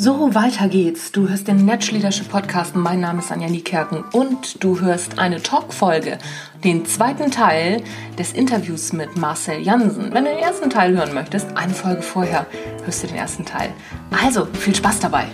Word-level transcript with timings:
So, 0.00 0.32
weiter 0.32 0.68
geht's. 0.68 1.10
Du 1.10 1.28
hörst 1.28 1.48
den 1.48 1.64
Netsch 1.64 1.90
Leadership 1.90 2.28
Podcast. 2.28 2.76
Mein 2.76 3.00
Name 3.00 3.18
ist 3.18 3.32
Anja 3.32 3.48
Niekerken 3.48 4.04
und 4.12 4.62
du 4.62 4.80
hörst 4.80 5.18
eine 5.18 5.42
Talk-Folge, 5.42 6.18
den 6.62 6.86
zweiten 6.86 7.32
Teil 7.32 7.82
des 8.16 8.32
Interviews 8.32 8.92
mit 8.92 9.16
Marcel 9.16 9.60
Jansen. 9.60 10.14
Wenn 10.14 10.24
du 10.24 10.30
den 10.30 10.38
ersten 10.38 10.70
Teil 10.70 10.96
hören 10.96 11.14
möchtest, 11.14 11.48
eine 11.56 11.74
Folge 11.74 12.02
vorher 12.02 12.46
hörst 12.84 13.02
du 13.02 13.08
den 13.08 13.16
ersten 13.16 13.44
Teil. 13.44 13.70
Also, 14.12 14.46
viel 14.52 14.76
Spaß 14.76 15.00
dabei. 15.00 15.26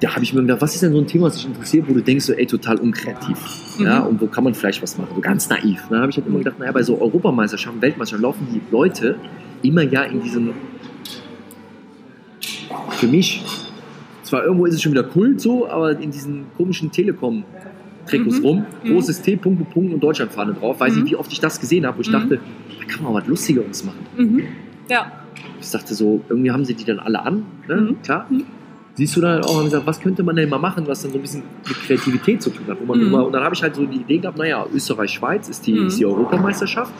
Da 0.00 0.14
habe 0.14 0.24
ich 0.24 0.32
mir 0.32 0.40
gedacht, 0.40 0.62
was 0.62 0.74
ist 0.74 0.82
denn 0.82 0.92
so 0.92 0.98
ein 0.98 1.06
Thema, 1.06 1.26
was 1.26 1.36
dich 1.36 1.46
interessiert, 1.46 1.88
wo 1.88 1.92
du 1.92 2.00
denkst, 2.00 2.24
so, 2.24 2.32
ey, 2.32 2.46
total 2.46 2.78
unkreativ. 2.78 3.38
Mhm. 3.78 3.84
Ja, 3.84 4.00
und 4.00 4.20
wo 4.20 4.26
kann 4.26 4.44
man 4.44 4.54
vielleicht 4.54 4.82
was 4.82 4.96
machen? 4.96 5.10
So 5.14 5.20
ganz 5.20 5.48
naiv. 5.48 5.84
Da 5.90 6.00
habe 6.00 6.10
ich 6.10 6.16
halt 6.16 6.26
immer 6.26 6.38
gedacht, 6.38 6.58
naja, 6.58 6.72
bei 6.72 6.82
so 6.82 7.00
Europameisterschaften, 7.00 7.82
Weltmeisterschaften 7.82 8.22
laufen 8.22 8.48
die 8.52 8.62
Leute 8.70 9.16
immer 9.62 9.82
ja 9.82 10.02
in 10.02 10.22
diesem, 10.22 10.52
für 12.90 13.06
mich, 13.06 13.44
zwar 14.22 14.44
irgendwo 14.44 14.64
ist 14.64 14.74
es 14.74 14.82
schon 14.82 14.92
wieder 14.92 15.04
Kult 15.04 15.40
so, 15.40 15.68
aber 15.68 15.98
in 15.98 16.10
diesen 16.10 16.46
komischen 16.56 16.90
Telekom 16.90 17.44
Trikots 18.06 18.38
mhm. 18.38 18.44
rum, 18.44 18.66
mhm. 18.82 18.92
großes 18.92 19.20
T, 19.20 19.36
Punkt, 19.36 19.58
Punkt, 19.58 19.74
Punkt 19.74 19.94
und 19.94 20.02
Deutschlandfahne 20.02 20.54
drauf. 20.54 20.80
Weiß 20.80 20.94
mhm. 20.94 21.04
ich, 21.04 21.10
wie 21.10 21.16
oft 21.16 21.30
ich 21.30 21.40
das 21.40 21.60
gesehen 21.60 21.86
habe, 21.86 21.98
wo 21.98 22.00
ich 22.00 22.08
mhm. 22.08 22.12
dachte, 22.12 22.40
da 22.78 22.86
kann 22.86 23.04
man 23.04 23.12
was 23.12 23.26
Lustigeres 23.26 23.84
machen. 23.84 24.06
Mhm. 24.16 24.42
Ja. 24.88 25.12
Ich 25.60 25.70
dachte 25.70 25.94
so, 25.94 26.22
irgendwie 26.28 26.50
haben 26.50 26.64
sie 26.64 26.74
die 26.74 26.84
dann 26.84 26.98
alle 26.98 27.22
an, 27.22 27.44
ne? 27.68 27.76
Mhm. 27.76 28.02
klar 28.02 28.26
siehst 29.00 29.16
du 29.16 29.22
dann 29.22 29.42
auch 29.44 29.56
und 29.56 29.64
gesagt, 29.64 29.86
was 29.86 29.98
könnte 29.98 30.22
man 30.22 30.36
denn 30.36 30.50
mal 30.50 30.58
machen, 30.58 30.86
was 30.86 31.00
dann 31.00 31.10
so 31.10 31.16
ein 31.16 31.22
bisschen 31.22 31.42
mit 31.66 31.76
Kreativität 31.86 32.42
zu 32.42 32.50
tun 32.50 32.66
hat. 32.68 32.78
Mhm. 32.82 33.00
Immer, 33.00 33.24
und 33.24 33.32
dann 33.32 33.42
habe 33.42 33.54
ich 33.54 33.62
halt 33.62 33.74
so 33.74 33.86
die 33.86 33.96
Idee 33.96 34.18
gehabt, 34.18 34.36
naja, 34.36 34.66
Österreich-Schweiz 34.74 35.48
ist 35.48 35.66
die, 35.66 35.72
mhm. 35.72 35.86
ist 35.86 35.98
die 35.98 36.04
Europameisterschaft. 36.04 36.92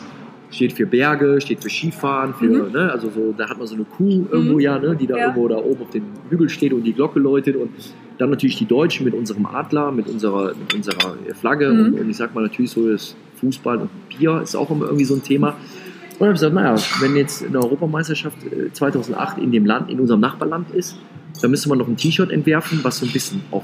Steht 0.49 0.73
für 0.73 0.87
Berge, 0.87 1.39
steht 1.39 1.61
für 1.61 1.69
Skifahren, 1.69 2.33
für, 2.33 2.45
mhm. 2.45 2.71
ne, 2.71 2.91
also 2.91 3.11
so, 3.11 3.35
da 3.37 3.47
hat 3.47 3.59
man 3.59 3.67
so 3.67 3.75
eine 3.75 3.83
Kuh 3.83 4.25
irgendwo, 4.31 4.55
mhm. 4.55 4.59
ja, 4.61 4.79
ne, 4.79 4.95
die 4.95 5.05
da 5.05 5.15
ja. 5.15 5.21
irgendwo 5.25 5.47
da 5.47 5.57
oben 5.57 5.83
auf 5.83 5.91
dem 5.91 6.05
Hügel 6.31 6.49
steht 6.49 6.73
und 6.73 6.83
die 6.83 6.93
Glocke 6.93 7.19
läutet 7.19 7.55
und 7.55 7.69
dann 8.17 8.31
natürlich 8.31 8.57
die 8.57 8.65
Deutschen 8.65 9.05
mit 9.05 9.13
unserem 9.13 9.45
Adler, 9.45 9.91
mit 9.91 10.07
unserer, 10.07 10.55
mit 10.55 10.73
unserer 10.73 11.15
Flagge 11.35 11.69
mhm. 11.69 11.85
und, 11.85 11.99
und, 11.99 12.09
ich 12.09 12.17
sag 12.17 12.33
mal 12.33 12.41
natürlich 12.41 12.71
so 12.71 12.89
das 12.91 13.15
Fußball 13.35 13.77
und 13.77 13.89
Bier 14.09 14.41
ist 14.41 14.55
auch 14.55 14.71
immer 14.71 14.85
irgendwie 14.85 15.05
so 15.05 15.13
ein 15.13 15.23
Thema. 15.23 15.49
Und 15.49 16.19
dann 16.19 16.29
habe 16.29 16.33
ich 16.33 16.41
gesagt, 16.41 16.55
naja, 16.55 16.75
wenn 16.99 17.15
jetzt 17.15 17.45
eine 17.45 17.59
Europameisterschaft 17.59 18.37
2008 18.73 19.37
äh, 19.37 19.41
in 19.41 19.51
dem 19.51 19.67
Land, 19.67 19.91
in 19.91 19.99
unserem 19.99 20.19
Nachbarland 20.19 20.71
ist, 20.71 20.97
da 21.41 21.47
müsste 21.47 21.69
man 21.69 21.77
noch 21.77 21.87
ein 21.87 21.97
T-Shirt 21.97 22.31
entwerfen, 22.31 22.79
was 22.83 22.99
so 22.99 23.05
ein 23.05 23.11
bisschen 23.11 23.41
auch 23.51 23.63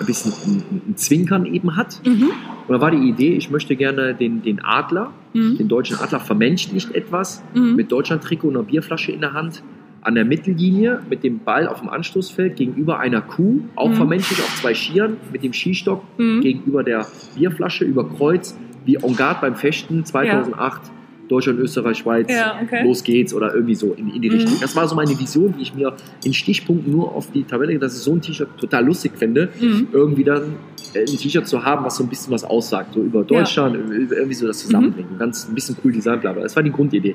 ein 0.00 0.06
bisschen 0.06 0.32
ein, 0.32 0.80
ein 0.88 0.96
Zwinkern 0.96 1.46
eben 1.46 1.76
hat. 1.76 2.00
Mhm. 2.04 2.30
Und 2.66 2.74
da 2.74 2.80
war 2.80 2.90
die 2.90 3.08
Idee, 3.08 3.34
ich 3.34 3.50
möchte 3.50 3.76
gerne 3.76 4.14
den, 4.14 4.42
den 4.42 4.64
Adler, 4.64 5.12
mhm. 5.32 5.56
den 5.58 5.68
deutschen 5.68 5.98
Adler 5.98 6.20
vermenschlicht 6.20 6.94
etwas, 6.94 7.42
mhm. 7.54 7.76
mit 7.76 7.92
Deutschland-Trikot 7.92 8.48
und 8.48 8.56
einer 8.56 8.64
Bierflasche 8.64 9.12
in 9.12 9.20
der 9.20 9.32
Hand, 9.32 9.62
an 10.02 10.14
der 10.14 10.24
Mittellinie 10.24 11.00
mit 11.10 11.24
dem 11.24 11.40
Ball 11.40 11.66
auf 11.66 11.80
dem 11.80 11.88
Anstoßfeld 11.88 12.56
gegenüber 12.56 12.98
einer 12.98 13.20
Kuh, 13.20 13.60
auch 13.74 13.90
mhm. 13.90 13.94
vermenschlicht 13.94 14.40
auf 14.40 14.60
zwei 14.60 14.74
Skiern, 14.74 15.16
mit 15.32 15.42
dem 15.42 15.52
Skistock 15.52 16.02
mhm. 16.18 16.40
gegenüber 16.40 16.82
der 16.82 17.06
Bierflasche 17.36 17.84
über 17.84 18.08
Kreuz, 18.08 18.56
wie 18.84 18.96
En 18.96 19.16
Garde 19.16 19.40
beim 19.42 19.56
Fechten 19.56 20.04
2008. 20.04 20.82
Ja 20.86 20.97
Deutschland, 21.28 21.58
Österreich, 21.60 21.98
Schweiz, 21.98 22.30
ja, 22.30 22.58
okay. 22.62 22.82
los 22.84 23.04
geht's 23.04 23.34
oder 23.34 23.54
irgendwie 23.54 23.74
so 23.74 23.92
in, 23.92 24.08
in 24.14 24.22
die 24.22 24.28
Richtung. 24.28 24.54
Mhm. 24.54 24.60
Das 24.60 24.74
war 24.74 24.88
so 24.88 24.94
meine 24.94 25.18
Vision, 25.18 25.54
die 25.56 25.62
ich 25.62 25.74
mir 25.74 25.94
in 26.24 26.32
Stichpunkten 26.32 26.90
nur 26.90 27.14
auf 27.14 27.30
die 27.30 27.44
Tabelle, 27.44 27.78
dass 27.78 27.96
ich 27.96 28.00
so 28.00 28.12
ein 28.12 28.20
T-Shirt 28.20 28.48
total 28.58 28.84
lustig 28.84 29.12
finde, 29.16 29.48
mhm. 29.60 29.88
irgendwie 29.92 30.24
dann 30.24 30.56
äh, 30.94 31.00
ein 31.00 31.06
T-Shirt 31.06 31.46
zu 31.46 31.64
haben, 31.64 31.84
was 31.84 31.96
so 31.96 32.04
ein 32.04 32.08
bisschen 32.08 32.32
was 32.32 32.44
aussagt, 32.44 32.94
so 32.94 33.00
über 33.00 33.24
Deutschland, 33.24 33.76
ja. 33.76 34.16
irgendwie 34.16 34.34
so 34.34 34.46
das 34.46 34.58
zusammenbringen. 34.60 35.14
Mhm. 35.14 35.18
Ganz 35.18 35.48
ein 35.48 35.54
bisschen 35.54 35.76
cool 35.84 35.92
Design, 35.92 36.20
bla, 36.20 36.32
bla. 36.32 36.42
Das 36.42 36.56
war 36.56 36.62
die 36.62 36.72
Grundidee. 36.72 37.14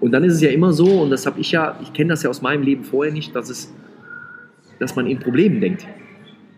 Und 0.00 0.12
dann 0.12 0.24
ist 0.24 0.34
es 0.34 0.40
ja 0.42 0.50
immer 0.50 0.72
so, 0.72 1.02
und 1.02 1.10
das 1.10 1.24
habe 1.24 1.40
ich 1.40 1.52
ja, 1.52 1.78
ich 1.82 1.92
kenne 1.92 2.10
das 2.10 2.22
ja 2.22 2.30
aus 2.30 2.42
meinem 2.42 2.62
Leben 2.62 2.84
vorher 2.84 3.12
nicht, 3.12 3.34
dass 3.34 3.48
es, 3.48 3.72
dass 4.78 4.96
man 4.96 5.06
in 5.06 5.18
Problemen 5.18 5.60
denkt. 5.60 5.86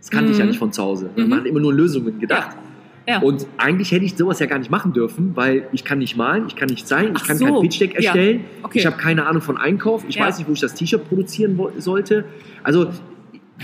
Das 0.00 0.10
kannte 0.10 0.32
ich 0.32 0.38
ja 0.38 0.44
mhm. 0.44 0.50
nicht 0.50 0.58
von 0.58 0.72
zu 0.72 0.82
Hause. 0.82 1.10
Man 1.16 1.40
hat 1.40 1.46
immer 1.46 1.60
nur 1.60 1.74
Lösungen 1.74 2.18
gedacht. 2.18 2.56
Ja. 2.56 2.65
Ja. 3.08 3.20
Und 3.20 3.46
eigentlich 3.56 3.92
hätte 3.92 4.04
ich 4.04 4.16
sowas 4.16 4.40
ja 4.40 4.46
gar 4.46 4.58
nicht 4.58 4.70
machen 4.70 4.92
dürfen, 4.92 5.32
weil 5.36 5.68
ich 5.72 5.84
kann 5.84 5.98
nicht 5.98 6.16
malen, 6.16 6.46
ich 6.48 6.56
kann 6.56 6.68
nicht 6.68 6.88
sein, 6.88 7.12
ich 7.14 7.22
Ach 7.22 7.26
kann 7.28 7.36
so. 7.36 7.46
kein 7.46 7.60
Pitch 7.60 7.80
Deck 7.80 7.94
erstellen, 7.94 8.40
ja. 8.40 8.64
okay. 8.64 8.78
ich 8.80 8.86
habe 8.86 8.96
keine 8.96 9.26
Ahnung 9.26 9.42
von 9.42 9.56
Einkauf, 9.56 10.04
ich 10.08 10.16
ja. 10.16 10.26
weiß 10.26 10.38
nicht, 10.38 10.48
wo 10.48 10.52
ich 10.52 10.60
das 10.60 10.74
T-Shirt 10.74 11.08
produzieren 11.08 11.58
sollte. 11.78 12.24
Also 12.64 12.90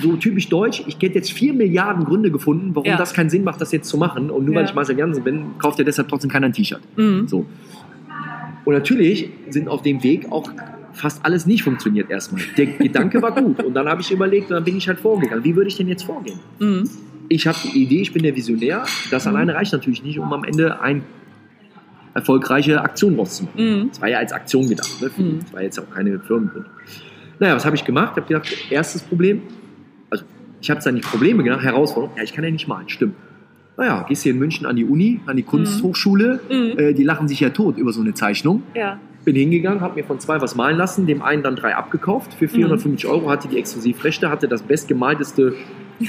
so 0.00 0.16
typisch 0.16 0.48
deutsch, 0.48 0.84
ich 0.86 0.94
hätte 0.94 1.16
jetzt 1.16 1.32
vier 1.32 1.52
Milliarden 1.52 2.04
Gründe 2.04 2.30
gefunden, 2.30 2.70
warum 2.74 2.88
ja. 2.88 2.96
das 2.96 3.12
keinen 3.12 3.30
Sinn 3.30 3.44
macht, 3.44 3.60
das 3.60 3.72
jetzt 3.72 3.88
zu 3.88 3.98
machen. 3.98 4.30
Und 4.30 4.46
nur 4.46 4.54
weil 4.54 4.64
ich 4.64 4.74
Marcel 4.74 4.96
Jansen 4.96 5.24
bin, 5.24 5.58
kauft 5.58 5.78
ja 5.78 5.84
deshalb 5.84 6.08
trotzdem 6.08 6.30
keiner 6.30 6.46
ein 6.46 6.52
T-Shirt. 6.52 6.80
Mhm. 6.96 7.26
So. 7.26 7.44
Und 8.64 8.74
natürlich 8.74 9.28
sind 9.50 9.68
auf 9.68 9.82
dem 9.82 10.02
Weg 10.02 10.30
auch 10.30 10.48
fast 10.92 11.24
alles 11.24 11.46
nicht 11.46 11.64
funktioniert 11.64 12.10
erstmal. 12.10 12.42
Der 12.56 12.66
Gedanke 12.66 13.20
war 13.20 13.32
gut 13.32 13.62
und 13.62 13.74
dann 13.74 13.88
habe 13.88 14.02
ich 14.02 14.10
überlegt, 14.12 14.50
dann 14.50 14.62
bin 14.62 14.76
ich 14.76 14.86
halt 14.86 15.00
vorgegangen. 15.00 15.42
Wie 15.42 15.56
würde 15.56 15.68
ich 15.68 15.76
denn 15.76 15.88
jetzt 15.88 16.04
vorgehen? 16.04 16.38
Mhm 16.58 16.88
ich 17.28 17.46
habe 17.46 17.58
die 17.64 17.82
Idee, 17.82 18.02
ich 18.02 18.12
bin 18.12 18.22
der 18.22 18.36
Visionär. 18.36 18.84
Das 19.10 19.24
mhm. 19.24 19.30
alleine 19.32 19.54
reicht 19.54 19.72
natürlich 19.72 20.02
nicht, 20.02 20.18
um 20.18 20.32
am 20.32 20.44
Ende 20.44 20.80
eine 20.80 21.02
erfolgreiche 22.14 22.80
Aktion 22.80 23.16
rauszumachen. 23.16 23.80
Mhm. 23.82 23.88
Das 23.88 24.00
war 24.00 24.08
ja 24.08 24.18
als 24.18 24.32
Aktion 24.32 24.68
gedacht. 24.68 25.00
Ne? 25.00 25.10
Mhm. 25.16 25.40
Das 25.40 25.52
war 25.52 25.62
jetzt 25.62 25.78
auch 25.78 25.90
keine 25.90 26.18
Firmengründung. 26.18 26.70
Naja, 27.38 27.56
was 27.56 27.64
habe 27.64 27.76
ich 27.76 27.84
gemacht? 27.84 28.12
Ich 28.12 28.16
habe 28.22 28.28
gedacht, 28.28 28.70
erstes 28.70 29.02
Problem, 29.02 29.42
also 30.10 30.24
ich 30.60 30.70
habe 30.70 30.78
es 30.78 30.84
dann 30.84 30.94
nicht 30.94 31.08
Probleme 31.08 31.42
gedacht, 31.42 31.62
Herausforderung, 31.62 32.16
ja, 32.16 32.22
ich 32.22 32.32
kann 32.32 32.44
ja 32.44 32.50
nicht 32.50 32.68
malen, 32.68 32.88
stimmt. 32.88 33.16
Naja, 33.76 34.04
gehst 34.06 34.22
hier 34.22 34.32
in 34.32 34.38
München 34.38 34.66
an 34.66 34.76
die 34.76 34.84
Uni, 34.84 35.20
an 35.26 35.36
die 35.36 35.42
Kunsthochschule, 35.42 36.40
mhm. 36.48 36.78
äh, 36.78 36.92
die 36.92 37.02
lachen 37.02 37.26
sich 37.26 37.40
ja 37.40 37.50
tot 37.50 37.78
über 37.78 37.92
so 37.92 38.00
eine 38.00 38.14
Zeichnung. 38.14 38.62
Ja. 38.74 39.00
Bin 39.24 39.34
hingegangen, 39.34 39.80
habe 39.80 39.94
mir 39.94 40.04
von 40.04 40.20
zwei 40.20 40.40
was 40.40 40.56
malen 40.56 40.76
lassen, 40.76 41.06
dem 41.06 41.22
einen 41.22 41.42
dann 41.42 41.56
drei 41.56 41.74
abgekauft 41.74 42.34
für 42.34 42.48
450 42.48 43.08
mhm. 43.08 43.14
Euro, 43.14 43.30
hatte 43.30 43.48
die 43.48 43.58
Exklusivrechte, 43.58 44.30
hatte 44.30 44.46
das 44.46 44.62
bestgemalteste 44.62 45.54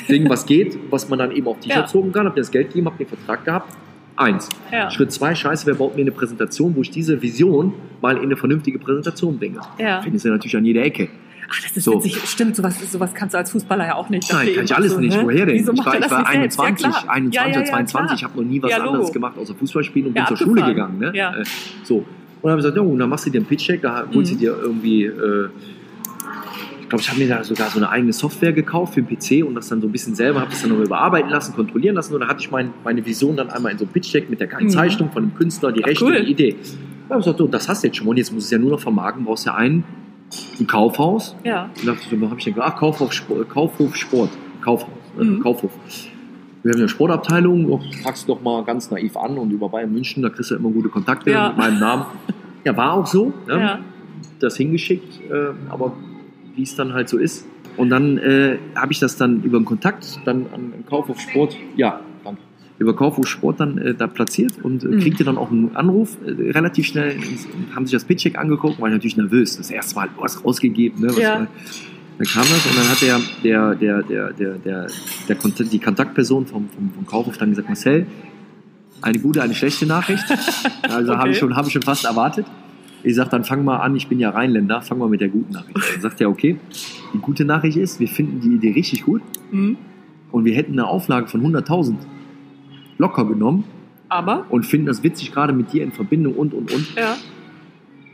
Ding, 0.09 0.29
was 0.29 0.45
geht, 0.45 0.77
was 0.89 1.09
man 1.09 1.19
dann 1.19 1.31
eben 1.31 1.47
auf 1.47 1.59
T-Shirts 1.59 1.93
ja. 1.93 1.99
drucken 1.99 2.11
kann. 2.11 2.25
Habt 2.25 2.37
ihr 2.37 2.41
das 2.41 2.51
Geld 2.51 2.69
gegeben, 2.69 2.87
habt 2.87 2.99
ihr 2.99 3.05
den 3.05 3.17
Vertrag 3.17 3.45
gehabt? 3.45 3.77
Eins. 4.15 4.49
Ja. 4.71 4.91
Schritt 4.91 5.11
zwei, 5.11 5.33
scheiße, 5.33 5.65
wer 5.65 5.75
baut 5.75 5.95
mir 5.95 6.01
eine 6.01 6.11
Präsentation, 6.11 6.75
wo 6.75 6.81
ich 6.81 6.91
diese 6.91 7.21
Vision 7.21 7.73
mal 8.01 8.17
in 8.17 8.23
eine 8.23 8.37
vernünftige 8.37 8.77
Präsentation 8.77 9.39
bringe? 9.39 9.59
Ja. 9.79 10.01
Findest 10.01 10.25
du 10.25 10.29
natürlich 10.29 10.55
an 10.55 10.65
jeder 10.65 10.83
Ecke. 10.83 11.09
Ach, 11.49 11.61
das 11.61 11.77
ist 11.77 11.83
so. 11.83 11.95
witzig. 11.95 12.17
Stimmt, 12.25 12.55
sowas, 12.55 12.79
sowas 12.91 13.13
kannst 13.13 13.33
du 13.33 13.37
als 13.37 13.51
Fußballer 13.51 13.85
ja 13.85 13.95
auch 13.95 14.09
nicht. 14.09 14.31
Nein, 14.31 14.53
kann 14.55 14.65
ich 14.65 14.75
alles 14.75 14.93
so, 14.93 14.99
nicht. 14.99 15.19
Woher 15.21 15.45
denn? 15.45 15.55
Wieso 15.55 15.73
ich 15.73 15.85
war, 15.85 15.99
ich 15.99 16.09
war 16.09 16.27
21, 16.27 16.85
ja, 16.85 17.03
21, 17.07 17.55
ja, 17.55 17.59
ja, 17.59 17.65
22, 17.65 18.17
ich 18.17 18.23
habe 18.23 18.41
noch 18.41 18.49
nie 18.49 18.61
was 18.61 18.73
anderes 18.73 19.11
gemacht 19.11 19.37
außer 19.37 19.55
Fußball 19.55 19.83
spielen 19.83 20.07
und 20.07 20.13
bin 20.13 20.25
zur 20.25 20.37
Schule 20.37 20.63
gegangen. 20.63 20.99
Ne? 20.99 21.13
Äh, 21.13 21.43
so. 21.83 21.97
Und 21.97 22.05
dann 22.43 22.51
habe 22.51 22.61
ich 22.61 22.65
gesagt, 22.67 22.77
ja, 22.77 22.97
dann 22.97 23.09
machst 23.09 23.25
du 23.25 23.29
dir 23.29 23.37
einen 23.37 23.47
Pitch-Check, 23.47 23.81
da 23.81 24.05
holst 24.13 24.31
du 24.31 24.35
mhm. 24.35 24.39
dir 24.39 24.57
irgendwie 24.61 25.05
äh, 25.05 25.49
glaube, 26.93 27.01
ich 27.01 27.09
habe 27.09 27.19
mir 27.19 27.27
da 27.27 27.43
sogar 27.43 27.69
so 27.69 27.79
eine 27.79 27.89
eigene 27.89 28.13
Software 28.13 28.53
gekauft 28.53 28.93
für 28.93 29.01
den 29.01 29.17
PC 29.17 29.45
und 29.45 29.55
das 29.55 29.67
dann 29.67 29.81
so 29.81 29.87
ein 29.87 29.91
bisschen 29.91 30.13
selber, 30.13 30.41
habe 30.41 30.51
das 30.51 30.61
dann 30.61 30.71
noch 30.71 30.85
überarbeiten 30.85 31.31
lassen, 31.31 31.55
kontrollieren 31.55 31.95
lassen 31.95 32.13
und 32.13 32.21
da 32.21 32.27
hatte 32.27 32.41
ich 32.41 32.51
mein, 32.51 32.71
meine 32.83 33.03
Vision 33.03 33.35
dann 33.35 33.49
einmal 33.49 33.71
in 33.71 33.79
so 33.79 33.85
einem 33.85 33.93
Pitch-Deck 33.93 34.29
mit 34.29 34.39
der 34.39 34.47
geilen 34.47 34.65
mhm. 34.65 34.69
Zeichnung 34.69 35.11
von 35.11 35.23
dem 35.23 35.33
Künstler, 35.33 35.71
die 35.71 35.83
Ach, 35.83 35.87
Rechte, 35.87 36.05
cool. 36.05 36.23
die 36.23 36.31
Idee. 36.31 36.55
Da 37.07 37.15
habe 37.15 37.19
ich 37.19 37.25
gesagt, 37.25 37.39
so, 37.39 37.47
das 37.47 37.67
hast 37.67 37.83
du 37.83 37.87
jetzt 37.87 37.97
schon 37.97 38.07
und 38.07 38.17
jetzt 38.17 38.31
muss 38.31 38.45
es 38.45 38.51
ja 38.51 38.59
nur 38.59 38.69
noch 38.69 38.79
vermarkten, 38.79 39.25
brauchst 39.25 39.47
ja 39.47 39.55
einen, 39.55 39.83
ein 40.59 40.67
Kaufhaus. 40.67 41.35
Ja. 41.43 41.71
Und 41.79 41.87
da 41.87 42.29
habe 42.29 42.37
ich 42.37 42.45
gedacht, 42.45 42.73
ach, 42.73 42.75
Kaufhof, 42.79 43.11
Sport, 43.11 43.49
Kaufhof 43.49 43.95
Sport, 43.95 44.29
Kaufhaus, 44.61 44.89
äh, 45.19 45.23
mhm. 45.23 45.39
Kaufhof. 45.39 45.71
Wir 46.61 46.73
haben 46.73 46.79
eine 46.79 46.89
Sportabteilung, 46.89 47.71
oh, 47.71 47.81
packst 48.03 48.29
doch 48.29 48.41
mal 48.41 48.63
ganz 48.63 48.91
naiv 48.91 49.17
an 49.17 49.39
und 49.39 49.49
über 49.51 49.67
Bayern 49.67 49.91
München, 49.91 50.21
da 50.21 50.29
kriegst 50.29 50.51
du 50.51 50.55
immer 50.55 50.69
gute 50.69 50.89
Kontakte 50.89 51.31
ja. 51.31 51.49
mit 51.49 51.57
meinem 51.57 51.79
Namen. 51.79 52.05
Ja, 52.63 52.77
war 52.77 52.93
auch 52.93 53.07
so. 53.07 53.33
Ne? 53.47 53.59
Ja. 53.59 53.79
Das 54.39 54.57
hingeschickt, 54.57 55.21
äh, 55.29 55.53
aber 55.69 55.93
wie 56.55 56.63
es 56.63 56.75
dann 56.75 56.93
halt 56.93 57.09
so 57.09 57.17
ist. 57.17 57.45
Und 57.77 57.89
dann 57.89 58.17
äh, 58.17 58.57
habe 58.75 58.91
ich 58.91 58.99
das 58.99 59.17
dann 59.17 59.41
über 59.43 59.57
einen 59.57 59.65
Kontakt 59.65 60.19
dann 60.25 60.45
an, 60.53 60.73
an 60.75 60.85
Kaufhof 60.87 61.19
Sport, 61.19 61.57
ja, 61.75 62.01
danke, 62.23 62.41
über 62.77 62.95
Kaufhof 62.95 63.27
Sport 63.27 63.59
dann 63.59 63.77
äh, 63.77 63.95
da 63.95 64.07
platziert 64.07 64.53
und 64.61 64.83
äh, 64.83 64.87
mhm. 64.87 64.99
kriegte 64.99 65.23
dann 65.23 65.37
auch 65.37 65.51
einen 65.51 65.75
Anruf 65.75 66.17
äh, 66.25 66.51
relativ 66.51 66.85
schnell, 66.85 67.17
haben 67.75 67.85
sich 67.85 67.93
das 67.93 68.05
Pitcheck 68.05 68.37
angeguckt, 68.37 68.79
war 68.79 68.89
ich 68.89 68.93
natürlich 68.93 69.17
nervös. 69.17 69.57
Das 69.57 69.71
erste 69.71 69.95
Mal 69.95 70.09
was 70.17 70.43
rausgegeben, 70.43 71.01
ne, 71.01 71.07
was 71.07 71.17
ja. 71.17 71.35
dann 71.37 72.27
kam 72.27 72.43
das 72.43 72.65
und 72.65 72.77
dann 72.77 72.89
hat 72.89 73.01
der, 73.01 73.19
der, 73.43 73.75
der, 73.75 74.03
der, 74.03 74.33
der, 74.33 74.53
der, 74.57 74.87
der 75.27 75.35
Kontakt, 75.35 75.73
die 75.73 75.79
Kontaktperson 75.79 76.45
vom, 76.45 76.69
vom, 76.69 76.91
vom 76.91 77.05
Kaufhof 77.05 77.37
dann 77.37 77.49
gesagt, 77.49 77.69
Marcel, 77.69 78.05
eine 79.01 79.19
gute, 79.19 79.41
eine 79.41 79.55
schlechte 79.55 79.85
Nachricht. 79.85 80.23
Also 80.83 81.13
okay. 81.13 81.21
habe 81.21 81.31
ich, 81.31 81.37
schon, 81.37 81.55
hab 81.55 81.65
ich 81.65 81.73
schon 81.73 81.81
fast 81.81 82.05
erwartet. 82.05 82.45
Ich 83.03 83.15
sage, 83.15 83.29
dann 83.29 83.43
fang 83.43 83.63
mal 83.65 83.77
an, 83.77 83.95
ich 83.95 84.07
bin 84.07 84.19
ja 84.19 84.29
Rheinländer, 84.29 84.81
fang 84.81 84.97
mal 84.97 85.09
mit 85.09 85.21
der 85.21 85.29
guten 85.29 85.53
Nachricht 85.53 85.75
an. 85.75 85.83
Dann 85.93 86.01
sagt 86.01 86.21
er, 86.21 86.29
okay, 86.29 86.57
die 87.13 87.17
gute 87.17 87.45
Nachricht 87.45 87.77
ist, 87.77 87.99
wir 87.99 88.07
finden 88.07 88.39
die 88.39 88.55
Idee 88.55 88.71
richtig 88.71 89.03
gut 89.03 89.21
mhm. 89.51 89.77
und 90.31 90.45
wir 90.45 90.55
hätten 90.55 90.73
eine 90.73 90.87
Auflage 90.87 91.27
von 91.27 91.41
100.000 91.41 91.95
locker 92.97 93.25
genommen. 93.25 93.65
Aber? 94.09 94.45
Und 94.49 94.65
finden 94.65 94.85
das 94.85 95.03
witzig, 95.03 95.31
gerade 95.31 95.53
mit 95.53 95.73
dir 95.73 95.83
in 95.83 95.91
Verbindung 95.91 96.35
und, 96.35 96.53
und, 96.53 96.71
und. 96.71 96.95
Ja. 96.95 97.17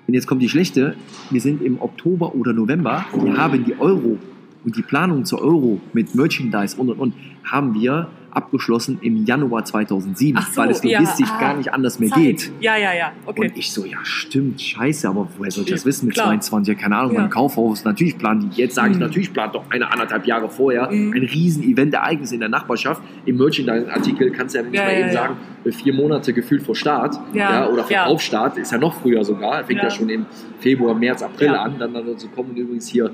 Und 0.07 0.13
jetzt 0.13 0.25
kommt 0.25 0.41
die 0.41 0.49
schlechte, 0.49 0.95
wir 1.29 1.41
sind 1.41 1.61
im 1.61 1.79
Oktober 1.79 2.33
oder 2.33 2.51
November, 2.51 3.05
wir 3.13 3.37
haben 3.37 3.63
die 3.63 3.79
Euro 3.79 4.17
und 4.65 4.75
die 4.75 4.81
Planung 4.81 5.23
zur 5.25 5.41
Euro 5.41 5.79
mit 5.93 6.15
Merchandise 6.15 6.77
und, 6.77 6.89
und, 6.89 6.99
und, 6.99 7.13
haben 7.43 7.73
wir 7.73 8.07
abgeschlossen 8.31 8.99
im 9.01 9.25
Januar 9.25 9.65
2007, 9.65 10.37
Ach 10.39 10.51
so, 10.51 10.61
weil 10.61 10.69
es 10.71 10.83
ja, 10.83 10.99
logistisch 10.99 11.29
ah, 11.31 11.39
gar 11.39 11.57
nicht 11.57 11.73
anders 11.73 11.99
mehr 11.99 12.09
Zeit. 12.09 12.19
geht. 12.19 12.51
Ja, 12.59 12.77
ja, 12.77 12.93
ja. 12.93 13.11
Okay. 13.25 13.49
Und 13.49 13.57
ich 13.57 13.71
so, 13.71 13.85
ja 13.85 13.97
stimmt, 14.03 14.61
scheiße, 14.61 15.07
aber 15.09 15.27
woher 15.37 15.51
soll 15.51 15.63
ich 15.65 15.71
das 15.71 15.81
Ja, 15.81 15.85
wissen 15.87 16.05
mit 16.07 16.15
klar. 16.15 16.27
22? 16.27 16.75
Ja, 16.75 16.79
keine 16.81 16.97
Ahnung, 16.97 17.13
Ja. 17.13 17.21
mein 17.21 17.29
Kaufhaus, 17.29 17.83
natürlich 17.85 18.17
planen 18.17 18.49
die, 18.49 18.61
jetzt 18.61 18.75
sage 18.75 18.89
ich 18.91 18.95
Mhm. 18.97 19.01
natürlich 19.03 19.33
plant 19.33 19.55
doch 19.55 19.63
eine, 19.69 19.91
anderthalb 19.91 20.25
Jahre 20.27 20.49
vorher 20.49 20.91
Mhm. 20.91 21.13
ein 21.13 21.23
riesen 21.23 21.63
Event-Ereignis 21.63 22.31
in 22.31 22.39
der 22.39 22.49
Nachbarschaft. 22.49 23.01
Im 23.25 23.37
Merchandising-Artikel 23.37 24.31
kannst 24.31 24.55
du 24.55 24.59
ja 24.59 24.65
nicht 24.65 24.75
Ja, 24.75 24.83
mal 24.85 24.91
ja, 24.93 24.99
eben 24.99 25.07
ja. 25.07 25.13
sagen, 25.13 25.37
äh, 25.65 25.71
vier 25.71 25.93
Monate 25.93 26.33
gefühlt 26.33 26.63
vor 26.63 26.75
Start 26.75 27.19
Ja, 27.33 27.67
oder 27.67 27.81
ja. 27.81 27.87
Verkaufsstart, 27.87 28.57
ist 28.57 28.71
ja 28.71 28.77
noch 28.77 28.93
früher 29.01 29.23
sogar, 29.23 29.63
fängt 29.63 29.79
ja, 29.79 29.85
Ja. 29.85 29.89
schon 29.91 30.09
im 30.09 30.25
Februar, 30.59 30.93
März, 30.95 31.21
April 31.23 31.47
Ja. 31.47 31.61
an, 31.63 31.75
dann, 31.79 31.93
dann 31.93 32.17
zu 32.17 32.27
kommen 32.29 32.51
und 32.51 32.57
übrigens 32.57 32.87
hier 32.87 33.11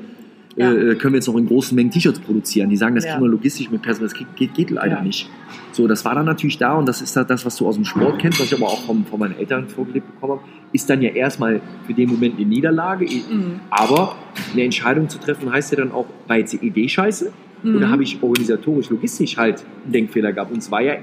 Ja. 0.58 0.72
äh, 0.72 0.96
können 0.96 1.14
wir 1.14 1.18
jetzt 1.18 1.28
noch 1.28 1.36
in 1.36 1.48
großen 1.48 1.76
Mengen 1.76 1.92
T-Shirts 1.92 2.20
produzieren. 2.20 2.70
Die 2.70 2.78
sagen, 2.78 2.96
das 2.96 3.04
Ja. 3.06 3.12
kriegen 3.12 3.26
wir 3.26 3.30
logistisch 3.30 3.70
mit 3.70 3.82
Personal, 3.82 4.10
das 4.10 4.18
geht, 4.36 4.54
geht, 4.56 4.70
leider 4.72 4.96
Ja. 4.98 5.02
nicht. 5.02 5.30
So, 5.74 5.88
das 5.88 6.06
war 6.06 6.16
dann 6.16 6.26
natürlich 6.26 6.58
da 6.58 6.74
und 6.76 6.88
das 6.88 7.02
ist 7.02 7.16
halt 7.18 7.30
das, 7.30 7.46
was 7.46 7.58
du 7.58 7.68
aus 7.68 7.76
dem 7.76 7.84
Sport 7.84 8.20
kennst, 8.20 8.40
was 8.40 8.48
ich 8.52 8.58
aber 8.58 8.68
auch 8.68 8.82
vom, 8.86 9.06
von 9.06 9.20
meinen 9.20 9.38
Eltern 9.38 9.68
vorgelebt 9.68 10.08
bekommen 10.14 10.40
habe, 10.40 10.50
ist 10.72 10.90
dann 10.90 11.02
ja 11.02 11.10
erstmal 11.10 11.60
für 11.86 11.94
den 11.94 12.10
Moment 12.10 12.38
eine 12.38 12.46
Niederlage. 12.46 13.06
Mhm. 13.06 13.60
Aber 13.70 14.16
eine 14.54 14.64
Entscheidung 14.64 15.10
zu 15.10 15.20
treffen 15.20 15.52
heißt 15.52 15.72
ja 15.74 15.80
dann 15.80 15.92
auch, 15.92 16.06
war 16.28 16.38
jetzt 16.38 16.54
die 16.54 16.66
Idee 16.66 16.88
scheiße 16.88 17.32
Mhm. 17.64 17.76
oder 17.78 17.90
habe 17.90 18.04
ich 18.04 18.22
organisatorisch, 18.24 18.90
logistisch 18.90 19.36
halt 19.38 19.66
einen 19.84 19.92
Denkfehler 19.92 20.32
gehabt? 20.32 20.52
Und 20.52 20.60
es 20.60 20.72
war 20.72 20.82
ja, 20.82 20.96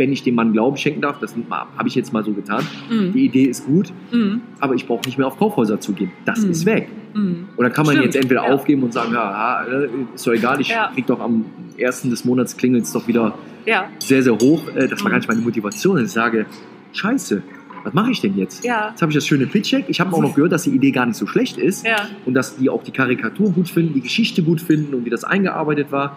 wenn 0.00 0.10
ich 0.12 0.22
dem 0.22 0.34
Mann 0.34 0.52
Glauben 0.54 0.76
schenken 0.78 1.02
darf, 1.02 1.18
das 1.20 1.34
habe 1.76 1.86
ich 1.88 1.94
jetzt 1.94 2.12
mal 2.12 2.24
so 2.24 2.32
getan, 2.32 2.64
Mhm. 2.90 3.12
die 3.12 3.26
Idee 3.26 3.44
ist 3.44 3.66
gut, 3.66 3.92
Mhm. 4.10 4.40
aber 4.58 4.74
ich 4.74 4.86
brauche 4.86 5.02
nicht 5.04 5.18
mehr 5.18 5.26
auf 5.26 5.38
Kaufhäuser 5.38 5.78
zu 5.78 5.92
gehen. 5.92 6.10
Das 6.24 6.40
Mhm. 6.40 6.50
ist 6.50 6.64
weg. 6.66 6.88
Mhm. 7.14 7.48
Oder 7.58 7.68
kann 7.70 7.84
man 7.84 7.96
Stimmt, 7.96 8.14
jetzt 8.14 8.16
entweder 8.22 8.44
ja. 8.46 8.52
aufgeben 8.54 8.82
und 8.82 8.92
sagen, 8.94 9.12
ja, 9.12 9.62
ja, 9.70 9.80
ist 10.14 10.26
doch 10.26 10.32
egal, 10.32 10.60
ich 10.60 10.68
Ja. 10.70 10.90
krieg 10.94 11.06
doch 11.06 11.20
am 11.20 11.44
ersten 11.76 12.08
des 12.10 12.24
Monats 12.24 12.56
klingelt 12.56 12.84
es 12.84 12.92
doch 12.92 13.06
wieder 13.06 13.34
Ja, 13.66 13.84
sehr, 13.98 14.22
sehr 14.22 14.32
hoch. 14.38 14.62
Äh, 14.74 14.88
Das 14.88 15.00
war 15.00 15.08
Mhm. 15.08 15.10
gar 15.12 15.16
nicht 15.18 15.28
meine 15.28 15.40
Motivation. 15.42 15.98
Und 15.98 16.04
ich 16.04 16.10
sage, 16.10 16.46
scheiße, 16.94 17.42
was 17.84 17.92
mache 17.92 18.10
ich 18.10 18.20
denn 18.22 18.36
jetzt? 18.38 18.64
ja, 18.64 18.88
Jetzt 18.90 19.02
habe 19.02 19.12
ich 19.12 19.16
das 19.16 19.26
schöne 19.26 19.46
Pitch-Check. 19.46 19.84
Ich 19.88 20.00
habe 20.00 20.14
auch 20.16 20.22
noch 20.22 20.34
gehört, 20.34 20.52
dass 20.52 20.62
die 20.62 20.70
Idee 20.70 20.90
gar 20.92 21.04
nicht 21.06 21.16
so 21.16 21.26
schlecht 21.26 21.58
ist 21.58 21.84
ja. 21.86 21.96
und 22.24 22.32
dass 22.34 22.56
die 22.56 22.70
auch 22.70 22.82
die 22.82 22.90
Karikatur 22.90 23.50
gut 23.52 23.68
finden, 23.68 23.92
die 23.94 24.00
Geschichte 24.00 24.42
gut 24.42 24.60
finden 24.62 24.94
und 24.94 25.04
wie 25.04 25.10
das 25.10 25.24
eingearbeitet 25.24 25.92
war. 25.92 26.16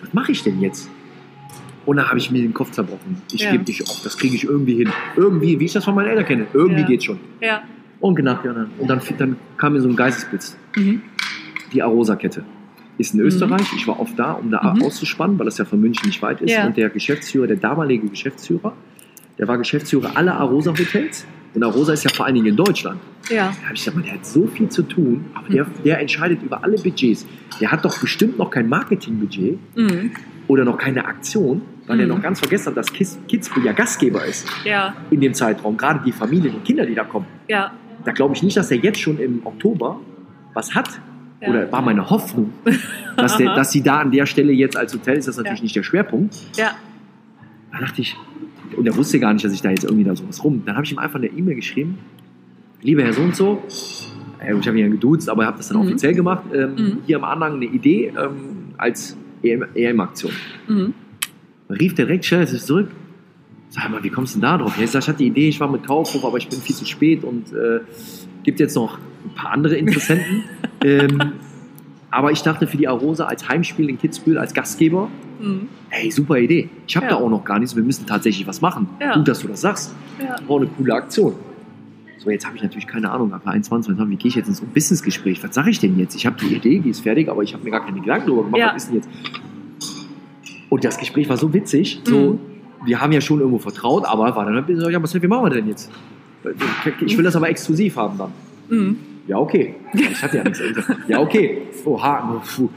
Was 0.00 0.12
mache 0.14 0.30
ich 0.32 0.42
denn 0.44 0.60
jetzt? 0.60 0.88
Und 1.86 1.96
dann 1.96 2.08
habe 2.08 2.18
ich 2.18 2.30
mir 2.30 2.40
den 2.42 2.54
Kopf 2.54 2.70
zerbrochen. 2.70 3.22
Ich 3.32 3.42
Ja. 3.42 3.52
gebe 3.52 3.64
nicht 3.64 3.82
auf, 3.82 4.00
das 4.02 4.16
kriege 4.16 4.34
ich 4.34 4.44
irgendwie 4.44 4.74
hin. 4.76 4.90
Irgendwie, 5.16 5.58
wie 5.60 5.64
ich 5.66 5.72
das 5.72 5.84
von 5.84 5.94
meinen 5.94 6.08
Eltern 6.08 6.24
kenne. 6.24 6.46
Irgendwie 6.52 6.80
Ja. 6.82 6.86
geht's 6.86 7.04
schon. 7.04 7.18
Ja. 7.40 7.62
Und 8.00 8.14
genau, 8.16 8.38
ja, 8.44 8.52
dann- 8.52 8.70
und 8.78 8.88
dann, 8.88 9.00
dann 9.18 9.36
kam 9.56 9.72
mir 9.74 9.80
so 9.80 9.88
ein 9.88 9.96
Geistesblitz. 9.96 10.56
Mhm. 10.76 11.02
Die 11.72 11.82
Arosa-Kette. 11.82 12.44
Ist 12.96 13.12
in 13.14 13.20
Mhm. 13.20 13.26
Österreich. 13.26 13.66
Ich 13.76 13.86
war 13.88 13.98
oft 13.98 14.16
da, 14.18 14.32
um 14.32 14.50
da 14.50 14.74
Mhm. 14.74 14.82
auszuspannen, 14.82 15.38
weil 15.38 15.46
das 15.46 15.58
ja 15.58 15.64
von 15.64 15.80
München 15.80 16.06
nicht 16.06 16.22
weit 16.22 16.40
ist. 16.40 16.52
Ja. 16.52 16.66
Und 16.66 16.76
der 16.76 16.90
Geschäftsführer, 16.90 17.46
der 17.48 17.56
damalige 17.56 18.06
Geschäftsführer, 18.08 18.72
der 19.38 19.48
war 19.48 19.58
Geschäftsführer 19.58 20.16
aller 20.16 20.34
Arosa-Hotels. 20.36 21.26
Und 21.54 21.62
Arosa 21.62 21.92
ist 21.92 22.04
ja 22.04 22.10
vor 22.12 22.26
allen 22.26 22.34
Dingen 22.36 22.46
in 22.48 22.56
Deutschland. 22.56 23.00
Ja. 23.30 23.36
Da 23.60 23.64
habe 23.66 23.74
ich 23.74 23.80
gesagt, 23.80 23.96
man, 23.96 24.04
der 24.04 24.14
hat 24.14 24.26
so 24.26 24.46
viel 24.46 24.68
zu 24.68 24.82
tun, 24.82 25.24
aber 25.34 25.48
der, 25.48 25.66
der 25.84 26.00
entscheidet 26.00 26.42
über 26.42 26.62
alle 26.62 26.76
Budgets. 26.78 27.26
Der 27.60 27.70
hat 27.72 27.84
doch 27.84 27.98
bestimmt 28.00 28.38
noch 28.38 28.50
kein 28.50 28.68
Marketingbudget 28.68 29.58
Mhm. 29.76 30.10
oder 30.48 30.64
noch 30.64 30.76
keine 30.78 31.04
Aktion, 31.06 31.62
weil 31.86 32.00
er 32.00 32.06
Mhm. 32.06 32.12
noch 32.14 32.22
ganz 32.22 32.38
vergessen 32.40 32.68
hat, 32.68 32.76
dass 32.76 32.92
Kids- 32.92 33.18
Kitzbühel 33.28 33.66
ja 33.66 33.72
Gastgeber 33.72 34.24
ist 34.24 34.46
Ja. 34.64 34.94
in 35.10 35.20
dem 35.20 35.34
Zeitraum. 35.34 35.76
Gerade 35.76 36.00
die 36.04 36.12
Familien 36.12 36.54
und 36.54 36.64
Kinder, 36.64 36.86
die 36.86 36.94
da 36.94 37.04
kommen. 37.04 37.26
Ja. 37.48 37.72
Da 38.04 38.12
glaube 38.12 38.34
ich 38.34 38.42
nicht, 38.42 38.56
dass 38.56 38.70
er 38.70 38.78
jetzt 38.78 39.00
schon 39.00 39.18
im 39.18 39.40
Oktober 39.44 40.00
was 40.54 40.74
hat. 40.74 40.88
Ja. 41.40 41.48
Oder 41.50 41.72
war 41.72 41.82
meine 41.82 42.08
Hoffnung, 42.10 42.52
dass, 43.16 43.36
der, 43.36 43.54
dass 43.56 43.72
sie 43.72 43.82
da 43.82 43.98
an 44.00 44.10
der 44.10 44.24
Stelle 44.26 44.52
jetzt 44.52 44.76
als 44.76 44.94
Hotel 44.94 45.16
ist, 45.18 45.28
das 45.28 45.36
natürlich 45.36 45.60
Ja. 45.60 45.64
nicht 45.64 45.76
der 45.76 45.82
Schwerpunkt. 45.82 46.34
Ja. 46.56 46.72
Da 47.72 47.78
dachte 47.80 48.00
ich, 48.02 48.16
und 48.76 48.86
er 48.86 48.96
wusste 48.96 49.18
gar 49.20 49.32
nicht, 49.32 49.44
dass 49.44 49.52
ich 49.52 49.60
da 49.62 49.70
jetzt 49.70 49.84
irgendwie 49.84 50.04
da 50.04 50.14
sowas 50.16 50.42
rum. 50.42 50.62
Dann 50.64 50.74
habe 50.76 50.84
ich 50.86 50.92
ihm 50.92 50.98
einfach 50.98 51.16
eine 51.18 51.26
E-Mail 51.26 51.56
geschrieben, 51.56 51.98
lieber 52.82 53.02
Herr 53.02 53.12
so 53.12 53.22
und 53.22 53.34
so, 53.36 53.62
ich 53.68 54.12
habe 54.46 54.78
ihn 54.78 54.84
ja 54.84 54.88
geduzt, 54.88 55.28
aber 55.28 55.42
ich 55.42 55.46
habe 55.48 55.56
das 55.58 55.68
dann 55.68 55.78
Mhm. 55.78 55.84
offiziell 55.88 56.14
gemacht, 56.14 56.44
ähm, 56.54 56.74
Mhm. 56.74 56.98
hier 57.06 57.16
am 57.16 57.24
Anhang 57.24 57.54
eine 57.54 57.64
Idee 57.66 58.12
ähm, 58.18 58.74
als 58.78 59.16
EM-Aktion. 59.42 60.32
Mhm. 60.68 60.94
Rief 61.78 61.94
direkt 61.94 62.24
schnell 62.24 62.46
zurück. 62.46 62.88
Sag 63.70 63.90
mal, 63.90 64.02
wie 64.04 64.10
kommst 64.10 64.34
du 64.34 64.40
denn 64.40 64.48
da 64.50 64.58
drauf? 64.58 64.76
Ja, 64.78 64.84
ich, 64.84 64.90
sag, 64.90 65.02
ich 65.02 65.08
hatte 65.08 65.18
die 65.18 65.26
Idee, 65.26 65.48
ich 65.48 65.58
war 65.60 65.68
mit 65.70 65.84
Kaufhof, 65.86 66.24
aber 66.24 66.38
ich 66.38 66.48
bin 66.48 66.60
viel 66.60 66.76
zu 66.76 66.84
spät 66.86 67.24
und 67.24 67.52
äh, 67.52 67.80
gibt 68.44 68.60
jetzt 68.60 68.76
noch 68.76 68.98
ein 68.98 69.34
paar 69.34 69.50
andere 69.52 69.74
Interessenten. 69.76 70.44
ähm, 70.84 71.32
aber 72.10 72.30
ich 72.30 72.42
dachte 72.42 72.66
für 72.68 72.76
die 72.76 72.86
Arosa 72.86 73.24
als 73.24 73.48
Heimspiel 73.48 73.88
in 73.90 73.98
Kitzbühel 73.98 74.38
als 74.38 74.54
Gastgeber, 74.54 75.08
Mhm. 75.40 75.66
hey, 75.88 76.12
super 76.12 76.38
Idee. 76.38 76.68
Ich 76.86 76.94
habe 76.96 77.06
Ja. 77.06 77.10
da 77.12 77.16
auch 77.18 77.28
noch 77.28 77.44
gar 77.44 77.58
nichts, 77.58 77.74
wir 77.74 77.82
müssen 77.82 78.06
tatsächlich 78.06 78.46
was 78.46 78.60
machen. 78.60 78.86
Ja. 79.00 79.14
Gut, 79.16 79.26
dass 79.26 79.40
du 79.40 79.48
das 79.48 79.60
sagst. 79.62 79.92
Ja. 80.22 80.36
War 80.48 80.58
eine 80.58 80.68
coole 80.68 80.94
Aktion. 80.94 81.34
So, 82.18 82.30
jetzt 82.30 82.46
habe 82.46 82.56
ich 82.56 82.62
natürlich 82.62 82.86
keine 82.86 83.10
Ahnung, 83.10 83.32
ab 83.34 83.42
21, 83.44 83.98
wie 83.98 84.16
gehe 84.16 84.28
ich 84.28 84.36
jetzt 84.36 84.46
in 84.46 84.54
so 84.54 84.62
ein 84.64 84.68
Businessgespräch? 84.72 85.42
Was 85.42 85.52
sage 85.54 85.70
ich 85.70 85.80
denn 85.80 85.98
jetzt? 85.98 86.14
Ich 86.14 86.24
habe 86.24 86.36
die 86.40 86.54
Idee, 86.54 86.78
die 86.78 86.90
ist 86.90 87.00
fertig, 87.00 87.28
aber 87.28 87.42
ich 87.42 87.52
habe 87.52 87.64
mir 87.64 87.70
gar 87.72 87.84
keine 87.84 88.00
Gedanken 88.00 88.26
darüber 88.28 88.44
gemacht, 88.44 88.60
Ja. 88.60 88.72
was 88.74 88.84
ist 88.84 88.88
denn 88.90 88.96
jetzt? 88.98 89.08
Und 90.74 90.84
das 90.84 90.98
Gespräch 90.98 91.28
war 91.28 91.36
so 91.36 91.52
witzig, 91.54 92.00
so, 92.02 92.32
Mhm. 92.32 92.38
wir 92.84 93.00
haben 93.00 93.12
ja 93.12 93.20
schon 93.20 93.38
irgendwo 93.38 93.60
vertraut, 93.60 94.04
aber 94.04 94.34
war 94.34 94.44
dann 94.44 94.56
ein 94.58 94.66
bisschen 94.66 94.82
so, 94.82 94.90
ja, 94.90 95.00
was 95.00 95.14
wie 95.14 95.24
machen 95.28 95.44
wir 95.44 95.50
denn 95.50 95.68
jetzt? 95.68 95.88
Ich 97.06 97.16
will 97.16 97.22
das 97.22 97.36
aber 97.36 97.48
exklusiv 97.48 97.94
haben 97.96 98.18
dann. 98.18 98.32
Mhm. 98.68 98.96
Ja, 99.28 99.38
okay. 99.38 99.76
Ich 99.94 100.20
hatte 100.20 100.38
ja 100.38 100.42
nichts. 100.42 100.60
Ja, 101.06 101.20
okay. 101.20 101.58
Oh, 101.84 102.02
Haken. 102.02 102.40
Puh. 102.56 102.68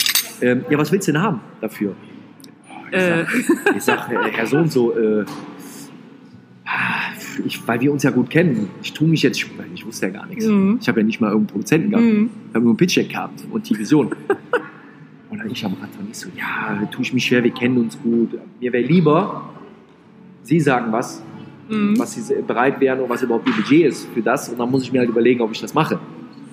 Ähm, 0.41 0.61
ja, 0.69 0.77
was 0.77 0.91
willst 0.91 1.07
du 1.07 1.11
denn 1.13 1.21
haben 1.23 1.39
dafür? 1.59 1.95
Ich 2.91 2.97
Äh. 2.97 3.25
sag, 3.25 3.75
ich 3.75 3.83
sag 3.83 4.11
äh, 4.11 4.31
Herr 4.31 4.45
so 4.45 4.57
und 4.57 4.71
so, 4.71 4.95
äh, 4.95 5.25
ich, 7.45 7.67
weil 7.67 7.81
wir 7.81 7.91
uns 7.91 8.03
ja 8.03 8.11
gut 8.11 8.29
kennen, 8.29 8.69
ich 8.83 8.93
tue 8.93 9.07
mich 9.07 9.23
jetzt, 9.23 9.43
ich 9.73 9.85
wusste 9.87 10.05
ja 10.05 10.11
gar 10.11 10.27
nichts. 10.27 10.45
Mhm. 10.45 10.77
Ich 10.79 10.87
habe 10.87 10.99
ja 10.99 11.05
nicht 11.05 11.19
mal 11.19 11.29
irgendeinen 11.31 11.47
Produzenten 11.53 11.89
gehabt. 11.89 12.05
Mhm. 12.05 12.29
Ich 12.49 12.53
habe 12.53 12.59
nur 12.63 12.71
einen 12.73 12.77
Pitch-Check 12.77 13.09
gehabt 13.09 13.43
und 13.49 13.67
die 13.67 13.77
Vision. 13.79 14.11
Ich 15.51 15.65
am 15.65 15.73
und 15.73 16.09
ich 16.11 16.17
so, 16.17 16.29
ja, 16.37 16.85
tue 16.91 17.01
ich 17.03 17.13
mich 17.13 17.25
schwer, 17.25 17.43
wir 17.43 17.51
kennen 17.51 17.77
uns 17.77 17.97
gut. 18.01 18.31
Mir 18.59 18.71
wäre 18.73 18.83
lieber, 18.85 19.49
Sie 20.43 20.59
sagen 20.59 20.91
was, 20.91 21.21
Mhm. 21.69 21.99
was 21.99 22.13
Sie 22.13 22.33
bereit 22.43 22.79
wären 22.79 23.01
und 23.01 23.09
was 23.09 23.21
überhaupt 23.23 23.47
Ihr 23.47 23.53
Budget 23.55 23.87
ist 23.87 24.07
für 24.13 24.21
das. 24.21 24.47
Und 24.49 24.57
dann 24.59 24.71
muss 24.71 24.83
ich 24.83 24.91
mir 24.93 24.99
halt 24.99 25.09
überlegen, 25.09 25.41
ob 25.41 25.51
ich 25.51 25.59
das 25.59 25.73
mache. 25.73 25.99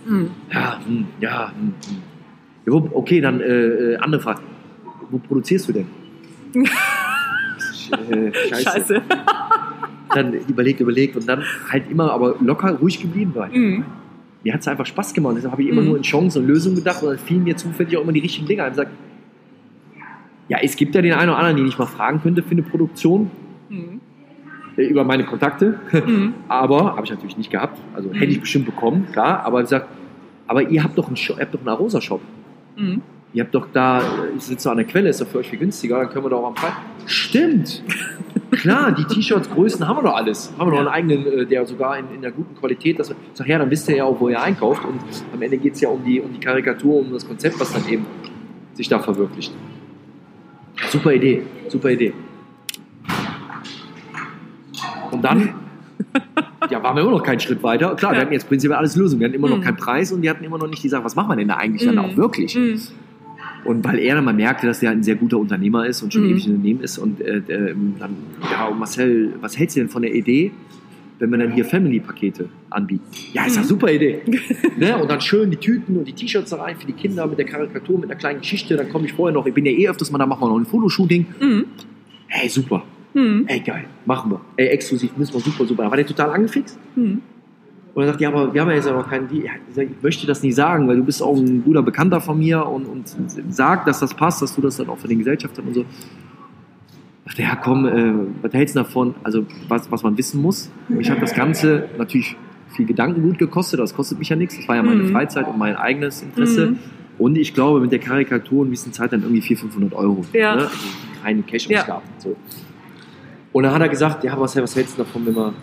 Mhm. 0.06 0.31
Ja, 0.52 0.81
hm, 0.85 1.06
ja, 1.20 1.52
hm, 1.56 1.67
hm. 1.88 1.96
Ja, 2.67 2.73
wo- 2.73 2.91
okay, 2.94 3.20
dann 3.20 3.41
äh, 3.41 3.44
äh, 3.46 3.96
andere 3.99 4.20
Frage. 4.20 4.41
Wo 5.11 5.19
produzierst 5.19 5.68
du 5.68 5.73
denn? 5.73 5.87
äh, 8.11 8.33
scheiße. 8.49 8.62
Scheiße. 8.64 9.02
Dann 10.14 10.33
überlegt, 10.33 10.80
überlegt 10.80 11.16
und 11.16 11.28
dann 11.28 11.42
halt 11.71 11.90
immer 11.90 12.12
aber 12.12 12.37
locker 12.40 12.73
ruhig 12.73 13.00
geblieben. 13.00 13.33
Weil 13.35 13.50
Mhm. 13.50 13.85
Mir 14.44 14.52
hat 14.54 14.60
es 14.60 14.68
einfach 14.68 14.86
Spaß 14.86 15.14
gemacht. 15.14 15.34
Deshalb 15.36 15.52
habe 15.52 15.62
ich 15.62 15.68
immer 15.68 15.80
Mhm. 15.80 15.88
nur 15.88 15.96
in 15.96 16.02
Chancen 16.02 16.42
und 16.42 16.48
Lösungen 16.48 16.76
gedacht 16.76 17.02
und 17.02 17.08
dann 17.08 17.18
fielen 17.18 17.44
mir 17.44 17.56
zufällig 17.56 17.96
auch 17.96 18.02
immer 18.02 18.12
die 18.12 18.20
richtigen 18.20 18.46
Dinge 18.46 18.62
ein. 18.64 18.70
Ich 18.72 18.76
sag, 18.76 18.88
ja, 20.48 20.58
es 20.62 20.76
gibt 20.76 20.94
ja 20.94 21.00
den 21.02 21.12
einen 21.14 21.30
oder 21.30 21.38
anderen, 21.38 21.56
den 21.56 21.66
ich 21.66 21.78
mal 21.78 21.86
fragen 21.86 22.20
könnte 22.22 22.42
für 22.42 22.50
eine 22.52 22.62
Produktion 22.62 23.30
Mhm. 23.70 24.00
äh, 24.76 24.82
über 24.84 25.02
meine 25.04 25.24
Kontakte. 25.24 25.78
Mhm. 25.92 26.34
Aber 26.48 26.94
habe 26.96 27.04
ich 27.04 27.10
natürlich 27.10 27.38
nicht 27.38 27.50
gehabt. 27.50 27.78
Also 27.94 28.12
hätte 28.12 28.26
ich 28.32 28.40
bestimmt 28.40 28.66
bekommen, 28.66 29.06
klar. 29.12 29.44
Aber 29.44 29.60
gesagt, 29.62 29.88
aber 30.46 30.68
ihr 30.68 30.84
habt 30.84 30.98
doch 30.98 31.06
einen, 31.06 31.16
Shop, 31.16 31.38
ihr 31.38 31.42
habt 31.46 31.54
doch 31.54 31.60
einen 31.60 31.68
Arosa-Shop. 31.70 32.20
Ihr 33.35 33.43
habt 33.43 33.55
doch 33.55 33.67
da, 33.73 34.00
ich 34.37 34.43
sitze 34.45 34.71
an 34.71 34.76
der 34.76 34.87
Quelle, 34.87 35.09
ist 35.09 35.21
doch 35.21 35.26
für 35.26 35.38
euch 35.38 35.50
viel 35.50 35.59
günstiger, 35.59 35.99
dann 35.99 36.09
können 36.09 36.25
wir 36.25 36.31
doch 36.31 36.47
am 36.47 36.55
Preis. 36.55 36.73
Stimmt! 37.07 37.83
Klar, 38.53 38.93
die 38.93 39.05
T-Shirts, 39.05 39.50
Größen 39.50 39.87
haben 39.88 39.97
wir 39.99 40.03
doch 40.05 40.14
alles. 40.14 40.53
Haben 40.57 40.69
wir 40.71 40.73
doch 40.73 40.79
einen 40.79 40.88
eigenen, 40.88 41.26
äh, 41.41 41.45
der 41.45 41.67
sogar 41.67 41.99
in, 41.99 42.05
in 42.14 42.23
der 42.23 42.31
guten 42.31 42.55
Qualität, 42.55 42.99
dass 43.00 43.09
wir, 43.09 43.17
sag, 43.33 43.49
ja, 43.49 43.59
dann 43.59 43.69
wisst 43.71 43.88
ihr 43.88 43.97
ja 43.97 44.05
auch, 44.05 44.21
wo 44.21 44.29
ihr 44.29 44.41
einkauft. 44.41 44.85
Und 44.85 45.00
am 45.33 45.43
Ende 45.43 45.59
geht 45.59 45.75
es 45.75 45.81
ja 45.81 45.88
um 45.88 46.05
die, 46.05 46.21
um 46.21 46.33
die 46.33 46.38
Karikatur, 46.38 47.00
um 47.00 47.12
das 47.12 47.26
Konzept, 47.26 47.59
was 47.59 47.73
dann 47.73 47.87
eben 47.88 48.07
sich 48.75 48.88
da 48.88 49.00
verwirklicht. 49.00 49.53
Super 50.91 51.12
Idee, 51.12 51.43
super 51.69 51.91
Idee. 51.91 52.12
Und 55.11 55.23
dann, 55.23 55.55
ja, 56.71 56.83
waren 56.83 56.95
wir 56.97 57.03
immer 57.03 57.11
noch 57.12 57.23
keinen 57.25 57.41
Schritt 57.41 57.62
weiter. 57.64 57.97
Klar, 57.97 58.12
wir 58.12 58.21
hatten 58.21 58.33
jetzt 58.33 58.49
prinzipiell 58.49 58.79
alles 58.79 58.95
Lösung. 58.95 59.19
Wir 59.19 59.26
hatten 59.26 59.35
immer 59.37 59.49
noch 59.49 59.59
Mhm. 59.59 59.62
keinen 59.62 59.76
Preis 59.76 60.12
und 60.12 60.23
die 60.23 60.31
hatten 60.31 60.45
immer 60.45 60.59
noch 60.59 60.69
nicht 60.69 60.83
die 60.85 60.88
Sache, 60.88 61.05
was 61.05 61.17
machen 61.17 61.31
wir 61.31 61.37
denn 61.37 61.49
da 61.49 61.57
eigentlich 61.57 61.85
dann 61.85 61.97
Mhm. 61.97 62.00
auch 62.00 62.17
wirklich? 62.17 62.55
Mhm. 62.57 62.81
Und 63.64 63.85
weil 63.85 63.99
er 63.99 64.14
dann 64.16 64.25
mal 64.25 64.35
merkte, 64.35 64.66
dass 64.66 64.83
er 64.83 64.90
ein 64.90 65.02
sehr 65.02 65.14
guter 65.16 65.38
Unternehmer 65.38 65.87
ist 65.87 66.02
und 66.02 66.12
schon 66.12 66.25
Mhm. 66.25 66.30
ewig 66.30 66.47
im 66.47 66.52
Unternehmen 66.56 66.80
ist 66.83 66.99
und 66.99 67.21
äh, 67.21 67.38
äh, 67.38 67.75
dann, 67.99 68.16
ja, 68.50 68.66
und 68.66 68.78
Marcel, 68.78 69.35
was 69.40 69.59
hältst 69.59 69.76
du 69.76 69.80
denn 69.80 69.88
von 69.88 70.02
der 70.02 70.14
Idee, 70.14 70.50
wenn 71.18 71.30
wir 71.30 71.38
dann 71.38 71.52
hier 71.52 71.64
Family-Pakete 71.64 72.49
anbieten? 72.71 73.02
Ja, 73.33 73.47
ist 73.47 73.56
eine 73.56 73.64
Mhm. 73.64 73.68
super 73.68 73.90
Idee. 73.92 74.21
ne? 74.78 74.99
Und 74.99 75.11
dann 75.11 75.21
schön 75.21 75.50
die 75.50 75.56
Tüten 75.56 75.97
und 75.97 76.06
die 76.06 76.12
T-Shirts 76.12 76.50
da 76.50 76.56
rein 76.62 76.76
für 76.76 76.87
die 76.87 76.92
Kinder 76.92 77.26
mit 77.26 77.38
der 77.38 77.47
Karikatur, 77.47 77.99
mit 77.99 78.11
einer 78.11 78.18
kleinen 78.18 78.40
Geschichte. 78.40 78.76
Dann 78.76 78.88
komme 78.90 79.06
ich 79.06 79.12
vorher 79.12 79.33
noch, 79.35 79.47
ich 79.47 79.54
bin 79.54 79.64
ja 79.64 79.73
eh 79.73 79.88
öfters 79.88 80.11
mal, 80.11 80.18
da 80.18 80.26
machen 80.26 80.42
wir 80.42 80.49
noch 80.49 80.59
ein 80.59 80.66
Fotoshooting. 80.66 81.26
Mhm. 81.40 81.64
Hey, 82.26 82.49
super. 82.49 82.83
Mhm. 83.14 83.44
Ey, 83.47 83.61
geil. 83.61 83.85
Machen 84.06 84.33
wir. 84.33 84.40
Ey, 84.56 84.66
exklusiv 84.68 85.16
müssen 85.16 85.35
wir 85.35 85.40
super, 85.40 85.64
super. 85.66 85.85
Da 85.85 85.90
war 85.90 85.97
der 85.97 86.06
total 86.06 86.30
angefixt. 86.30 86.78
Mhm. 86.97 87.23
Und 87.94 88.02
er 88.02 88.08
sagt, 88.08 88.20
ja, 88.20 88.28
aber 88.28 88.52
wir 88.52 88.60
haben 88.60 88.68
ja 88.70 88.74
jetzt 88.74 88.90
noch 88.90 89.08
keinen 89.08 89.28
Deal. 89.28 89.44
Ich, 89.70 89.78
ich 89.78 90.02
möchte 90.02 90.26
das 90.26 90.42
nicht 90.42 90.56
sagen, 90.56 90.88
weil 90.88 90.96
du 90.96 91.04
bist 91.04 91.22
auch 91.22 91.36
ein 91.36 91.62
guter 91.62 91.82
Bekannter 91.82 92.20
von 92.20 92.38
mir 92.38 92.66
und, 92.66 92.86
und 92.86 93.04
sag, 93.50 93.86
dass 93.86 94.00
das 94.00 94.14
passt, 94.14 94.42
dass 94.42 94.54
du 94.56 94.60
das 94.60 94.76
dann 94.78 94.88
auch 94.88 94.98
für 94.98 95.06
den 95.08 95.18
Gesellschaftern 95.18 95.66
und 95.66 95.74
so. 95.74 95.84
dachte, 97.24 97.42
ja 97.42 97.54
komm, 97.54 97.86
äh, 97.86 98.12
was 98.42 98.52
hältst 98.52 98.74
du 98.74 98.80
davon? 98.80 99.14
Also 99.22 99.46
was, 99.68 99.90
was 99.92 100.02
man 100.02 100.18
wissen 100.18 100.42
muss. 100.42 100.70
Mich 100.88 101.08
hat 101.08 101.22
das 101.22 101.34
Ganze 101.34 101.88
natürlich 101.96 102.36
viel 102.70 102.86
Gedankengut 102.86 103.38
gekostet, 103.38 103.78
das 103.78 103.94
kostet 103.94 104.18
mich 104.18 104.28
ja 104.28 104.34
nichts. 104.34 104.56
Das 104.56 104.66
war 104.66 104.74
ja 104.74 104.82
meine 104.82 105.04
Mhm. 105.04 105.12
Freizeit 105.12 105.46
und 105.46 105.56
mein 105.56 105.76
eigenes 105.76 106.22
Interesse. 106.22 106.70
Mhm. 106.72 106.78
Und 107.16 107.38
ich 107.38 107.54
glaube, 107.54 107.78
mit 107.78 107.92
der 107.92 108.00
Karikatur 108.00 108.62
und 108.62 108.70
bisschen 108.70 108.92
Zeit 108.92 109.12
dann 109.12 109.22
irgendwie 109.22 109.40
400, 109.40 109.72
500 109.72 109.94
Euro. 109.96 110.24
Ja. 110.32 110.56
Ne? 110.56 110.62
Also 110.62 110.76
keine 111.22 111.42
Cash-Ausgaben. 111.42 112.02
Ja. 112.16 112.20
So. 112.20 112.34
Und 113.52 113.62
dann 113.62 113.72
hat 113.72 113.80
er 113.82 113.88
gesagt, 113.88 114.24
ja, 114.24 114.38
was, 114.40 114.56
was 114.56 114.74
hältst 114.74 114.98
du 114.98 115.04
davon, 115.04 115.24
wenn 115.26 115.36
wir 115.36 115.54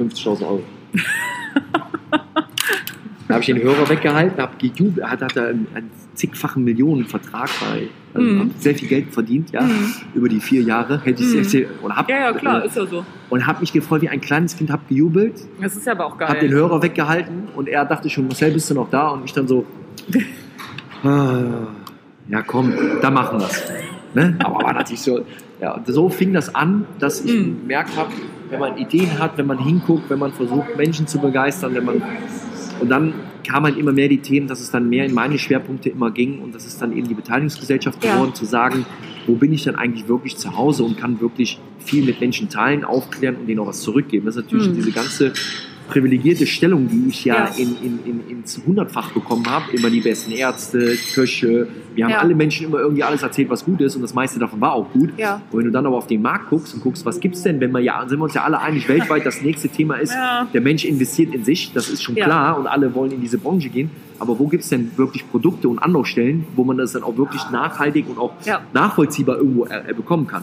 50.000 0.00 0.42
Euro? 0.46 0.62
da 3.28 3.34
habe 3.34 3.40
ich 3.40 3.46
den 3.46 3.62
Hörer 3.62 3.88
weggehalten, 3.88 4.40
habe 4.40 4.56
gejubelt, 4.58 5.06
hat, 5.08 5.22
hat 5.22 5.36
er 5.36 5.48
einen, 5.48 5.66
einen 5.74 5.90
zigfachen 6.14 6.62
Millionenvertrag 6.64 7.48
bei, 7.60 7.88
also 8.12 8.38
hab 8.40 8.46
sehr 8.58 8.74
viel 8.74 8.88
Geld 8.88 9.12
verdient, 9.12 9.50
ja, 9.50 9.62
Mhm. 9.62 9.92
über 10.14 10.28
die 10.28 10.40
vier 10.40 10.62
Jahre, 10.62 11.00
hätte 11.02 11.22
ich 11.22 11.32
Mhm. 11.32 11.38
erzählt, 11.38 11.68
oder 11.82 11.96
hab, 11.96 12.08
Ja, 12.08 12.16
ja, 12.20 12.32
klar, 12.32 12.62
äh, 12.62 12.66
ist 12.66 12.76
ja 12.76 12.86
so. 12.86 13.04
und 13.30 13.46
habe 13.46 13.60
mich 13.60 13.72
gefreut 13.72 14.02
wie 14.02 14.08
ein 14.08 14.20
kleines 14.20 14.56
Kind, 14.56 14.70
habe 14.70 14.82
gejubelt, 14.88 15.40
Das 15.60 15.74
ist 15.76 15.86
ja 15.86 15.92
aber 15.92 16.06
auch 16.06 16.16
geil. 16.18 16.28
habe 16.28 16.40
den 16.40 16.52
Hörer 16.52 16.82
weggehalten 16.82 17.48
und 17.56 17.68
er 17.68 17.84
dachte 17.84 18.08
schon, 18.10 18.26
Marcel, 18.28 18.52
bist 18.52 18.70
du 18.70 18.74
noch 18.74 18.90
da? 18.90 19.08
Und 19.08 19.24
ich 19.24 19.32
dann 19.32 19.48
so, 19.48 19.64
ah, 21.02 21.66
ja 22.28 22.42
komm, 22.42 22.72
da 23.00 23.10
machen 23.10 23.40
wir 23.40 23.46
es. 23.46 23.62
Ne? 24.14 24.36
Aber 24.44 24.64
war 24.64 24.72
natürlich 24.74 25.02
so, 25.02 25.20
ja, 25.60 25.82
so 25.86 26.08
fing 26.08 26.32
das 26.32 26.54
an, 26.54 26.86
dass 26.98 27.20
ich 27.24 27.34
Mhm. 27.34 27.60
gemerkt 27.62 27.96
habe, 27.96 28.10
wenn 28.48 28.60
man 28.60 28.76
Ideen 28.78 29.18
hat, 29.18 29.36
wenn 29.38 29.46
man 29.46 29.58
hinguckt, 29.58 30.08
wenn 30.10 30.18
man 30.20 30.32
versucht, 30.32 30.76
Menschen 30.76 31.06
zu 31.06 31.18
begeistern, 31.18 31.74
wenn 31.74 31.84
man 31.84 32.02
und 32.80 32.88
dann 32.88 33.14
kamen 33.46 33.66
halt 33.66 33.78
immer 33.78 33.92
mehr 33.92 34.08
die 34.08 34.18
Themen, 34.18 34.46
dass 34.48 34.60
es 34.60 34.70
dann 34.70 34.88
mehr 34.88 35.04
in 35.06 35.14
meine 35.14 35.38
Schwerpunkte 35.38 35.88
immer 35.90 36.10
ging 36.10 36.40
und 36.40 36.54
das 36.54 36.66
ist 36.66 36.80
dann 36.82 36.92
eben 36.96 37.08
die 37.08 37.14
Beteiligungsgesellschaft 37.14 38.02
Ja. 38.04 38.12
geworden, 38.14 38.34
zu 38.34 38.44
sagen, 38.44 38.84
wo 39.26 39.34
bin 39.34 39.52
ich 39.52 39.64
dann 39.64 39.76
eigentlich 39.76 40.08
wirklich 40.08 40.36
zu 40.36 40.56
Hause 40.56 40.84
und 40.84 40.96
kann 40.96 41.20
wirklich 41.20 41.58
viel 41.78 42.04
mit 42.04 42.20
Menschen 42.20 42.48
teilen, 42.48 42.84
aufklären 42.84 43.36
und 43.36 43.46
denen 43.46 43.60
auch 43.60 43.66
was 43.68 43.80
zurückgeben. 43.80 44.26
Das 44.26 44.36
ist 44.36 44.42
natürlich 44.44 44.68
Mhm. 44.68 44.74
diese 44.74 44.92
ganze 44.92 45.32
privilegierte 45.94 46.44
Stellung, 46.44 46.88
die 46.88 47.04
ich 47.08 47.24
ja, 47.24 47.34
Ja. 47.36 47.50
in, 47.56 47.76
in, 47.80 47.98
in, 48.04 48.28
ins 48.38 48.60
Hundertfach 48.66 49.12
bekommen 49.12 49.46
habe. 49.48 49.66
Immer 49.76 49.90
die 49.90 50.00
besten 50.00 50.32
Ärzte, 50.32 50.96
Köche. 51.14 51.68
Wir 51.94 52.04
haben 52.06 52.10
Ja. 52.10 52.18
alle 52.18 52.34
Menschen 52.34 52.66
immer 52.66 52.80
irgendwie 52.80 53.04
alles 53.04 53.22
erzählt, 53.22 53.48
was 53.48 53.64
gut 53.64 53.80
ist 53.80 53.94
und 53.94 54.02
das 54.02 54.12
meiste 54.12 54.40
davon 54.40 54.60
war 54.60 54.72
auch 54.72 54.90
gut. 54.92 55.10
Ja. 55.16 55.40
Und 55.52 55.58
wenn 55.58 55.66
du 55.66 55.70
dann 55.70 55.86
aber 55.86 55.96
auf 55.96 56.08
den 56.08 56.20
Markt 56.20 56.50
guckst 56.50 56.74
und 56.74 56.82
guckst, 56.82 57.06
was 57.06 57.20
gibt's 57.20 57.42
denn, 57.42 57.60
wenn 57.60 57.70
wir 57.70 57.78
ja, 57.78 58.04
sind 58.08 58.18
wir 58.18 58.24
uns 58.24 58.34
ja 58.34 58.42
alle 58.42 58.60
einig, 58.60 58.88
weltweit 58.88 59.24
das 59.24 59.40
nächste 59.40 59.68
Thema 59.68 59.94
ist, 59.94 60.12
der 60.52 60.60
Mensch 60.60 60.84
investiert 60.84 61.32
in 61.32 61.44
sich, 61.44 61.72
das 61.72 61.88
ist 61.88 62.02
schon 62.02 62.16
klar 62.16 62.58
und 62.58 62.66
alle 62.66 62.92
wollen 62.96 63.12
in 63.12 63.20
diese 63.20 63.38
Branche 63.38 63.68
gehen. 63.68 63.90
Aber 64.18 64.36
wo 64.40 64.48
gibt's 64.48 64.70
denn 64.70 64.90
wirklich 64.96 65.30
Produkte 65.30 65.68
und 65.68 65.78
Anlaufstellen, 65.78 66.44
wo 66.56 66.64
man 66.64 66.76
das 66.76 66.90
dann 66.92 67.04
auch 67.04 67.16
wirklich 67.16 67.42
nachhaltig 67.52 68.06
und 68.08 68.18
auch 68.18 68.32
nachvollziehbar 68.72 69.36
irgendwo 69.36 69.66
äh, 69.66 69.94
bekommen 69.96 70.26
kann? 70.26 70.42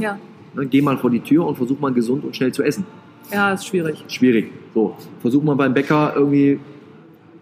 Ne, 0.53 0.65
Geh 0.69 0.81
mal 0.81 0.97
vor 0.97 1.09
die 1.09 1.19
Tür 1.21 1.45
und 1.45 1.57
versuch 1.57 1.79
mal 1.81 1.91
gesund 1.91 2.23
und 2.23 2.35
schnell 2.37 2.53
zu 2.53 2.63
essen. 2.63 2.85
Ja, 3.33 3.53
ist 3.53 3.65
schwierig. 3.67 4.03
Schwierig. 4.07 4.51
So, 4.73 4.95
versuch 5.19 5.43
mal 5.43 5.55
beim 5.55 5.73
Bäcker 5.73 6.13
irgendwie 6.15 6.59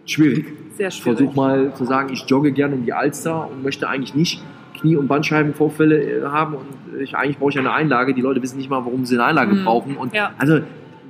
schwierig. 0.06 0.46
Sehr 0.76 0.90
schwierig. 0.90 1.18
Versuch 1.18 1.34
mal 1.34 1.74
zu 1.74 1.84
sagen, 1.84 2.10
ich 2.12 2.24
jogge 2.26 2.52
gerne 2.52 2.74
um 2.74 2.84
die 2.84 2.92
Alster 2.92 3.48
und 3.50 3.62
möchte 3.62 3.88
eigentlich 3.88 4.14
nicht 4.14 4.42
Knie- 4.78 4.96
und 4.96 5.08
Bandscheibenvorfälle 5.08 6.02
äh, 6.02 6.22
haben 6.24 6.54
und 6.54 7.00
ich, 7.02 7.14
eigentlich 7.14 7.38
brauche 7.38 7.50
ich 7.50 7.58
eine 7.58 7.72
Einlage. 7.72 8.14
Die 8.14 8.22
Leute 8.22 8.42
wissen 8.42 8.56
nicht 8.58 8.70
mal, 8.70 8.84
warum 8.84 9.04
sie 9.04 9.14
eine 9.16 9.24
Einlage 9.24 9.54
Mhm. 9.54 9.64
brauchen. 9.64 9.96
Und 9.96 10.14
Ja. 10.14 10.32
also 10.38 10.60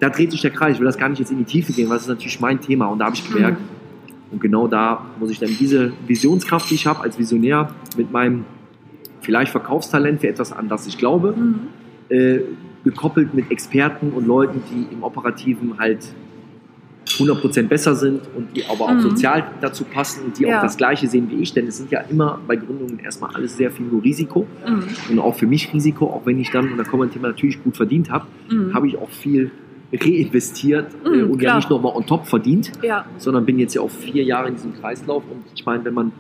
da 0.01 0.09
dreht 0.11 0.31
sich 0.33 0.41
der 0.41 0.51
Kreis. 0.51 0.75
Ich 0.75 0.81
will 0.81 0.87
das 0.87 0.99
gar 0.99 1.09
nicht 1.09 1.19
jetzt 1.21 1.31
in 1.31 1.39
die 1.39 1.45
Tiefe 1.45 1.73
gehen, 1.73 1.89
weil 1.89 1.97
das 1.97 2.03
ist 2.03 2.09
natürlich 2.09 2.41
mein 2.41 2.61
Thema. 2.61 2.87
Und 2.87 2.99
da 2.99 3.07
habe 3.07 3.15
ich 3.15 3.33
gemerkt, 3.33 3.59
und 4.33 4.41
genau 4.41 4.67
da 4.67 5.05
muss 5.19 5.31
ich 5.31 5.39
dann 5.39 5.51
diese 5.59 5.93
Visionskraft, 6.07 6.71
die 6.71 6.75
ich 6.75 6.87
habe 6.87 7.01
als 7.03 7.19
Visionär 7.19 7.71
mit 7.97 8.11
meinem 8.13 8.45
vielleicht 9.21 9.51
Verkaufstalent 9.53 10.21
für 10.21 10.29
etwas, 10.29 10.53
an 10.53 10.69
das 10.69 10.87
ich 10.87 10.99
glaube, 10.99 11.35
Mhm. 11.37 11.55
äh, 12.09 12.41
gekoppelt 12.85 13.35
mit 13.35 13.51
Experten 13.51 14.11
und 14.11 14.27
Leuten, 14.27 14.63
die 14.71 14.93
im 14.95 15.03
Operativen 15.03 15.79
halt 15.79 15.99
100% 17.19 17.65
besser 17.69 17.95
sind 17.95 18.21
und 18.37 18.55
die 18.57 18.65
aber 18.65 18.85
auch 18.87 18.95
Mhm. 18.95 19.01
sozial 19.01 19.45
dazu 19.61 19.85
passen 19.85 20.25
und 20.27 20.39
die 20.39 20.45
Ja. 20.45 20.59
auch 20.59 20.63
das 20.63 20.77
Gleiche 20.77 21.07
sehen 21.09 21.29
wie 21.31 21.43
ich, 21.43 21.53
denn 21.53 21.67
es 21.67 21.77
sind 21.79 21.91
ja 21.91 22.01
immer 22.09 22.39
bei 22.47 22.57
Gründungen 22.57 22.99
erstmal 23.01 23.35
alles 23.35 23.57
sehr 23.57 23.71
viel 23.71 23.87
nur 23.87 24.03
Risiko 24.03 24.47
Mhm. 24.67 24.83
und 25.11 25.19
auch 25.19 25.35
für 25.35 25.47
mich 25.47 25.73
Risiko, 25.75 26.07
auch 26.07 26.25
wenn 26.25 26.39
ich 26.39 26.51
dann, 26.51 26.71
und 26.71 26.79
da 26.79 26.85
kommen 26.85 27.03
wir 27.03 27.07
ein 27.09 27.13
Thema, 27.13 27.29
natürlich 27.29 27.63
gut 27.63 27.77
verdient 27.77 28.11
habe, 28.11 28.27
Mhm. 28.49 28.73
habe 28.73 28.87
ich 28.87 28.97
auch 28.97 29.11
viel 29.11 29.51
reinvestiert 29.93 30.87
äh, 31.05 31.09
Mhm, 31.09 31.31
und 31.33 31.43
ja 31.43 31.49
klar. 31.49 31.57
nicht 31.57 31.69
nochmal 31.69 31.93
on 31.97 32.07
top 32.07 32.27
verdient, 32.27 32.71
Ja. 32.83 33.05
sondern 33.19 33.45
bin 33.45 33.59
jetzt 33.59 33.75
ja 33.75 33.81
auch 33.83 33.91
vier 33.91 34.23
Jahre 34.23 34.49
in 34.49 34.55
diesem 34.55 34.73
Kreislauf 34.81 35.25
und 35.31 35.43
ich 35.55 35.67
meine, 35.67 35.85
wenn 35.85 35.95
man 35.95 36.13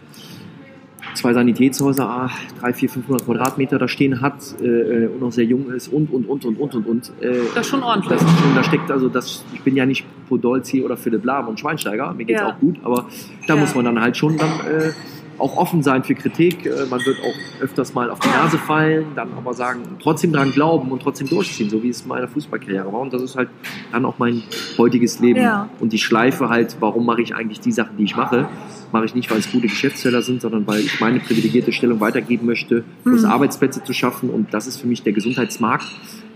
zwei 1.14 1.33
Sanitätshäuser, 1.33 2.09
ah, 2.09 2.30
drei, 2.61 2.73
vier, 2.73 2.88
500 2.88 3.25
Quadratmeter 3.26 3.78
da 3.78 3.88
stehen 3.88 4.21
hat 4.21 4.35
äh, 4.62 5.07
und 5.07 5.21
noch 5.21 5.33
sehr 5.33 5.45
jung 5.45 5.71
ist 5.71 5.88
und, 5.88 6.12
und, 6.12 6.26
und, 6.26 6.45
und, 6.45 6.57
und, 6.59 6.75
und, 6.75 6.87
und. 6.87 7.12
Äh, 7.21 7.38
Das 7.54 7.66
ist 7.66 7.71
schon 7.71 7.83
ordentlich. 7.83 8.19
das 8.19 8.23
ist 8.23 8.38
schon, 8.38 8.54
da 8.54 8.64
steckt 8.64 8.90
also, 8.90 9.09
das, 9.09 9.45
ich 9.52 9.61
bin 9.62 9.76
ja 9.76 9.87
nicht 9.87 10.04
Podolski 10.28 10.83
oder 10.83 10.97
Philipp 10.97 11.25
Lahm 11.25 11.49
und 11.49 11.59
Schweinsteiger, 11.59 12.12
mir 12.14 12.25
geht's 12.25 12.40
Ja. 12.40 12.49
auch 12.52 12.59
gut, 12.59 12.76
aber 12.83 13.07
da 13.47 13.54
Ja. 13.54 13.61
muss 13.61 13.75
man 13.75 13.85
dann 13.85 14.00
halt 14.00 14.16
schon 14.16 14.37
dann 14.37 14.49
äh, 14.71 14.92
auch 15.38 15.57
offen 15.57 15.83
sein 15.83 16.04
für 16.04 16.14
Kritik. 16.14 16.66
Äh, 16.66 16.85
man 16.90 17.00
wird 17.07 17.16
auch 17.23 17.62
öfters 17.62 17.95
mal 17.95 18.11
auf 18.11 18.19
die. 18.21 18.28
Nase 18.28 18.59
fallen, 18.59 19.07
dann 19.16 19.28
aber 19.37 19.54
sagen, 19.54 19.80
trotzdem 20.02 20.33
dran 20.33 20.52
glauben 20.52 20.92
und 20.92 21.00
trotzdem 21.02 21.28
durchziehen, 21.28 21.71
so 21.71 21.83
wie 21.83 21.88
es 21.88 22.02
in 22.02 22.09
meiner 22.09 22.28
Fußballkarriere 22.28 22.92
war. 22.92 23.00
Und 23.00 23.12
das 23.14 23.23
ist 23.23 23.37
halt 23.37 23.49
dann 23.90 24.04
auch 24.04 24.19
mein 24.19 24.42
heutiges 24.78 25.19
Leben. 25.19 25.40
Ja. 25.40 25.69
Und 25.80 25.92
die 25.95 25.99
Schleife 25.99 26.49
halt, 26.50 26.76
warum 26.80 27.07
mache 27.07 27.23
ich 27.23 27.35
eigentlich 27.35 27.59
die 27.61 27.73
Sachen, 27.73 27.97
die 27.97 28.04
ich 28.04 28.16
mache? 28.16 28.49
Mache 28.92 29.04
ich 29.04 29.14
nicht, 29.14 29.30
weil 29.30 29.38
es 29.38 29.50
gute 29.52 29.68
Geschäftsfelder 29.68 30.23
sind, 30.23 30.40
sondern 30.42 30.66
weil 30.66 30.80
ich 30.80 31.00
meine 31.00 31.20
privilegierte 31.20 31.73
Stellung 31.73 32.00
weitergeben 32.00 32.47
möchte, 32.47 32.82
plus 33.04 33.23
Mhm. 33.23 33.30
Arbeitsplätze 33.30 33.85
zu 33.85 33.92
schaffen. 33.92 34.30
Und 34.30 34.52
das 34.52 34.66
ist 34.66 34.78
für 34.80 34.87
mich 34.88 35.02
der 35.02 35.12
Gesundheitsmarkt. 35.12 35.85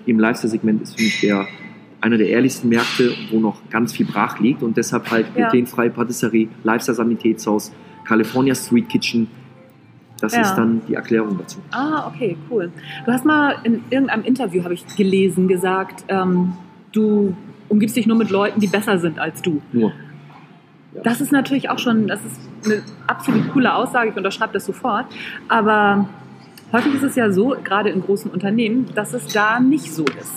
Im 0.06 0.18
Lifestyle-Segment 0.20 0.82
ist 0.82 0.96
für 0.96 1.02
mich 1.02 1.20
der 1.20 1.46
einer 2.00 2.18
der 2.18 2.28
ehrlichsten 2.28 2.68
Märkte, 2.68 3.12
wo 3.30 3.40
noch 3.40 3.56
ganz 3.70 3.94
viel 3.94 4.04
brach 4.04 4.38
liegt 4.38 4.62
und 4.62 4.76
deshalb 4.76 5.10
halt 5.10 5.26
Ja. 5.36 5.48
glutenfreie 5.48 5.88
Patisserie, 5.90 6.48
Lifestyle-Sanitätshaus, 6.62 7.72
California 8.04 8.54
Street 8.54 8.88
Kitchen. 8.90 9.26
Das 10.20 10.34
Ja. 10.34 10.42
ist 10.42 10.54
dann 10.54 10.82
die 10.86 10.94
Erklärung 10.94 11.38
dazu. 11.38 11.58
Ah, 11.72 12.06
okay, 12.14 12.36
cool. 12.50 12.70
Du 13.06 13.10
hast 13.12 13.24
mal 13.24 13.56
in 13.64 13.80
irgendeinem 13.90 14.22
Interview, 14.24 14.62
habe 14.64 14.74
ich 14.74 14.84
gelesen, 14.96 15.48
gesagt, 15.48 16.04
ähm, 16.08 16.52
du 16.92 17.34
umgibst 17.68 17.96
dich 17.96 18.06
nur 18.06 18.16
mit 18.18 18.30
Leuten, 18.30 18.60
die 18.60 18.66
besser 18.68 18.98
sind 18.98 19.18
als 19.18 19.40
du. 19.42 19.60
Nur. 19.72 19.92
Das 21.02 21.20
ist 21.20 21.32
natürlich 21.32 21.70
auch 21.70 21.78
schon, 21.78 22.06
das 22.06 22.20
ist 22.24 22.40
eine 22.64 22.82
absolut 23.06 23.52
coole 23.52 23.74
Aussage, 23.74 24.10
ich 24.10 24.16
unterschreibe 24.16 24.52
das 24.52 24.64
sofort. 24.64 25.06
Aber 25.48 26.08
häufig 26.72 26.94
ist 26.94 27.02
es 27.02 27.16
ja 27.16 27.30
so, 27.30 27.56
gerade 27.64 27.90
in 27.90 28.00
großen 28.02 28.30
Unternehmen, 28.30 28.86
dass 28.94 29.12
es 29.12 29.26
da 29.28 29.60
nicht 29.60 29.92
so 29.92 30.04
ist. 30.04 30.32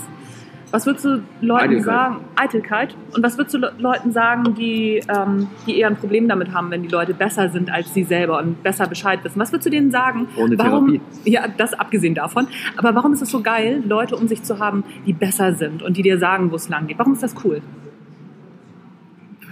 Was 0.72 0.86
würdest 0.86 1.06
du 1.06 1.22
Leuten 1.40 1.76
Eitelkeit. 1.76 1.86
sagen? 1.86 2.16
Eitelkeit. 2.36 2.96
Und 3.16 3.24
was 3.24 3.38
würdest 3.38 3.54
du 3.56 3.60
Le 3.60 3.72
Leuten 3.78 4.12
sagen, 4.12 4.54
die, 4.56 5.02
ähm, 5.08 5.48
die 5.66 5.80
eher 5.80 5.88
ein 5.88 5.96
Problem 5.96 6.28
damit 6.28 6.54
haben, 6.54 6.72
wenn 6.72 6.84
die 6.84 6.90
Leute 6.90 7.14
besser 7.14 7.48
sind 7.50 7.72
als 7.72 7.94
sie 7.94 8.04
selber 8.04 8.40
und 8.40 8.64
besser 8.64 8.86
Bescheid 8.86 9.24
wissen? 9.24 9.40
Was 9.40 9.54
würdest 9.54 9.68
du 9.68 9.70
denen 9.70 9.92
sagen? 9.92 10.28
Ohne 10.36 10.58
warum, 10.60 10.88
Therapie. 10.88 11.02
Ja, 11.24 11.48
das 11.48 11.74
abgesehen 11.74 12.16
davon. 12.16 12.48
Aber 12.76 12.94
warum 12.96 13.14
ist 13.14 13.22
es 13.22 13.30
so 13.30 13.42
geil, 13.42 13.82
Leute 13.88 14.18
um 14.18 14.28
sich 14.28 14.44
zu 14.44 14.60
haben, 14.60 14.84
die 15.06 15.14
besser 15.14 15.54
sind 15.54 15.84
und 15.84 15.96
die 15.96 16.02
dir 16.02 16.20
sagen, 16.20 16.52
wo 16.52 16.56
es 16.56 16.68
lang 16.68 16.88
geht? 16.88 17.00
Warum 17.00 17.14
ist 17.14 17.24
das 17.24 17.34
cool? 17.46 17.62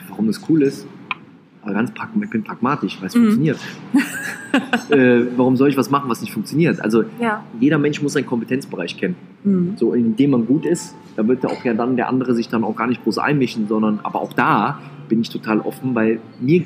Warum 0.10 0.28
das 0.28 0.42
cool 0.50 0.64
ist? 0.64 0.86
Aber 1.66 1.74
ganz 1.74 1.92
ich 2.24 2.30
bin 2.30 2.44
pragmatisch, 2.44 2.98
weil 3.00 3.08
es 3.08 3.16
Mhm. 3.16 3.20
funktioniert. 3.22 3.60
äh, 4.90 5.26
warum 5.36 5.58
soll 5.58 5.70
ich 5.70 5.78
was 5.78 5.90
machen, 5.90 6.10
was 6.10 6.22
nicht 6.22 6.32
funktioniert? 6.32 6.80
Also 6.80 7.04
Ja. 7.20 7.44
jeder 7.60 7.78
Mensch 7.80 8.02
muss 8.02 8.14
seinen 8.14 8.28
Kompetenzbereich 8.28 8.98
kennen. 8.98 9.16
Mhm. 9.44 9.74
So, 9.78 9.94
in 9.94 10.16
dem 10.16 10.30
man 10.32 10.46
gut 10.46 10.66
ist, 10.66 10.96
da 11.16 11.28
wird 11.28 11.44
ja 11.44 11.50
auch 11.50 11.64
ja 11.66 11.74
dann 11.74 11.96
der 11.96 12.08
andere 12.08 12.36
sich 12.36 12.50
dann 12.50 12.64
auch 12.64 12.76
gar 12.76 12.88
nicht 12.88 13.04
groß 13.04 13.18
einmischen, 13.18 13.68
sondern 13.68 14.00
aber 14.04 14.22
auch 14.22 14.34
da 14.34 14.80
bin 15.10 15.22
ich 15.22 15.30
total 15.30 15.60
offen, 15.60 15.96
weil 15.96 16.20
mir, 16.40 16.64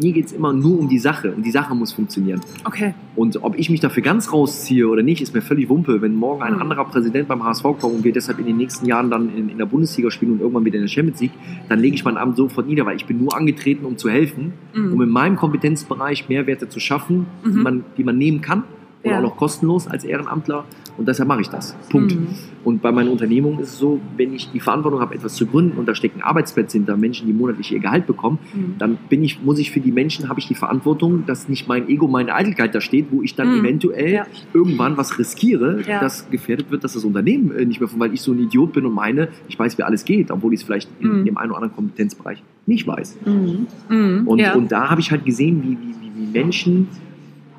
mir 0.00 0.12
geht 0.12 0.26
es 0.26 0.32
immer 0.32 0.52
nur 0.52 0.78
um 0.78 0.88
die 0.88 0.98
Sache 0.98 1.32
und 1.32 1.44
die 1.44 1.50
Sache 1.50 1.74
muss 1.74 1.92
funktionieren. 1.92 2.40
Okay. 2.64 2.94
Und 3.16 3.42
ob 3.42 3.58
ich 3.58 3.68
mich 3.68 3.80
dafür 3.80 4.02
ganz 4.02 4.32
rausziehe 4.32 4.86
oder 4.88 5.02
nicht, 5.02 5.20
ist 5.20 5.34
mir 5.34 5.42
völlig 5.42 5.68
Wumpe. 5.68 6.00
Wenn 6.00 6.14
morgen 6.14 6.42
ein 6.42 6.54
Mhm. 6.54 6.62
anderer 6.62 6.84
Präsident 6.84 7.26
beim 7.28 7.42
HSV 7.44 7.62
kommt 7.64 7.82
und 7.84 8.04
wir 8.04 8.12
deshalb 8.12 8.38
in 8.38 8.46
den 8.46 8.56
nächsten 8.56 8.86
Jahren 8.86 9.10
dann 9.10 9.34
in, 9.36 9.48
in 9.48 9.58
der 9.58 9.66
Bundesliga 9.66 10.10
spielen 10.10 10.32
und 10.32 10.40
irgendwann 10.40 10.64
wieder 10.64 10.76
in 10.76 10.82
der 10.82 10.88
Champions 10.88 11.20
League, 11.20 11.32
dann 11.68 11.80
lege 11.80 11.94
ich 11.96 12.04
meinen 12.04 12.16
Abend 12.16 12.36
sofort 12.36 12.66
nieder, 12.68 12.86
weil 12.86 12.96
ich 12.96 13.06
bin 13.06 13.18
nur 13.18 13.36
angetreten, 13.36 13.84
um 13.84 13.96
zu 13.96 14.08
helfen, 14.08 14.52
Mhm. 14.74 14.92
um 14.92 15.02
in 15.02 15.08
meinem 15.08 15.36
Kompetenzbereich 15.36 16.28
Mehrwerte 16.28 16.68
zu 16.68 16.78
schaffen, 16.80 17.26
die, 17.44 17.50
Mhm. 17.50 17.62
man, 17.62 17.84
die 17.96 18.04
man 18.04 18.16
nehmen 18.18 18.40
kann 18.40 18.62
und 19.02 19.10
Ja. 19.10 19.18
auch 19.18 19.22
noch 19.22 19.36
kostenlos 19.36 19.86
als 19.86 20.04
Ehrenamtler. 20.04 20.64
Und 20.96 21.06
deshalb 21.06 21.28
mache 21.28 21.42
ich 21.42 21.48
das. 21.48 21.76
Punkt. 21.90 22.12
Mhm. 22.16 22.26
Und 22.64 22.82
bei 22.82 22.90
meiner 22.90 23.12
Unternehmung 23.12 23.60
ist 23.60 23.68
es 23.74 23.78
so, 23.78 24.00
wenn 24.16 24.34
ich 24.34 24.50
die 24.50 24.58
Verantwortung 24.58 25.00
habe, 25.00 25.14
etwas 25.14 25.34
zu 25.34 25.46
gründen 25.46 25.78
und 25.78 25.86
da 25.86 25.94
stecken 25.94 26.22
Arbeitsplätze 26.22 26.76
hinter, 26.76 26.96
Menschen, 26.96 27.28
die 27.28 27.32
monatlich 27.32 27.70
ihr 27.72 27.78
Gehalt 27.78 28.08
bekommen, 28.08 28.40
Mhm. 28.52 28.74
dann 28.78 28.98
bin 29.08 29.22
ich, 29.22 29.40
muss 29.42 29.60
ich 29.60 29.70
für 29.70 29.78
die 29.78 29.92
Menschen, 29.92 30.28
habe 30.28 30.40
ich 30.40 30.48
die 30.48 30.56
Verantwortung, 30.56 31.24
dass 31.24 31.48
nicht 31.48 31.68
mein 31.68 31.88
Ego, 31.88 32.08
meine 32.08 32.34
Eitelkeit 32.34 32.74
da 32.74 32.80
steht, 32.80 33.06
wo 33.12 33.22
ich 33.22 33.36
dann 33.36 33.52
Mhm. 33.58 33.64
eventuell 33.64 34.12
Ja. 34.12 34.26
irgendwann 34.52 34.96
was 34.96 35.16
riskiere, 35.20 35.82
Ja. 35.86 36.00
das 36.00 36.28
gefährdet 36.30 36.72
wird, 36.72 36.82
dass 36.82 36.94
das 36.94 37.04
Unternehmen 37.04 37.52
äh, 37.52 37.64
nicht 37.64 37.78
mehr 37.78 37.88
von, 37.88 38.00
weil 38.00 38.12
ich 38.12 38.20
so 38.20 38.32
ein 38.32 38.40
Idiot 38.40 38.72
bin 38.72 38.84
und 38.84 38.92
meine, 38.94 39.28
ich 39.46 39.56
weiß, 39.56 39.78
wie 39.78 39.84
alles 39.84 40.04
geht, 40.04 40.32
obwohl 40.32 40.52
ich 40.52 40.60
es 40.60 40.66
vielleicht 40.66 40.90
in 40.98 41.20
Mhm. 41.20 41.24
dem 41.26 41.36
einen 41.38 41.50
oder 41.52 41.58
anderen 41.62 41.76
Kompetenzbereich 41.76 42.42
nicht 42.66 42.88
weiß. 42.88 43.16
Mhm. 43.24 43.66
Mhm. 43.88 44.26
Und, 44.26 44.42
und 44.56 44.72
da 44.72 44.90
habe 44.90 45.00
ich 45.00 45.12
halt 45.12 45.24
gesehen, 45.24 45.62
wie, 45.62 45.78
wie, 45.78 46.10
wie 46.32 46.38
Menschen 46.38 46.88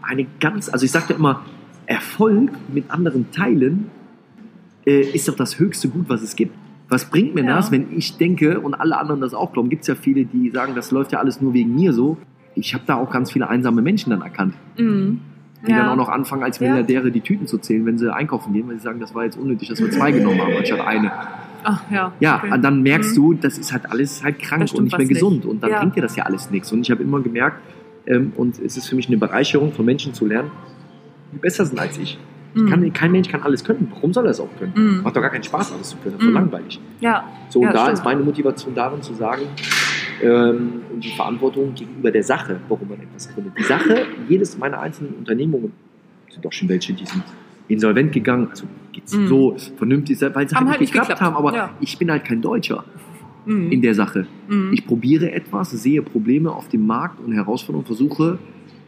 eine 0.02 0.26
ganz, 0.40 0.70
also 0.70 0.86
ich 0.86 0.92
sagte 0.92 1.14
immer, 1.14 1.44
Erfolg 1.86 2.52
mit 2.74 2.90
anderen 2.92 3.32
teilen 3.32 3.90
äh, 4.86 5.02
ist 5.02 5.28
doch 5.28 5.36
das 5.36 5.60
höchste 5.60 5.90
Gut, 5.90 6.06
was 6.08 6.22
es 6.22 6.36
gibt. 6.36 6.56
Was 6.88 7.06
bringt 7.10 7.36
mir 7.36 7.44
Ja. 7.44 7.56
das, 7.56 7.72
wenn 7.72 7.88
ich 7.96 8.18
denke 8.18 8.60
und 8.60 8.74
alle 8.74 8.98
anderen 8.98 9.22
das 9.22 9.34
auch 9.34 9.54
glauben? 9.54 9.70
Gibt 9.70 9.82
es 9.84 9.88
ja 9.88 9.96
viele, 9.96 10.26
die 10.26 10.50
sagen, 10.50 10.74
das 10.76 10.92
läuft 10.92 11.12
ja 11.12 11.20
alles 11.20 11.42
nur 11.42 11.54
wegen 11.54 11.76
mir 11.76 11.94
so. 11.94 12.18
Ich 12.56 12.74
habe 12.74 12.84
da 12.88 12.96
auch 12.96 13.12
ganz 13.12 13.32
viele 13.32 13.48
einsame 13.50 13.82
Menschen 13.82 14.10
dann 14.10 14.22
erkannt, 14.22 14.56
Mhm. 14.78 15.20
die 15.68 15.72
Ja. 15.72 15.78
dann 15.80 15.90
auch 15.90 15.96
noch 15.96 16.10
anfangen, 16.10 16.44
als 16.44 16.60
Ja. 16.60 16.68
Milliardäre 16.68 17.12
die 17.12 17.22
Tüten 17.22 17.46
zu 17.48 17.58
zählen, 17.60 17.86
wenn 17.86 17.98
sie 17.98 18.12
einkaufen 18.14 18.54
gehen, 18.54 18.68
weil 18.68 18.76
sie 18.78 18.82
sagen, 18.84 19.00
das 19.00 19.14
war 19.14 19.24
jetzt 19.26 19.38
unnötig, 19.38 19.70
dass 19.70 19.80
wir 19.80 19.92
zwei 19.92 20.12
genommen 20.12 20.42
haben, 20.42 20.56
anstatt 20.58 20.82
eine. 20.82 21.12
Ach, 21.64 21.82
ja. 21.92 22.14
Ja, 22.20 22.38
okay. 22.38 22.54
und 22.54 22.62
dann 22.64 22.82
merkst 22.82 23.12
Mhm. 23.12 23.22
du, 23.22 23.34
das 23.34 23.58
ist 23.58 23.74
halt 23.74 23.92
alles 23.92 24.24
halt 24.24 24.40
krank 24.40 24.62
und 24.74 24.84
nicht 24.86 24.92
mehr 24.92 24.92
was 24.94 25.00
nicht. 25.00 25.10
gesund. 25.10 25.46
Und 25.46 25.62
dann 25.62 25.72
Ja. 25.72 25.80
bringt 25.82 25.96
dir 25.96 26.02
das 26.02 26.16
ja 26.16 26.24
alles 26.24 26.50
nichts. 26.50 26.72
Und 26.72 26.82
ich 26.82 26.90
habe 26.92 27.04
immer 27.04 27.20
gemerkt, 27.20 27.58
ähm, 28.08 28.34
und 28.36 28.60
es 28.60 28.78
ist 28.78 28.88
für 28.88 28.96
mich 28.96 29.08
eine 29.08 29.18
Bereicherung, 29.18 29.72
von 29.72 29.86
Menschen 29.86 30.14
zu 30.14 30.26
lernen, 30.26 30.52
die 31.34 31.38
besser 31.38 31.66
sind 31.66 31.80
als 31.80 31.98
ich. 31.98 32.18
Mhm. 32.56 32.70
Kann, 32.70 32.94
kein 32.94 33.12
Mensch 33.12 33.30
kann 33.30 33.44
alles 33.44 33.64
können. 33.64 33.92
Warum 33.94 34.12
soll 34.12 34.26
er 34.26 34.32
es 34.32 34.40
auch 34.40 34.50
können? 34.58 34.74
Mhm. 34.76 35.04
Macht 35.04 35.16
doch 35.16 35.22
gar 35.22 35.30
keinen 35.30 35.44
Spaß, 35.44 35.72
alles 35.74 35.90
zu 35.90 35.98
können. 35.98 36.16
Das 36.16 36.22
ist 36.24 36.28
Mhm. 36.28 36.34
so 36.34 36.40
langweilig. 36.40 36.80
Ja. 37.00 37.24
So, 37.50 37.62
Ja, 37.62 37.68
und 37.68 37.76
da 37.76 37.82
stimmt. 37.84 37.98
ist 38.00 38.04
meine 38.06 38.24
Motivation 38.24 38.74
darin 38.74 39.02
zu 39.04 39.14
sagen, 39.14 39.44
ähm, 40.22 40.82
und 40.94 41.04
die 41.04 41.12
Verantwortung 41.12 41.74
gegenüber 41.76 42.12
der 42.12 42.24
Sache, 42.24 42.60
warum 42.68 42.90
man 42.90 43.00
etwas 43.00 43.32
gründet. 43.34 43.54
Die 43.58 43.64
Sache, 43.64 44.06
jedes 44.28 44.58
meiner 44.58 44.80
einzelnen 44.80 45.14
Unternehmungen, 45.14 45.72
sind 46.30 46.44
doch 46.44 46.52
schon 46.52 46.68
welche, 46.70 46.94
die 46.94 47.06
sind 47.06 47.24
insolvent 47.68 48.12
gegangen, 48.12 48.48
also 48.50 48.66
geht's 48.92 49.16
Mhm. 49.16 49.28
so 49.28 49.56
vernünftig, 49.78 50.20
weil 50.22 50.50
sie 50.50 50.56
Haben 50.56 50.66
halt 50.66 50.72
halt 50.72 50.72
nicht 50.72 50.80
nicht 50.80 50.92
geklappt, 50.94 51.10
geklappt. 51.10 51.22
haben, 51.22 51.36
aber 51.36 51.56
Ja. 51.56 51.70
ich 51.80 51.98
bin 52.00 52.10
halt 52.10 52.26
kein 52.26 52.42
Deutscher 52.42 52.84
Mhm. 53.50 53.72
in 53.72 53.82
der 53.82 53.96
Sache. 53.96 54.28
Mhm. 54.48 54.72
Ich 54.74 54.86
probiere 54.86 55.32
etwas, 55.32 55.72
sehe 55.72 56.02
Probleme 56.02 56.52
auf 56.52 56.70
dem 56.70 56.86
Markt 56.86 57.20
und 57.20 57.32
Herausforderungen, 57.34 57.86
versuche 57.86 58.38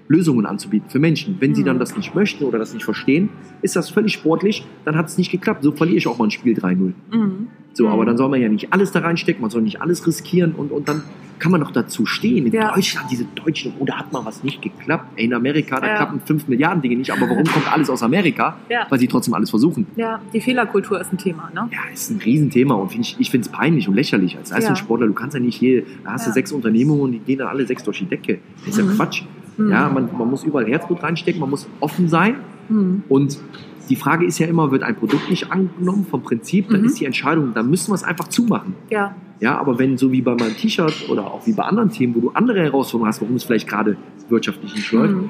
Lösungen 0.07 0.45
anzubieten 0.45 0.89
für 0.89 0.99
Menschen. 0.99 1.37
Wenn 1.39 1.55
sie 1.55 1.61
Mhm. 1.61 1.65
dann 1.67 1.79
das 1.79 1.95
nicht 1.97 2.13
möchten 2.15 2.43
oder 2.43 2.59
das 2.59 2.73
nicht 2.73 2.83
verstehen, 2.83 3.29
ist 3.61 3.75
das 3.75 3.89
völlig 3.89 4.13
sportlich, 4.13 4.65
dann 4.85 4.95
hat 4.95 5.07
es 5.07 5.17
nicht 5.17 5.31
geklappt. 5.31 5.63
So 5.63 5.71
verliere 5.71 5.97
ich 5.97 6.07
auch 6.07 6.17
mal 6.17 6.25
ein 6.27 6.31
Spiel 6.31 6.53
3-0. 6.53 6.93
Mhm. 7.11 7.47
So, 7.73 7.85
Mhm. 7.87 7.91
aber 7.93 8.05
dann 8.05 8.17
soll 8.17 8.29
man 8.29 8.41
ja 8.41 8.49
nicht 8.49 8.73
alles 8.73 8.91
da 8.91 8.99
reinstecken, 8.99 9.41
man 9.41 9.49
soll 9.51 9.61
nicht 9.61 9.81
alles 9.81 10.05
riskieren 10.05 10.53
und, 10.53 10.71
und 10.71 10.87
dann 10.89 11.03
kann 11.41 11.51
man 11.51 11.59
doch 11.61 11.71
dazu 11.71 12.05
stehen. 12.05 12.45
In 12.45 12.53
Ja. 12.53 12.73
Deutschland, 12.73 13.07
diese 13.11 13.25
Deutschen, 13.35 13.73
oder 13.79 13.97
hat 13.97 14.13
mal 14.13 14.23
was 14.23 14.43
nicht 14.43 14.61
geklappt? 14.61 15.05
Ey, 15.15 15.25
in 15.25 15.33
Amerika, 15.33 15.79
da 15.81 15.87
Ja. 15.87 15.95
klappen 15.97 16.21
5 16.23 16.47
Milliarden 16.47 16.81
Dinge 16.81 16.95
nicht, 16.95 17.11
aber 17.11 17.29
warum 17.29 17.43
kommt 17.43 17.71
alles 17.73 17.89
aus 17.89 18.03
Amerika? 18.03 18.55
Ja. 18.69 18.85
Weil 18.89 18.99
sie 18.99 19.07
trotzdem 19.07 19.33
alles 19.33 19.49
versuchen. 19.49 19.87
ja, 19.95 20.21
die 20.33 20.39
Fehlerkultur 20.39 21.01
ist 21.01 21.11
ein 21.11 21.17
Thema, 21.17 21.49
ne? 21.53 21.67
Ja, 21.71 21.79
ist 21.91 22.09
ein 22.11 22.19
Riesenthema 22.23 22.75
und 22.75 22.89
find 22.91 23.05
ich, 23.05 23.15
ich 23.19 23.29
finde 23.31 23.47
es 23.47 23.51
peinlich 23.51 23.87
und 23.89 23.95
lächerlich 23.95 24.37
als 24.37 24.51
Leistungssportler. 24.51 25.07
Du 25.07 25.13
kannst 25.13 25.33
ja 25.33 25.39
nicht 25.41 25.59
je, 25.61 25.83
da 26.03 26.11
hast 26.13 26.25
du 26.25 26.29
Ja. 26.29 26.33
sechs 26.35 26.51
Unternehmungen 26.51 27.01
und 27.01 27.11
die 27.13 27.19
gehen 27.19 27.39
dann 27.39 27.47
alle 27.47 27.65
sechs 27.65 27.83
durch 27.83 27.99
die 27.99 28.05
Decke. 28.05 28.39
Das 28.59 28.69
ist 28.69 28.77
ja 28.77 28.83
Mhm. 28.85 28.95
Quatsch. 28.95 29.23
Mhm. 29.57 29.69
Ja, 29.71 29.89
man, 29.89 30.09
man 30.17 30.29
muss 30.29 30.43
überall 30.43 30.65
Herzblut 30.67 31.01
reinstecken, 31.03 31.41
man 31.41 31.49
muss 31.49 31.67
offen 31.79 32.07
sein 32.07 32.35
Mhm. 32.69 33.03
und 33.09 33.39
die 33.89 33.95
Frage 33.95 34.25
ist 34.25 34.37
ja 34.39 34.47
immer, 34.47 34.71
wird 34.71 34.83
ein 34.83 34.95
Produkt 34.95 35.29
nicht 35.29 35.51
angenommen 35.51 36.05
vom 36.09 36.21
Prinzip, 36.23 36.69
dann 36.69 36.81
Mhm. 36.81 36.85
ist 36.85 36.99
die 36.99 37.05
Entscheidung, 37.05 37.53
dann 37.53 37.69
müssen 37.69 37.89
wir 37.91 37.95
es 37.95 38.03
einfach 38.03 38.27
zumachen. 38.29 38.75
Ja. 38.89 39.15
Ja, 39.41 39.57
aber 39.59 39.77
wenn 39.79 39.97
so 39.97 40.11
wie 40.11 40.21
bei 40.21 40.35
meinem 40.35 40.55
T-Shirt 40.55 41.09
oder 41.09 41.25
auch 41.25 41.45
wie 41.47 41.51
bei 41.53 41.63
anderen 41.63 41.89
Themen, 41.89 42.15
wo 42.15 42.19
du 42.21 42.29
andere 42.29 42.61
Herausforderungen 42.61 43.09
hast, 43.09 43.21
warum 43.21 43.35
es 43.35 43.43
vielleicht 43.43 43.67
gerade 43.67 43.97
wirtschaftlich 44.29 44.73
nicht 44.75 44.91
läuft, 44.91 45.15
Mhm. 45.15 45.29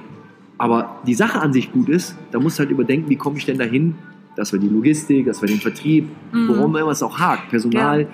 aber 0.57 0.97
die 1.07 1.13
Sache 1.15 1.39
an 1.41 1.53
sich 1.53 1.71
gut 1.71 1.89
ist, 1.89 2.15
da 2.31 2.39
musst 2.39 2.59
du 2.59 2.63
halt 2.63 2.71
überdenken, 2.71 3.09
wie 3.09 3.15
komme 3.15 3.37
ich 3.37 3.45
denn 3.45 3.57
dahin, 3.57 3.95
dass 4.35 4.51
wir 4.53 4.59
die 4.59 4.67
Logistik, 4.69 5.25
dass 5.25 5.41
wir 5.41 5.47
den 5.47 5.59
Vertrieb, 5.59 6.09
Mhm. 6.33 6.47
worum 6.49 6.75
immer 6.75 6.91
es 6.91 7.01
auch 7.01 7.17
hakt, 7.19 7.49
Personal, 7.49 8.01
Ja. 8.01 8.07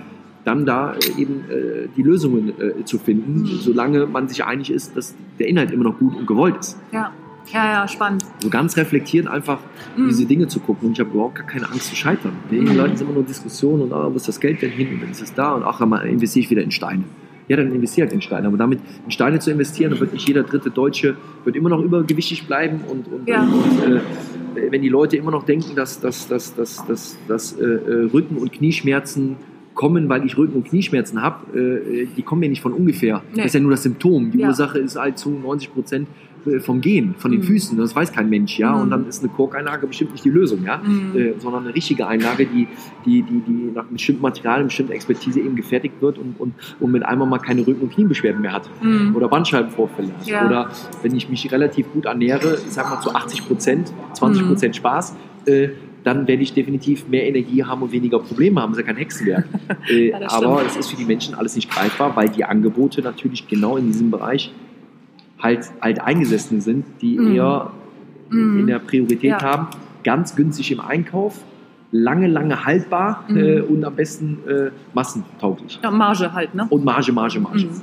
dann 0.46 0.66
da 0.66 0.94
äh, 0.94 1.20
eben 1.22 1.42
äh, 1.50 1.88
die 1.98 2.04
Lösungen 2.04 2.54
äh, 2.62 2.86
zu 2.86 3.00
finden, 3.00 3.42
Mhm. 3.42 3.46
solange 3.48 4.06
man 4.06 4.28
sich 4.28 4.46
einig 4.46 4.70
ist, 4.72 4.96
dass 4.96 5.16
der 5.40 5.48
Inhalt 5.48 5.72
immer 5.72 5.84
noch 5.84 5.98
gut 6.00 6.16
und 6.16 6.28
gewollt 6.28 6.58
ist. 6.58 6.78
Ja. 6.92 7.12
Ja, 7.54 7.66
ja, 7.82 7.88
spannend. 7.88 8.24
So 8.40 8.50
ganz 8.50 8.76
reflektiert 8.78 9.28
einfach 9.28 9.60
Mhm. 9.96 10.10
diese 10.10 10.26
Dinge 10.26 10.48
zu 10.48 10.60
gucken 10.60 10.88
und 10.90 10.94
ich 10.94 11.00
habe 11.00 11.12
überhaupt 11.12 11.36
gar 11.36 11.46
keine 11.48 11.70
Angst 11.70 11.88
zu 11.90 11.96
scheitern. 11.96 12.34
Den 12.52 12.66
Mhm. 12.66 12.76
Leuten 12.78 12.98
sind 12.98 13.08
immer 13.08 13.16
nur 13.16 13.24
Diskussionen 13.26 13.84
und 13.84 13.94
ah, 13.94 14.10
wo 14.12 14.16
ist 14.16 14.28
das 14.28 14.40
Geld 14.40 14.62
denn 14.62 14.72
hin 14.72 14.90
und 14.94 15.02
dann 15.02 15.12
ist 15.12 15.22
es 15.22 15.34
da 15.34 15.54
und 15.54 15.64
ach, 15.64 15.80
dann 15.80 15.92
investiere 16.08 16.44
ich 16.44 16.50
wieder 16.50 16.62
in 16.64 16.72
Steine. 16.72 17.04
Ja, 17.48 17.56
dann 17.56 17.72
investiere 17.72 18.06
halt 18.08 18.14
in 18.14 18.22
Steine. 18.22 18.48
Aber 18.48 18.58
damit 18.58 18.80
in 19.06 19.12
Steine 19.12 19.40
zu 19.40 19.50
investieren, 19.52 19.92
dann 19.92 20.00
wird 20.02 20.12
nicht 20.12 20.28
jeder 20.28 20.44
dritte 20.44 20.70
Deutsche 20.70 21.16
wird 21.46 21.56
immer 21.56 21.70
noch 21.70 21.80
übergewichtig 21.82 22.46
bleiben 22.46 22.82
und, 22.90 23.08
und, 23.08 23.28
Ja. 23.28 23.44
und, 23.44 23.94
äh, 23.96 24.02
wenn 24.72 24.82
die 24.82 24.90
Leute 24.90 25.16
immer 25.16 25.32
noch 25.32 25.44
denken, 25.44 25.76
dass, 25.76 26.00
dass, 26.02 26.28
dass, 26.28 26.54
dass, 26.56 26.86
dass, 26.86 27.18
dass 27.28 27.54
äh, 27.54 27.64
äh, 27.64 28.10
Rücken- 28.12 28.36
und 28.38 28.52
Knieschmerzen 28.52 29.38
kommen, 29.76 30.10
weil 30.10 30.26
ich 30.26 30.36
Rücken- 30.38 30.56
und 30.56 30.66
Knieschmerzen 30.68 31.22
habe, 31.22 31.58
äh, 31.58 32.08
die 32.18 32.22
kommen 32.24 32.42
ja 32.44 32.50
nicht 32.50 32.62
von 32.62 32.74
ungefähr. 32.74 33.22
Nee. 33.32 33.38
Das 33.38 33.46
ist 33.48 33.54
ja 33.54 33.60
nur 33.62 33.72
das 33.72 33.84
Symptom. 33.84 34.32
Die 34.32 34.40
Ja. 34.40 34.48
Ursache 34.48 34.80
ist 34.80 34.98
halt 34.98 35.18
zu 35.18 35.30
90 35.30 35.72
Prozent 35.74 36.08
vom 36.60 36.82
Gehen, 36.82 37.16
von 37.18 37.32
den 37.32 37.42
Mhm. 37.42 37.46
Füßen. 37.46 37.78
Das 37.78 37.96
weiß 37.96 38.12
kein 38.12 38.30
Mensch, 38.30 38.58
ja. 38.58 38.74
Mhm. 38.76 38.82
Und 38.82 38.90
dann 38.92 39.08
ist 39.08 39.24
eine 39.24 39.32
Korkeinlage 39.32 39.88
bestimmt 39.88 40.12
nicht 40.14 40.26
die 40.26 40.30
Lösung, 40.30 40.64
ja. 40.66 40.78
Mhm. 40.78 41.16
Äh, 41.16 41.34
sondern 41.40 41.66
eine 41.66 41.76
richtige 41.76 42.08
Einlage, 42.08 42.46
die, 42.46 42.68
die, 43.06 43.22
die, 43.24 43.42
die 43.48 43.72
nach 43.74 43.86
bestimmten 43.86 44.22
Materialien, 44.22 44.68
bestimmter 44.68 44.94
Expertise 44.94 45.40
eben 45.40 45.56
gefertigt 45.56 45.96
wird 46.02 46.18
und, 46.18 46.40
und, 46.40 46.54
und 46.80 46.92
mit 46.92 47.04
einmal 47.06 47.28
mal 47.28 47.40
keine 47.40 47.66
Rücken- 47.66 47.82
und 47.82 47.94
Kniebeschwerden 47.94 48.42
mehr 48.42 48.54
hat. 48.54 48.70
Mhm. 48.82 49.16
Oder 49.16 49.28
Bandscheibenvorfälle 49.28 50.10
hat. 50.18 50.28
Ja. 50.28 50.46
Oder 50.46 50.70
wenn 51.02 51.16
ich 51.16 51.30
mich 51.30 51.52
relativ 51.52 51.92
gut 51.94 52.06
ernähre, 52.06 52.58
ich 52.66 52.72
sag 52.74 52.90
mal 52.90 53.02
zu 53.02 53.14
80 53.14 53.48
Prozent, 53.48 53.94
20 54.14 54.44
Mhm. 54.44 54.48
Prozent 54.48 54.76
Spaß, 54.76 55.16
äh, 55.46 55.70
dann 56.04 56.26
werde 56.28 56.42
ich 56.42 56.54
definitiv 56.54 57.08
mehr 57.10 57.28
Energie 57.28 57.64
haben 57.66 57.82
und 57.82 57.92
weniger 57.92 58.20
Probleme 58.20 58.62
haben. 58.62 58.72
Das 58.72 58.78
ist 58.80 58.86
ja 58.86 58.94
kein 58.94 58.98
Hexenwerk. 58.98 59.46
äh, 59.90 60.10
Ja, 60.12 60.20
aber 60.32 60.62
es 60.66 60.78
ist 60.78 60.90
für 60.92 60.96
die 60.96 61.04
Menschen 61.04 61.36
alles 61.36 61.56
nicht 61.56 61.70
greifbar, 61.70 62.16
weil 62.16 62.30
die 62.30 62.46
Angebote 62.46 63.02
natürlich 63.02 63.48
genau 63.48 63.76
in 63.76 63.88
diesem 63.88 64.10
Bereich 64.10 64.54
halt, 65.40 65.72
eingesessen 65.82 66.62
sind, 66.62 66.86
die 67.02 67.18
Mhm. 67.18 67.36
eher 67.36 67.72
Mhm. 68.30 68.60
in 68.60 68.68
der 68.68 68.80
Priorität 68.80 69.24
Ja. 69.24 69.42
haben, 69.42 69.68
ganz 70.04 70.36
günstig 70.36 70.72
im 70.72 70.80
Einkauf, 70.80 71.40
lange, 71.92 72.28
lange 72.28 72.66
haltbar 72.66 73.24
Mhm. 73.28 73.38
äh, 73.38 73.62
und 73.62 73.86
am 73.86 73.96
besten 73.96 74.40
äh, 74.48 74.72
massentauglich. 74.94 75.80
Ja, 75.84 75.92
Marge 75.92 76.34
halt, 76.34 76.54
ne? 76.56 76.68
Und 76.70 76.84
Marge, 76.84 77.12
Marge, 77.12 77.40
Marge. 77.40 77.66
Mhm. 77.66 77.82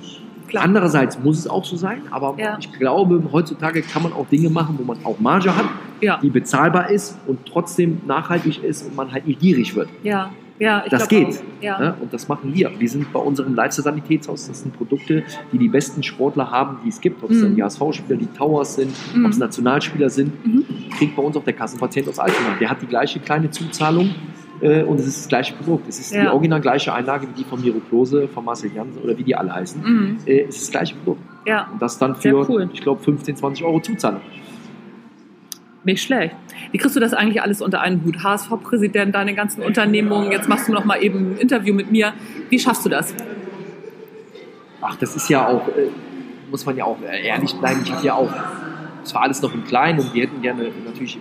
Klar. 0.48 0.64
Andererseits 0.64 1.18
muss 1.18 1.38
es 1.38 1.48
auch 1.48 1.64
so 1.64 1.74
sein, 1.76 2.02
aber 2.10 2.34
Ja. 2.38 2.56
ich 2.60 2.70
glaube, 2.72 3.22
heutzutage 3.32 3.80
kann 3.82 4.02
man 4.02 4.12
auch 4.12 4.26
Dinge 4.28 4.50
machen, 4.50 4.76
wo 4.78 4.84
man 4.84 4.98
auch 5.04 5.18
Marge 5.18 5.56
hat, 5.56 5.64
Ja. 6.02 6.18
die 6.22 6.28
bezahlbar 6.30 6.90
ist 6.90 7.18
und 7.26 7.38
trotzdem 7.46 8.02
nachhaltig 8.06 8.62
ist 8.62 8.86
und 8.86 8.94
man 8.94 9.10
halt 9.10 9.26
nicht 9.26 9.40
gierig 9.40 9.74
wird. 9.74 9.88
Ja. 10.02 10.30
Ja, 10.64 10.84
Das 10.88 11.08
geht. 11.08 11.42
Ja. 11.60 11.78
Ne? 11.78 11.94
Und 12.00 12.12
das 12.12 12.28
machen 12.28 12.54
wir. 12.54 12.70
Wir 12.78 12.88
sind 12.88 13.12
bei 13.12 13.20
unserem 13.20 13.54
Lifestyle-Sanitätshaus, 13.54 14.48
das 14.48 14.62
sind 14.62 14.76
Produkte, 14.76 15.22
die 15.52 15.58
die 15.58 15.68
besten 15.68 16.02
Sportler 16.02 16.50
haben, 16.50 16.78
die 16.84 16.88
es 16.88 17.00
gibt. 17.00 17.22
Ob 17.22 17.30
es 17.30 17.38
Mhm. 17.38 17.42
dann 17.42 17.56
die 17.56 17.62
HSV-Spieler, 17.62 18.16
die 18.18 18.26
Towers 18.26 18.76
sind, 18.76 18.92
Mhm. 19.14 19.26
ob 19.26 19.30
es 19.32 19.38
Nationalspieler 19.38 20.08
sind, 20.10 20.46
Mhm. 20.46 20.64
kriegt 20.96 21.14
bei 21.16 21.22
uns 21.22 21.36
auch 21.36 21.44
der 21.44 21.52
Kassenpatient 21.54 22.08
aus 22.08 22.18
Altona. 22.18 22.56
Der 22.60 22.70
hat 22.70 22.80
die 22.82 22.86
gleiche 22.86 23.20
kleine 23.20 23.50
Zuzahlung 23.50 24.14
äh, 24.60 24.82
und 24.84 24.98
es 25.00 25.06
ist 25.06 25.18
das 25.22 25.28
gleiche 25.28 25.52
Produkt. 25.54 25.88
Es 25.88 25.98
ist 25.98 26.12
die 26.14 26.18
Ja. 26.18 26.32
original 26.32 26.60
gleiche 26.60 26.92
Einlage 26.94 27.26
wie 27.28 27.34
die 27.42 27.44
von 27.44 27.60
Miro 27.60 27.80
Klose, 27.88 28.28
von 28.28 28.44
Marcel 28.44 28.70
Jansen 28.74 29.02
oder 29.02 29.18
wie 29.18 29.24
die 29.24 29.34
alle 29.36 29.52
heißen. 29.54 29.82
Mhm. 29.82 30.16
Äh, 30.26 30.42
es 30.48 30.56
ist 30.56 30.62
das 30.62 30.70
gleiche 30.70 30.94
Produkt. 30.96 31.20
Ja, 31.46 31.68
Und 31.72 31.82
das 31.82 31.98
dann 31.98 32.14
für, 32.16 32.48
cool. 32.48 32.70
ich 32.72 32.80
glaube, 32.80 33.02
15, 33.02 33.36
20 33.36 33.64
Euro 33.66 33.80
Zuzahlung. 33.80 34.20
Nicht 35.84 36.02
schlecht. 36.02 36.34
Wie 36.72 36.78
kriegst 36.78 36.94
du 36.96 37.00
das 37.00 37.12
eigentlich 37.14 37.42
alles 37.42 37.60
unter 37.62 37.80
einen 37.80 38.04
Hut? 38.04 38.22
HSV-Präsident, 38.22 39.14
deine 39.14 39.34
ganzen 39.34 39.62
Unternehmungen, 39.62 40.32
jetzt 40.32 40.48
machst 40.48 40.68
du 40.68 40.72
noch 40.72 40.84
mal 40.84 41.02
eben 41.02 41.32
ein 41.34 41.36
Interview 41.38 41.74
mit 41.74 41.90
mir. 41.90 42.12
Wie 42.50 42.58
schaffst 42.58 42.84
du 42.84 42.88
das? 42.88 43.14
Ach, 44.80 44.96
das 44.96 45.16
ist 45.16 45.28
ja 45.30 45.46
auch, 45.48 45.66
äh, 45.68 45.88
muss 46.50 46.66
man 46.66 46.76
ja 46.76 46.84
auch 46.84 46.98
äh, 47.02 47.26
ehrlich 47.26 47.54
bleiben. 47.54 47.80
Ich 47.84 47.92
habe 47.92 48.04
ja 48.06 48.14
auch, 48.14 48.30
es 49.02 49.14
war 49.14 49.22
alles 49.22 49.40
noch 49.42 49.54
im 49.54 49.64
Kleinen 49.64 49.98
und 50.00 50.12
wir 50.14 50.22
hätten 50.24 50.42
gerne 50.42 50.70
natürlich 50.84 51.18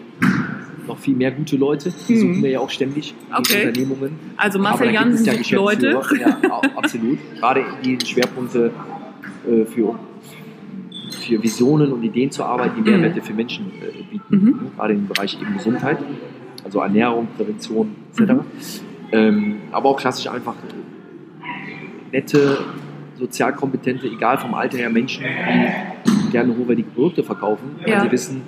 noch 0.85 0.97
viel 0.99 1.15
mehr 1.15 1.31
gute 1.31 1.55
Leute. 1.55 1.93
Die 2.09 2.13
Mhm. 2.13 2.19
suchen 2.19 2.43
wir 2.43 2.49
ja 2.51 2.59
auch 2.59 2.69
ständig 2.69 3.13
in 3.29 3.35
Okay. 3.35 3.53
den 3.59 3.67
Unternehmungen. 3.69 4.19
Also 4.35 4.59
Marcel 4.59 4.91
Jansen 4.91 5.25
ja 5.25 5.55
Leute. 5.57 6.01
Ja, 6.19 6.61
absolut. 6.75 7.19
Gerade 7.39 7.63
die 7.85 7.97
Schwerpunkte 8.05 8.71
äh, 9.49 9.65
für, 9.65 9.97
für 11.23 11.41
Visionen 11.41 11.91
und 11.91 12.03
Ideen 12.03 12.31
zur 12.31 12.45
Arbeit, 12.45 12.71
die 12.77 12.81
Mhm. 12.81 12.85
Mehrwerte 13.01 13.21
für 13.21 13.33
Menschen 13.33 13.65
äh, 13.81 14.03
bieten. 14.11 14.23
Mhm. 14.45 14.59
Gerade 14.77 14.93
im 14.93 15.07
Bereich 15.07 15.39
eben 15.41 15.53
Gesundheit, 15.53 15.97
also 16.63 16.79
Ernährung, 16.79 17.27
Prävention 17.37 17.95
etc. 18.11 18.31
Mhm. 18.31 18.39
Ähm, 19.11 19.55
aber 19.71 19.89
auch 19.89 19.97
klassisch 19.97 20.27
einfach 20.27 20.53
äh, 20.55 22.11
nette, 22.11 22.57
sozial 23.17 23.53
kompetente, 23.53 24.07
egal 24.07 24.37
vom 24.37 24.53
Alter 24.53 24.77
her 24.77 24.89
Menschen, 24.89 25.23
die 26.25 26.29
gerne 26.31 26.55
hochwertige 26.57 26.89
Produkte 26.89 27.23
verkaufen, 27.23 27.63
weil 27.81 27.91
Ja. 27.91 28.01
sie 28.01 28.11
wissen, 28.11 28.41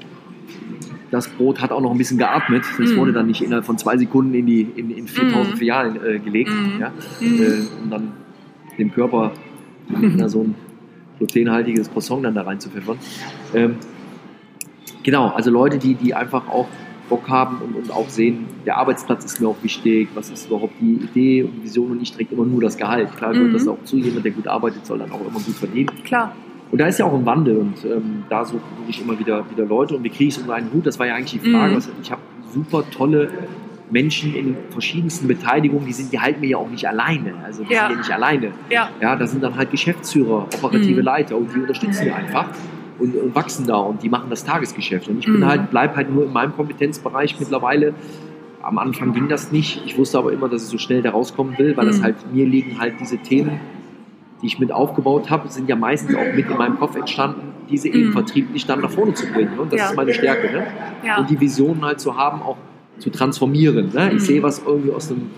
das 1.12 1.28
Brot 1.30 1.62
hat 1.62 1.72
auch 1.72 1.82
noch 1.82 1.92
ein 1.92 1.98
bisschen 1.98 2.18
geatmet. 2.18 2.64
Das 2.80 2.92
Mhm. 2.92 2.98
wurde 2.98 3.14
dann 3.14 3.28
nicht 3.28 3.42
innerhalb 3.42 3.64
von 3.66 3.78
zwei 3.78 3.96
Sekunden 3.98 4.34
in, 4.34 4.46
die, 4.48 4.62
in, 4.76 4.90
in 4.92 5.08
4000 5.08 5.54
Mhm. 5.54 5.58
Filialen 5.58 5.96
äh, 6.04 6.20
gelegt, 6.20 6.50
Mhm. 6.50 6.80
ja? 6.82 6.92
Mhm. 7.22 7.42
äh, 7.42 7.84
um 7.84 7.90
dann 7.90 8.12
dem 8.78 8.92
Körper 8.92 9.32
na, 9.88 10.28
so 10.28 10.42
ein 10.42 10.56
glutenhaltiges 11.18 11.92
Croissant 11.92 12.24
dann 12.24 12.36
da 12.36 12.42
rein 12.44 12.60
zu 12.60 12.70
pfeffern. 12.70 12.98
Ähm, 13.54 13.76
genau, 15.04 15.30
also 15.30 15.52
Leute, 15.52 15.78
die, 15.78 15.96
die 15.96 16.14
einfach 16.14 16.48
auch 16.48 16.68
Bock 17.10 17.30
haben 17.30 17.58
und, 17.58 17.76
und 17.76 17.92
auch 17.92 18.10
sehen, 18.10 18.48
der 18.66 18.78
Arbeitsplatz 18.78 19.24
ist 19.26 19.40
mir 19.40 19.48
auch 19.48 19.62
wichtig, 19.62 20.10
was 20.16 20.30
ist 20.32 20.48
überhaupt 20.48 20.74
die 20.82 20.94
Idee 20.96 21.44
und 21.44 21.64
Vision 21.64 21.92
und 21.92 22.00
nicht 22.00 22.16
direkt 22.16 22.32
immer 22.32 22.46
nur 22.46 22.62
das 22.62 22.78
Gehalt. 22.78 23.16
Klar 23.16 23.32
gehört 23.34 23.50
Mhm. 23.50 23.54
das 23.54 23.68
auch 23.68 23.84
zu, 23.84 23.98
jemand, 23.98 24.26
der 24.26 24.32
gut 24.32 24.48
arbeitet, 24.48 24.86
soll 24.86 24.98
dann 24.98 25.12
auch 25.12 25.22
immer 25.22 25.40
gut 25.40 25.56
verdienen. 25.56 25.92
Klar. 26.04 26.36
Und 26.72 26.80
da 26.82 26.88
ist 26.88 26.98
ja 26.98 27.06
auch 27.06 27.14
ein 27.14 27.26
Wandel 27.26 27.58
und 27.58 27.86
ähm, 27.86 28.24
da 28.28 28.44
suche 28.44 28.62
ich 28.88 29.00
immer 29.00 29.18
wieder, 29.20 29.46
wieder 29.52 29.66
Leute 29.66 29.96
und 29.96 30.04
wie 30.04 30.10
kriege 30.10 30.30
ich 30.30 30.36
es 30.36 30.42
unter 30.42 30.56
einen 30.56 30.74
Hut? 30.74 30.86
Das 30.88 30.98
war 30.98 31.06
ja 31.06 31.14
eigentlich 31.14 31.40
die 31.40 31.52
Frage. 31.52 31.70
Mhm. 31.70 31.76
Also 31.76 31.92
ich 32.02 32.12
habe 32.12 32.22
super 32.52 32.84
tolle 32.90 33.30
Menschen 33.92 34.34
in 34.36 34.56
verschiedensten 34.72 35.28
Beteiligungen, 35.28 35.86
die 35.86 35.94
sind, 35.94 36.12
die 36.12 36.20
halten 36.20 36.42
mir 36.42 36.48
ja 36.50 36.58
auch 36.58 36.70
nicht 36.70 36.88
alleine. 36.88 37.34
Also 37.44 37.64
die 37.64 37.74
Ja. 37.74 37.82
sind 37.82 37.92
ja 37.92 37.98
nicht 37.98 38.12
alleine. 38.12 38.52
Ja. 38.70 38.90
Ja, 39.02 39.16
da 39.16 39.28
sind 39.28 39.44
dann 39.44 39.56
halt 39.56 39.70
Geschäftsführer, 39.72 40.48
operative 40.58 41.00
Mhm. 41.02 41.06
Leiter 41.06 41.38
und 41.38 41.54
die 41.54 41.60
unterstützen 41.60 42.12
einfach 42.12 42.48
und, 42.98 43.16
und 43.16 43.36
wachsen 43.36 43.68
da 43.68 43.76
und 43.78 44.02
die 44.02 44.10
machen 44.10 44.30
das 44.30 44.44
Tagesgeschäft. 44.44 45.08
Und 45.08 45.20
ich 45.20 45.26
bin 45.26 45.40
Mhm. 45.42 45.46
halt, 45.46 45.70
bleib 45.70 45.96
halt 45.96 46.12
nur 46.14 46.26
in 46.26 46.34
meinem 46.34 46.54
Kompetenzbereich 46.56 47.40
mittlerweile. 47.40 47.94
Am 48.64 48.80
Anfang 48.80 49.14
ging 49.14 49.28
das 49.28 49.52
nicht. 49.52 49.84
Ich 49.86 49.96
wusste 49.98 50.18
aber 50.18 50.34
immer, 50.34 50.50
dass 50.50 50.64
ich 50.64 50.70
so 50.70 50.80
schnell 50.80 51.04
da 51.04 51.12
rauskommen 51.12 51.56
will, 51.60 51.78
weil 51.78 51.86
das 51.86 52.00
Mhm. 52.00 52.04
halt 52.04 52.16
mir 52.34 52.46
liegen 52.48 52.80
halt 52.80 52.96
diese 53.00 53.18
Themen, 53.20 53.60
die 54.42 54.48
ich 54.48 54.58
mit 54.58 54.72
aufgebaut 54.72 55.30
habe, 55.30 55.48
sind 55.50 55.70
ja 55.70 55.76
meistens 55.76 56.16
auch 56.16 56.34
mit 56.36 56.50
in 56.50 56.58
meinem 56.58 56.80
Kopf 56.80 56.96
entstanden, 56.96 57.54
diese 57.70 57.88
eben 57.90 58.10
Mhm. 58.10 58.14
vertrieblich 58.14 58.66
dann 58.66 58.82
nach 58.82 58.90
vorne 58.90 59.14
zu 59.14 59.28
bringen. 59.32 59.54
Ne? 59.56 59.62
Und 59.62 59.72
das 59.72 59.80
Ja. 59.82 59.90
ist 59.90 59.96
meine 59.96 60.14
Stärke. 60.14 60.52
Ne? 60.52 60.66
Ja. 61.06 61.18
Und 61.20 61.30
die 61.30 61.40
Visionen 61.40 61.86
halt 61.86 62.00
zu 62.00 62.18
haben, 62.18 62.42
auch 62.42 62.58
zu 63.00 63.10
transformieren. 63.10 63.92
Ne? 63.94 64.10
Mhm. 64.12 64.18
Ich 64.18 64.24
sehe 64.24 64.42
was 64.44 64.62
irgendwie 64.66 64.92
aus 64.92 65.08
dem 65.10 65.30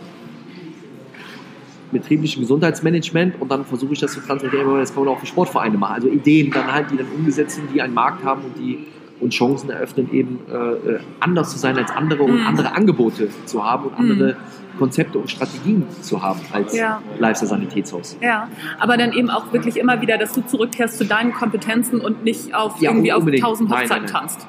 betrieblichen 1.91 2.41
Gesundheitsmanagement 2.41 3.39
und 3.41 3.49
dann 3.49 3.63
versuche 3.65 3.93
ich 3.93 3.99
das 3.99 4.11
zu 4.13 4.19
transferieren, 4.19 4.67
aber 4.67 4.79
das 4.79 4.93
kann 4.93 5.05
man 5.05 5.13
auch 5.13 5.19
für 5.19 5.25
Sportvereine 5.25 5.77
machen. 5.77 5.95
Also 5.95 6.07
Ideen 6.09 6.51
dann 6.51 6.71
halt, 6.71 6.91
die 6.91 6.97
dann 6.97 7.07
umgesetzt 7.15 7.55
sind, 7.55 7.73
die 7.73 7.81
einen 7.81 7.93
Markt 7.93 8.23
haben 8.23 8.41
und 8.43 8.57
die 8.57 8.79
und 9.19 9.31
Chancen 9.31 9.71
eröffnen, 9.71 10.09
eben 10.13 10.39
äh, 10.51 10.53
äh, 10.53 10.99
anders 11.21 11.49
zu 11.51 11.57
sein 11.57 11.75
als 11.77 11.89
andere 11.89 12.21
und 12.23 12.39
Mhm. 12.41 12.47
andere 12.47 12.75
Angebote 12.75 13.29
zu 13.45 13.65
haben 13.65 13.85
und 13.85 13.99
Mhm. 13.99 14.11
andere 14.11 14.35
Konzepte 14.77 15.17
und 15.17 15.31
Strategien 15.31 15.85
zu 16.01 16.21
haben 16.21 16.39
als 16.51 16.75
Ja. 16.77 17.01
Lifestyle-Sanitätshaus. 17.17 18.17
Ja, 18.21 18.47
aber 18.79 18.95
dann 18.95 19.13
eben 19.13 19.31
auch 19.31 19.51
wirklich 19.51 19.77
immer 19.77 20.01
wieder, 20.01 20.19
dass 20.19 20.33
du 20.33 20.41
zurückkehrst 20.45 20.99
zu 20.99 21.05
deinen 21.05 21.33
Kompetenzen 21.33 21.99
und 21.99 22.23
nicht 22.25 22.53
auf 22.53 22.79
Ja, 22.79 22.91
irgendwie 22.91 23.11
auf 23.11 23.23
tausend 23.39 23.71
Hochzeiten 23.71 24.05
tanzt. 24.05 24.45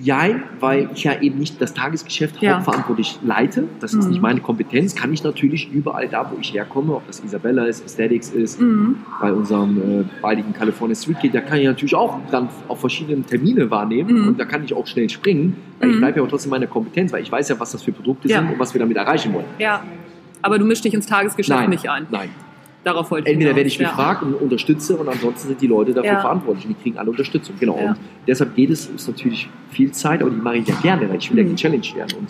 Jein, 0.00 0.44
weil 0.60 0.88
ich 0.94 1.04
ja 1.04 1.20
eben 1.20 1.38
nicht 1.38 1.60
das 1.60 1.74
Tagesgeschäft 1.74 2.40
Ja. 2.40 2.54
hauptverantwortlich 2.56 3.18
leite. 3.24 3.64
Das 3.80 3.94
ist 3.94 4.04
Mhm. 4.04 4.10
nicht 4.10 4.22
meine 4.22 4.40
Kompetenz. 4.40 4.94
Kann 4.94 5.12
ich 5.12 5.24
natürlich 5.24 5.70
überall 5.72 6.08
da, 6.08 6.30
wo 6.32 6.38
ich 6.40 6.52
herkomme, 6.54 6.94
ob 6.94 7.06
das 7.06 7.20
Isabella 7.24 7.64
ist, 7.64 7.82
Aesthetics 7.84 8.30
ist, 8.30 8.60
Mhm. 8.60 8.96
bei 9.20 9.32
unserem 9.32 9.76
äh, 10.02 10.04
baldigen 10.22 10.52
California 10.52 10.94
Street 10.94 11.18
Kid, 11.20 11.34
da 11.34 11.40
kann 11.40 11.58
ich 11.58 11.66
natürlich 11.66 11.94
auch 11.94 12.18
dann 12.30 12.48
auf 12.68 12.80
verschiedenen 12.80 13.26
Termine 13.26 13.70
wahrnehmen 13.70 14.22
Mhm. 14.22 14.28
und 14.28 14.38
da 14.40 14.44
kann 14.44 14.62
ich 14.62 14.72
auch 14.72 14.86
schnell 14.86 15.08
springen, 15.10 15.56
weil 15.80 15.90
ich 15.90 15.96
Mhm. 15.96 16.00
bleibe 16.00 16.18
ja 16.20 16.24
auch 16.24 16.28
trotzdem 16.28 16.50
meiner 16.50 16.66
Kompetenz, 16.68 17.12
weil 17.12 17.22
ich 17.22 17.32
weiß 17.32 17.48
ja, 17.48 17.58
was 17.58 17.72
das 17.72 17.82
für 17.82 17.92
Produkte 17.92 18.28
Ja. 18.28 18.38
sind 18.40 18.52
und 18.52 18.58
was 18.58 18.74
wir 18.74 18.78
damit 18.78 18.96
erreichen 18.96 19.32
wollen. 19.34 19.46
Ja, 19.58 19.82
aber 20.42 20.58
du 20.58 20.64
mischst 20.64 20.84
dich 20.84 20.94
ins 20.94 21.06
Tagesgeschäft 21.06 21.58
Nein, 21.58 21.70
nicht 21.70 21.90
ein. 21.90 22.06
nein. 22.10 22.28
Darauf 22.92 23.10
wollte 23.10 23.30
Entweder 23.30 23.54
werde 23.54 23.68
ich 23.68 23.76
ja. 23.78 23.88
gefragt 23.88 24.22
und 24.22 24.34
unterstütze 24.34 24.96
und 24.96 25.08
ansonsten 25.08 25.48
sind 25.48 25.60
die 25.60 25.66
Leute 25.66 25.92
dafür 25.92 26.12
Ja. 26.12 26.20
verantwortlich 26.20 26.64
und 26.66 26.76
die 26.78 26.82
kriegen 26.82 26.98
alle 26.98 27.10
Unterstützung. 27.10 27.54
Genau. 27.60 27.78
Ja. 27.78 27.90
Und 27.90 27.96
deshalb 28.26 28.54
geht 28.56 28.70
es, 28.70 28.86
ist 28.86 29.06
natürlich 29.08 29.48
viel 29.70 29.92
Zeit, 29.92 30.22
aber 30.22 30.30
die 30.30 30.36
mache 30.36 30.56
ich 30.58 30.68
ja 30.68 30.74
gerne, 30.80 31.08
weil 31.08 31.16
ich 31.18 31.30
will 31.30 31.38
ja 31.38 31.44
Mhm. 31.44 31.54
gechallenged 31.56 31.94
werden. 31.96 32.18
Und 32.20 32.28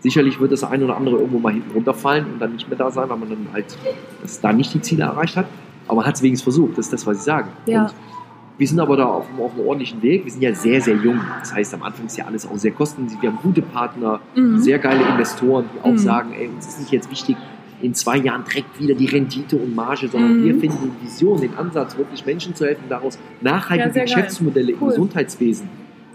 sicherlich 0.00 0.40
wird 0.40 0.50
das 0.52 0.64
ein 0.64 0.82
oder 0.82 0.96
andere 0.96 1.16
irgendwo 1.18 1.38
mal 1.38 1.52
hinten 1.52 1.70
runterfallen 1.72 2.24
und 2.32 2.38
dann 2.40 2.52
nicht 2.54 2.68
mehr 2.68 2.78
da 2.78 2.90
sein, 2.90 3.08
weil 3.08 3.18
man 3.18 3.28
dann 3.28 3.46
halt 3.52 3.66
das 4.22 4.40
da 4.40 4.52
nicht 4.52 4.74
die 4.74 4.80
Ziele 4.80 5.04
erreicht 5.04 5.36
hat. 5.36 5.46
Aber 5.86 5.96
man 5.98 6.06
hat 6.06 6.16
es 6.16 6.22
wenigstens 6.22 6.42
versucht, 6.44 6.72
das 6.78 6.86
ist 6.86 6.92
das, 6.92 7.06
was 7.06 7.18
ich 7.18 7.22
sage. 7.22 7.48
Ja. 7.66 7.90
Wir 8.58 8.68
sind 8.68 8.78
aber 8.80 8.96
da 8.96 9.06
auf, 9.06 9.26
einem- 9.30 9.40
auf 9.40 9.54
einem 9.54 9.66
ordentlichen 9.66 10.02
Weg. 10.02 10.24
Wir 10.26 10.32
sind 10.32 10.42
ja 10.42 10.54
sehr, 10.54 10.80
sehr 10.82 10.94
jung. 10.96 11.18
Das 11.38 11.54
heißt, 11.54 11.72
am 11.72 11.82
Anfang 11.82 12.06
ist 12.06 12.18
ja 12.18 12.26
alles 12.26 12.46
auch 12.46 12.56
sehr 12.58 12.72
kostenintensiv. 12.72 13.22
Wir 13.22 13.30
haben 13.30 13.38
gute 13.42 13.62
Partner, 13.62 14.20
Mhm. 14.36 14.58
sehr 14.58 14.78
geile 14.78 15.02
Investoren, 15.02 15.64
die 15.74 15.80
auch 15.82 15.92
Mhm. 15.92 15.98
sagen, 15.98 16.32
ey, 16.38 16.48
uns 16.48 16.66
ist 16.66 16.78
nicht 16.80 16.90
jetzt 16.92 17.10
wichtig, 17.10 17.36
in 17.82 17.94
zwei 17.94 18.16
Jahren 18.18 18.44
direkt 18.44 18.78
wieder 18.80 18.94
die 18.94 19.06
Rendite 19.06 19.56
und 19.56 19.74
Marge, 19.74 20.08
sondern 20.08 20.40
Mhm. 20.40 20.44
wir 20.44 20.54
finden 20.60 20.92
die 21.00 21.06
Vision, 21.06 21.40
den 21.40 21.54
Ansatz, 21.56 21.96
wirklich 21.96 22.24
Menschen 22.26 22.54
zu 22.54 22.64
helfen, 22.66 22.84
daraus 22.88 23.18
nachhaltige 23.40 23.98
Ja. 23.98 24.04
Geschäftsmodelle 24.04 24.72
Cool. 24.74 24.80
im 24.80 24.88
Gesundheitswesen 24.88 25.68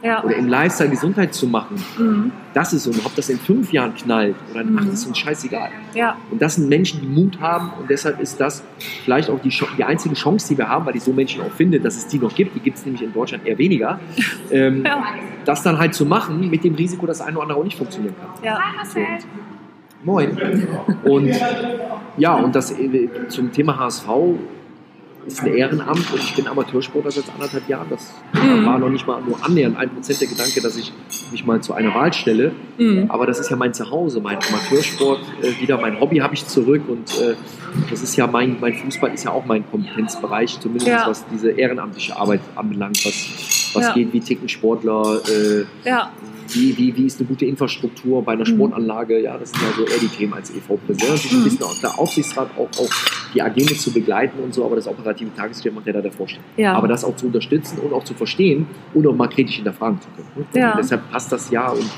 Ja. 0.04 0.24
oder 0.24 0.36
im 0.36 0.48
Lifestyle 0.48 0.90
Gesundheit 0.92 1.34
zu 1.34 1.48
machen. 1.48 1.78
Mhm. 1.98 2.32
Das 2.54 2.72
ist 2.74 2.84
so. 2.84 2.92
Und 2.92 3.04
ob 3.06 3.16
das 3.16 3.30
in 3.30 3.40
fünf 3.40 3.74
Jahren 3.74 3.96
knallt 3.96 4.36
oder 4.52 4.62
in 4.62 4.72
Mhm. 4.74 4.78
acht, 4.78 4.88
ist 4.94 5.06
uns 5.08 5.18
scheißegal. 5.18 5.70
ja, 5.96 6.16
Und 6.30 6.40
das 6.42 6.56
sind 6.56 6.70
Menschen, 6.70 7.02
die 7.02 7.08
Mut 7.08 7.40
haben 7.42 7.72
und 7.80 7.90
deshalb 7.90 8.20
ist 8.22 8.40
das 8.40 8.64
vielleicht 9.04 9.30
auch 9.32 9.40
die, 9.42 9.50
die 9.78 9.84
einzige 9.84 10.14
Chance, 10.16 10.48
die 10.50 10.58
wir 10.58 10.70
haben, 10.70 10.86
weil 10.86 10.96
ich 10.96 11.04
so 11.04 11.12
Menschen 11.12 11.42
auch 11.42 11.52
finde, 11.52 11.80
dass 11.80 11.98
es 11.98 12.08
die 12.08 12.20
noch 12.20 12.34
gibt. 12.36 12.56
Die 12.56 12.60
gibt 12.60 12.78
es 12.78 12.86
nämlich 12.86 13.02
in 13.02 13.12
Deutschland 13.14 13.46
eher 13.48 13.58
weniger. 13.58 14.00
Ähm, 14.52 14.84
Ja. 14.86 15.04
Das 15.46 15.62
dann 15.64 15.78
halt 15.80 15.94
zu 15.96 16.06
machen, 16.06 16.50
mit 16.50 16.64
dem 16.64 16.76
Risiko, 16.76 17.06
dass 17.06 17.22
ein 17.22 17.34
oder 17.36 17.44
andere 17.44 17.60
auch 17.60 17.64
nicht 17.64 17.78
funktionieren 17.78 18.16
kann. 18.20 18.44
ja. 18.44 18.60
So, 18.84 19.00
moin. 20.06 20.38
Und 21.04 21.32
ja, 22.18 22.34
und 22.36 22.56
das 22.56 22.72
äh, 22.72 23.10
zum 23.28 23.52
Thema 23.52 23.78
HSV 23.78 24.08
ist 25.28 25.42
ein 25.42 25.56
Ehrenamt 25.56 26.14
und 26.14 26.20
ich 26.20 26.36
bin 26.36 26.48
Amateursportler 26.48 27.10
seit 27.10 27.26
anderthalb 27.34 27.68
Jahren. 27.68 27.88
Das 27.90 28.14
Mhm. 28.34 28.66
war 28.66 28.78
noch 28.78 28.90
nicht 28.90 29.08
mal 29.08 29.20
nur 29.28 29.44
annähernd 29.44 29.76
ein 29.76 29.90
Prozent 29.90 30.22
der 30.22 30.28
Gedanke, 30.28 30.62
dass 30.62 30.78
ich 30.78 30.94
mich 31.32 31.44
mal 31.48 31.60
zu 31.62 31.74
einer 31.74 31.94
Wahl 31.96 32.14
stelle. 32.14 32.52
Mhm. 32.78 33.06
Aber 33.10 33.26
das 33.26 33.40
ist 33.40 33.50
ja 33.50 33.56
mein 33.56 33.74
Zuhause, 33.74 34.20
mein 34.22 34.38
Amateursport, 34.38 35.20
äh, 35.42 35.60
wieder 35.62 35.80
mein 35.82 36.00
Hobby 36.00 36.18
habe 36.20 36.36
ich 36.36 36.46
zurück 36.46 36.84
und 36.88 37.10
äh, 37.22 37.34
das 37.90 38.04
ist 38.04 38.16
ja 38.18 38.28
mein, 38.28 38.58
mein 38.62 38.74
Fußball 38.76 39.12
ist 39.16 39.24
ja 39.24 39.32
auch 39.32 39.46
mein 39.46 39.64
Kompetenzbereich, 39.72 40.60
zumindest 40.60 40.88
Ja. 40.88 41.06
was 41.08 41.26
diese 41.34 41.50
ehrenamtliche 41.50 42.16
Arbeit 42.16 42.42
anbelangt, 42.56 43.04
was, 43.04 43.16
was 43.76 43.88
Ja. 43.88 43.94
geht, 43.94 44.14
wie 44.14 44.20
ticken 44.20 44.48
Sportler, 44.50 45.20
äh, 45.28 45.66
ja. 45.88 46.12
wie, 46.50 46.78
wie, 46.78 46.96
wie 46.96 47.06
ist 47.08 47.20
eine 47.20 47.28
gute 47.28 47.46
Infrastruktur 47.46 48.22
bei 48.24 48.34
einer 48.34 48.42
Mhm. 48.48 48.56
Sportanlage, 48.56 49.20
ja, 49.22 49.38
das 49.38 49.52
sind 49.52 49.62
ja 49.62 49.68
so 49.76 49.84
eher 49.92 50.00
die 50.00 50.08
Themen 50.08 50.34
als 50.34 50.52
EV-Präsident. 50.52 51.18
Sich 51.18 51.32
ein 51.32 51.40
Mhm. 51.40 51.44
bisschen 51.46 51.64
auch 51.64 51.80
der 51.82 52.00
Aufsichtsrat 52.00 52.50
auch, 52.58 52.70
auch 52.80 52.90
die 53.34 53.42
AG 53.42 53.56
mit 53.58 53.80
zu 53.82 53.92
begleiten 53.92 54.40
und 54.44 54.54
so, 54.54 54.64
aber 54.66 54.76
das 54.76 54.88
operative 54.88 55.34
Tagesgeschäft 55.36 55.76
macht 55.76 55.88
ja 55.88 55.94
da 55.94 56.02
der 56.02 56.12
Vorstand. 56.12 56.44
Ja. 56.58 56.74
Aber 56.74 56.88
das 56.88 57.04
auch 57.04 57.16
zu 57.16 57.26
unterstützen 57.28 57.80
und 57.80 57.94
auch 57.94 58.04
zu 58.04 58.14
verstehen 58.14 58.68
und 58.94 59.06
auch 59.08 59.16
mal 59.16 59.28
kritisch 59.28 59.56
hinterfragen 59.56 60.00
zu 60.02 60.08
können. 60.16 60.48
ne? 60.54 60.60
Ja. 60.62 60.76
Deshalb 60.78 61.10
passt 61.12 61.32
das 61.32 61.50
ja 61.52 61.70
und 61.70 61.90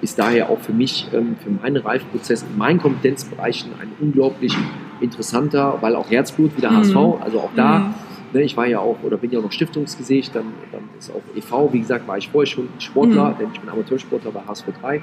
ist 0.00 0.18
daher 0.18 0.50
auch 0.50 0.58
für 0.60 0.72
mich, 0.72 1.06
ähm, 1.12 1.36
für 1.44 1.50
meinen 1.50 1.76
Reifprozess 1.76 2.42
in 2.42 2.58
meinen 2.58 2.80
Kompetenzbereichen 2.80 3.70
ein 3.80 3.92
unglaublich 4.00 4.52
interessanter, 5.00 5.78
weil 5.80 5.94
auch 5.96 6.10
Herzblut 6.10 6.56
wie 6.56 6.60
der 6.60 6.70
Mhm. 6.72 6.76
HSV, 6.78 6.96
also 7.20 7.38
auch 7.40 7.50
da, 7.54 7.78
Mhm. 7.78 7.94
Ne, 8.32 8.42
ich 8.42 8.56
war 8.56 8.66
ja 8.66 8.78
auch 8.80 8.96
oder 9.02 9.16
bin 9.16 9.30
ja 9.30 9.38
auch 9.38 9.42
noch 9.44 9.52
Stiftungsgesicht, 9.52 10.34
dann, 10.34 10.46
dann 10.72 10.82
ist 10.98 11.10
auch 11.10 11.22
e.V., 11.36 11.72
wie 11.72 11.80
gesagt, 11.80 12.06
war 12.08 12.16
ich 12.18 12.28
vorher 12.28 12.46
schon 12.46 12.68
Sportler, 12.78 13.30
Mhm. 13.30 13.38
denn 13.38 13.48
ich 13.52 13.60
bin 13.60 13.68
Amateursportler 13.70 14.30
bei 14.30 14.40
HSV 14.46 14.66
3. 14.80 15.02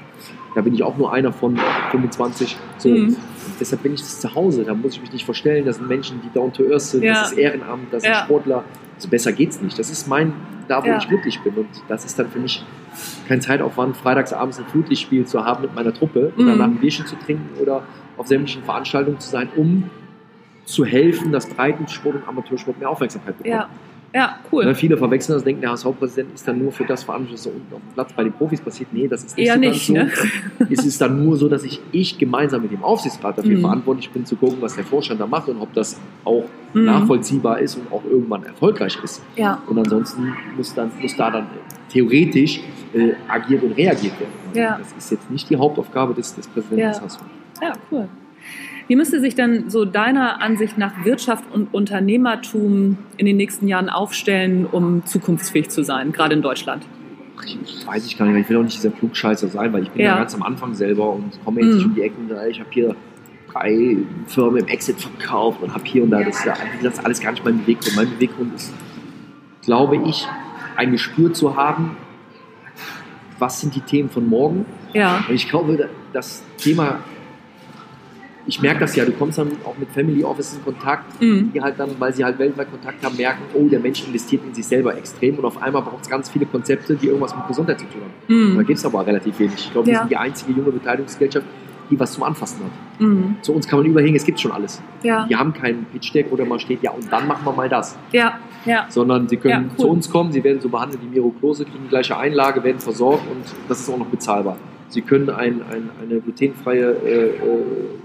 Da 0.54 0.60
bin 0.62 0.74
ich 0.74 0.82
auch 0.82 0.96
nur 0.96 1.12
einer 1.12 1.32
von 1.32 1.58
25. 1.90 2.56
So. 2.78 2.88
Mhm. 2.88 3.16
Deshalb 3.58 3.82
bin 3.82 3.94
ich 3.94 4.02
zu 4.04 4.34
Hause, 4.34 4.64
da 4.64 4.74
muss 4.74 4.94
ich 4.94 5.00
mich 5.00 5.12
nicht 5.12 5.24
verstellen, 5.24 5.64
das 5.64 5.76
sind 5.76 5.88
Menschen, 5.88 6.20
die 6.22 6.30
down 6.32 6.52
to 6.52 6.64
earth 6.70 6.80
sind, 6.82 7.02
Ja. 7.04 7.14
das 7.14 7.32
ist 7.32 7.38
Ehrenamt, 7.38 7.92
das 7.92 8.02
sind 8.02 8.12
Ja. 8.12 8.24
Sportler. 8.24 8.64
Also 8.96 9.08
besser 9.08 9.32
geht's 9.32 9.60
nicht. 9.62 9.78
Das 9.78 9.90
ist 9.90 10.08
mein, 10.08 10.32
da 10.68 10.82
wo 10.82 10.88
Ja. 10.88 10.98
ich 10.98 11.08
glücklich 11.08 11.40
bin. 11.40 11.54
Und 11.54 11.68
das 11.88 12.04
ist 12.04 12.18
dann 12.18 12.28
für 12.30 12.38
mich 12.38 12.62
kein 13.28 13.40
Zeitaufwand, 13.40 13.96
freitagsabends 13.96 14.58
ein 14.58 14.66
Flutlichtspiel 14.66 15.24
zu 15.24 15.44
haben 15.44 15.62
mit 15.62 15.74
meiner 15.74 15.94
Truppe 15.94 16.32
und 16.36 16.44
Mhm. 16.44 16.48
danach 16.48 16.66
ein 16.66 16.76
Bierchen 16.76 17.06
zu 17.06 17.16
trinken 17.16 17.48
oder 17.60 17.82
auf 18.16 18.26
sämtlichen 18.26 18.62
Veranstaltungen 18.64 19.18
zu 19.20 19.30
sein, 19.30 19.48
um 19.56 19.84
zu 20.70 20.84
helfen, 20.84 21.32
dass 21.32 21.46
Breitensport 21.46 22.16
und 22.16 22.28
Amateursport 22.28 22.78
mehr 22.78 22.90
Aufmerksamkeit 22.90 23.36
bekommen. 23.38 23.54
ja. 23.54 23.68
Ja, 24.12 24.40
cool. 24.50 24.64
Ne, 24.64 24.74
viele 24.74 24.96
verwechseln 24.96 25.36
das, 25.36 25.44
denken, 25.44 25.60
der 25.60 25.70
HSV-Präsident 25.70 26.34
ist 26.34 26.48
dann 26.48 26.58
nur 26.60 26.72
für 26.72 26.82
das 26.84 27.04
verantwortlich, 27.04 27.38
was 27.38 27.46
unten 27.46 27.72
auf 27.72 27.80
dem 27.80 27.94
Platz 27.94 28.12
bei 28.12 28.24
den 28.24 28.32
Profis 28.32 28.60
passiert. 28.60 28.88
Nee, 28.92 29.06
das 29.06 29.22
ist 29.22 29.36
nicht 29.36 29.46
Eher 29.46 29.54
so 29.54 29.60
nicht, 29.60 29.94
ganz 29.94 30.16
so. 30.18 30.24
ne? 30.64 30.68
Es 30.68 30.84
ist 30.84 31.00
dann 31.00 31.24
nur 31.24 31.36
so, 31.36 31.48
dass 31.48 31.62
ich, 31.62 31.80
ich 31.92 32.18
gemeinsam 32.18 32.62
mit 32.62 32.72
dem 32.72 32.82
Aufsichtsrat 32.82 33.38
dafür 33.38 33.56
Mhm. 33.58 33.60
verantwortlich 33.60 34.10
bin, 34.10 34.26
zu 34.26 34.34
gucken, 34.34 34.56
was 34.62 34.74
der 34.74 34.82
Vorstand 34.82 35.20
da 35.20 35.28
macht 35.28 35.48
und 35.48 35.60
ob 35.60 35.72
das 35.74 36.00
auch 36.24 36.42
Mhm. 36.74 36.86
nachvollziehbar 36.86 37.60
ist 37.60 37.76
und 37.76 37.92
auch 37.92 38.02
irgendwann 38.04 38.42
erfolgreich 38.42 38.98
ist. 39.00 39.22
Ja, 39.36 39.62
Und 39.68 39.78
ansonsten 39.78 40.34
muss, 40.56 40.74
dann, 40.74 40.90
muss 41.00 41.14
da 41.16 41.30
dann 41.30 41.46
theoretisch 41.88 42.60
äh, 42.92 43.12
agiert 43.28 43.62
und 43.62 43.72
reagiert 43.76 44.18
werden. 44.18 44.32
Ja. 44.54 44.76
Das 44.76 44.92
ist 44.98 45.12
jetzt 45.12 45.30
nicht 45.30 45.48
die 45.50 45.56
Hauptaufgabe 45.56 46.14
des, 46.14 46.34
des 46.34 46.48
Präsidenten 46.48 46.80
Ja. 46.80 46.90
des 46.90 47.00
HSV. 47.00 47.20
ja, 47.62 47.72
cool. 47.92 48.08
Wie 48.90 48.96
müsste 48.96 49.20
sich 49.20 49.36
denn 49.36 49.70
so 49.70 49.84
deiner 49.84 50.42
Ansicht 50.42 50.76
nach 50.76 51.04
Wirtschaft 51.04 51.44
und 51.54 51.72
Unternehmertum 51.72 52.98
in 53.18 53.24
den 53.26 53.36
nächsten 53.36 53.68
Jahren 53.68 53.88
aufstellen, 53.88 54.66
um 54.66 55.06
zukunftsfähig 55.06 55.68
zu 55.68 55.84
sein, 55.84 56.10
gerade 56.10 56.34
in 56.34 56.42
Deutschland? 56.42 56.84
Ich 57.46 57.86
weiß 57.86 58.04
ich 58.04 58.18
gar 58.18 58.26
nicht, 58.26 58.36
ich 58.42 58.48
will 58.50 58.56
auch 58.56 58.64
nicht 58.64 58.76
dieser 58.76 58.90
Klugscheißer 58.90 59.46
sein, 59.46 59.72
weil 59.72 59.84
ich 59.84 59.90
bin 59.90 60.02
ja, 60.04 60.14
Ja. 60.14 60.18
ganz 60.18 60.34
am 60.34 60.42
Anfang 60.42 60.74
selber 60.74 61.08
und 61.12 61.38
komme 61.44 61.60
jetzt 61.60 61.74
nicht 61.74 61.84
Mhm. 61.84 61.90
um 61.90 61.94
die 61.94 62.02
Ecke 62.02 62.14
und 62.20 62.28
sage, 62.30 62.50
ich 62.50 62.58
habe 62.58 62.70
hier 62.72 62.96
drei 63.52 63.96
Firmen 64.26 64.56
im 64.58 64.66
Exit 64.66 65.00
verkauft 65.00 65.62
und 65.62 65.72
habe 65.72 65.84
hier 65.84 66.02
und 66.02 66.10
da, 66.10 66.24
das 66.24 66.40
ist, 66.40 66.46
ja- 66.46 66.54
wie 66.74 66.82
gesagt, 66.84 67.06
alles 67.06 67.20
gar 67.20 67.30
nicht 67.30 67.44
mein 67.44 67.60
Beweggrund. 67.60 67.94
Mein 67.94 68.10
Beweggrund 68.10 68.56
ist, 68.56 68.74
glaube 69.64 69.98
ich, 70.04 70.26
ein 70.74 70.90
Gespür 70.90 71.32
zu 71.32 71.54
haben, 71.56 71.96
was 73.38 73.60
sind 73.60 73.72
die 73.76 73.82
Themen 73.82 74.10
von 74.10 74.28
morgen. 74.28 74.66
Ja, 74.94 75.22
Und 75.28 75.34
ich 75.36 75.48
glaube, 75.48 75.88
das 76.12 76.42
Thema, 76.58 76.98
ich 78.46 78.60
merke 78.62 78.80
das 78.80 78.96
ja, 78.96 79.04
du 79.04 79.12
kommst 79.12 79.38
dann 79.38 79.48
auch 79.64 79.76
mit 79.78 79.90
Family 79.90 80.24
Offices 80.24 80.56
in 80.58 80.64
Kontakt, 80.64 81.20
Mhm. 81.20 81.52
die 81.52 81.60
halt 81.60 81.78
dann, 81.78 81.90
weil 81.98 82.12
sie 82.14 82.24
halt 82.24 82.38
weltweit 82.38 82.70
Kontakt 82.70 83.04
haben, 83.04 83.16
merken, 83.16 83.42
oh, 83.54 83.68
der 83.68 83.80
Mensch 83.80 84.04
investiert 84.06 84.42
in 84.46 84.54
sich 84.54 84.66
selber 84.66 84.96
extrem 84.96 85.36
und 85.38 85.44
auf 85.44 85.62
einmal 85.62 85.82
braucht 85.82 86.02
es 86.02 86.08
ganz 86.10 86.28
viele 86.30 86.46
Konzepte, 86.46 86.94
die 86.96 87.06
irgendwas 87.06 87.34
mit 87.36 87.46
Gesundheit 87.48 87.78
zu 87.80 87.86
tun 87.86 88.00
haben. 88.02 88.12
Da 88.56 88.60
Mhm. 88.62 88.66
gibt 88.66 88.78
es 88.78 88.84
aber 88.84 89.06
relativ 89.06 89.38
wenig. 89.38 89.54
Ich 89.56 89.72
glaube, 89.72 89.86
wir 89.86 89.94
Ja. 89.94 90.00
sind 90.00 90.10
die 90.10 90.16
einzige 90.16 90.52
junge 90.52 90.72
Beteiligungsgesellschaft, 90.72 91.46
die 91.90 91.98
was 91.98 92.12
zum 92.12 92.22
Anfassen 92.22 92.60
hat. 92.64 93.00
Mhm. 93.00 93.36
Zu 93.42 93.52
uns 93.52 93.66
kann 93.66 93.80
man 93.80 93.86
überhängen, 93.86 94.14
es 94.16 94.24
gibt 94.24 94.40
schon 94.40 94.52
alles. 94.52 94.80
Ja, 95.02 95.28
Wir 95.28 95.38
haben 95.38 95.52
keinen 95.52 95.84
Pitch-Deck, 95.86 96.26
wo 96.30 96.36
da 96.36 96.44
mal 96.44 96.60
steht, 96.60 96.82
ja, 96.82 96.92
und 96.92 97.10
dann 97.12 97.26
machen 97.26 97.44
wir 97.44 97.52
mal 97.52 97.68
das. 97.68 97.98
ja, 98.12 98.38
ja. 98.64 98.86
Sondern 98.90 99.28
sie 99.28 99.36
können 99.38 99.64
Ja, 99.68 99.70
cool. 99.76 99.84
zu 99.84 99.88
uns 99.90 100.10
kommen, 100.10 100.32
sie 100.32 100.44
werden 100.44 100.60
so 100.60 100.68
behandelt 100.68 101.00
wie 101.02 101.08
Miro 101.08 101.30
Klose, 101.40 101.64
kriegen 101.64 101.84
die 101.84 101.88
gleiche 101.88 102.16
Einlage, 102.16 102.62
werden 102.62 102.78
versorgt 102.78 103.22
und 103.30 103.42
das 103.68 103.80
ist 103.80 103.88
auch 103.90 103.98
noch 103.98 104.06
bezahlbar. 104.06 104.56
Sie 104.90 105.02
können 105.02 105.30
ein, 105.30 105.62
ein, 105.62 105.88
eine 106.02 106.20
glutenfreie 106.20 106.96
äh, 107.04 107.28
äh, 107.28 107.34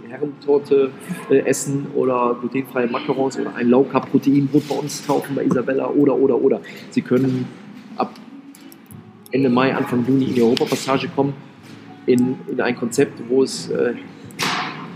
Herrentorte 0.08 0.92
äh, 1.30 1.40
essen 1.40 1.88
oder 1.96 2.38
glutenfreie 2.40 2.88
Macarons 2.88 3.38
oder 3.38 3.56
ein 3.56 3.70
Low 3.70 3.84
Carb 3.84 4.10
Proteinbrot 4.12 4.68
bei 4.70 4.76
uns 4.76 5.06
kaufen 5.06 5.36
bei 5.36 5.44
Isabella 5.44 5.90
oder 5.90 6.16
oder 6.16 6.40
oder. 6.40 6.62
Sie 6.92 7.02
können 7.02 7.48
ab 7.98 8.14
Ende 9.32 9.50
Mai, 9.50 9.76
Anfang 9.76 10.06
Juni 10.08 10.26
in 10.26 10.36
die 10.36 10.42
Europapassage 10.42 11.10
kommen 11.10 11.34
in, 12.06 12.36
in 12.48 12.62
ein 12.62 12.76
Konzept, 12.76 13.20
wo 13.28 13.44
es 13.44 13.70
äh, 13.70 13.94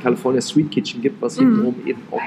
California 0.04 0.42
Street 0.42 0.72
Kitchen 0.72 1.02
gibt, 1.02 1.22
was 1.22 1.40
mhm. 1.40 1.76
eben 1.86 2.02
auch 2.12 2.22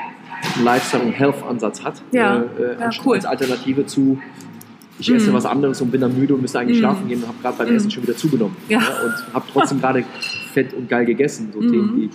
einen 0.56 0.64
Lifestyle- 0.64 1.04
und 1.04 1.12
Health-Ansatz 1.12 1.84
hat. 1.84 2.02
Ja. 2.12 2.42
Äh, 2.58 2.80
ja, 2.80 2.90
cool. 3.04 3.16
Als 3.16 3.24
Alternative 3.24 3.86
zu 3.86 4.18
ich 5.02 5.14
esse 5.14 5.30
Mhm. 5.30 5.34
was 5.34 5.46
anderes 5.46 5.80
und 5.80 5.90
bin 5.90 6.00
dann 6.00 6.16
müde 6.18 6.34
und 6.34 6.40
müsste 6.42 6.58
eigentlich 6.60 6.78
Mhm. 6.78 6.82
schlafen 6.82 7.08
gehen 7.08 7.22
und 7.22 7.28
habe 7.28 7.38
gerade 7.42 7.58
beim 7.58 7.68
Mhm. 7.70 7.76
Essen 7.76 7.90
schon 7.90 8.02
wieder 8.02 8.16
zugenommen. 8.16 8.56
Ja. 8.68 8.78
und 8.78 9.34
habe 9.34 9.44
trotzdem 9.52 9.80
gerade 9.80 10.04
fett 10.52 10.72
und 10.74 10.88
geil 10.88 11.04
gegessen. 11.04 11.50
So 11.52 11.60
Mhm. 11.60 11.70
Themen 11.70 11.96
wie, 11.96 12.04
ja, 12.06 12.10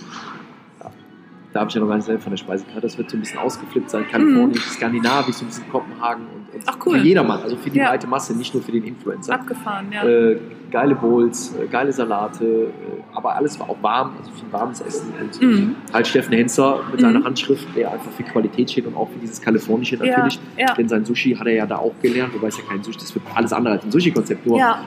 da 1.58 1.62
habe 1.62 1.70
ich 1.70 1.74
ja 1.74 1.80
noch 1.80 1.88
gar 1.88 1.96
nicht 1.96 2.04
selber 2.04 2.22
von 2.22 2.30
der 2.30 2.36
Speisekarte. 2.36 2.80
Das 2.82 2.96
wird 2.98 3.10
so 3.10 3.16
ein 3.16 3.20
bisschen 3.20 3.40
ausgeflippt 3.40 3.90
sein. 3.90 4.06
Kalifornisch, 4.08 4.62
Skandinavisch, 4.62 5.34
so 5.34 5.44
ein 5.44 5.48
bisschen 5.48 5.68
Kopenhagen 5.68 6.22
und, 6.26 6.54
und. 6.54 6.62
Ach, 6.66 6.76
cool. 6.86 6.98
für 7.00 7.04
jedermann, 7.04 7.40
also 7.42 7.56
für 7.56 7.68
die 7.70 7.78
Ja. 7.78 7.88
breite 7.88 8.06
Masse, 8.06 8.36
nicht 8.38 8.54
nur 8.54 8.62
für 8.62 8.70
den 8.70 8.84
Influencer. 8.84 9.34
Abgefahren, 9.34 9.86
ja. 9.92 10.04
Äh, 10.06 10.38
geile 10.70 10.94
Bowls, 10.94 11.54
äh, 11.60 11.66
geile 11.66 11.92
Salate, 11.92 12.44
äh, 12.44 12.70
aber 13.12 13.34
alles 13.34 13.58
war 13.58 13.68
auch 13.70 13.76
warm, 13.82 14.12
also 14.18 14.30
viel 14.30 14.52
warmes 14.52 14.80
Essen. 14.82 15.12
Und 15.20 15.42
Mhm. 15.42 15.74
halt 15.92 16.06
Steffen 16.06 16.32
Henzer 16.34 16.80
mit 16.92 17.00
seiner 17.00 17.18
Mhm. 17.18 17.24
Handschrift, 17.24 17.66
der 17.74 17.90
einfach 17.92 18.12
für 18.12 18.22
Qualität 18.22 18.70
steht 18.70 18.86
und 18.86 18.96
auch 18.96 19.08
für 19.10 19.18
dieses 19.18 19.40
Kalifornische 19.40 19.96
Ja, 19.96 20.04
natürlich. 20.06 20.38
ja. 20.56 20.72
Denn 20.74 20.88
sein 20.88 21.04
Sushi 21.04 21.34
hat 21.34 21.46
er 21.48 21.54
ja 21.54 21.66
da 21.66 21.78
auch 21.78 21.94
gelernt, 22.00 22.32
wobei 22.34 22.46
es 22.48 22.56
ja 22.58 22.62
kein 22.68 22.84
Sushi, 22.84 22.98
das 23.00 23.12
wird 23.14 23.24
alles 23.34 23.52
andere 23.52 23.74
als 23.74 23.84
ein 23.84 23.90
Sushi-Konzept, 23.90 24.46
nur 24.46 24.58
Ja, 24.58 24.78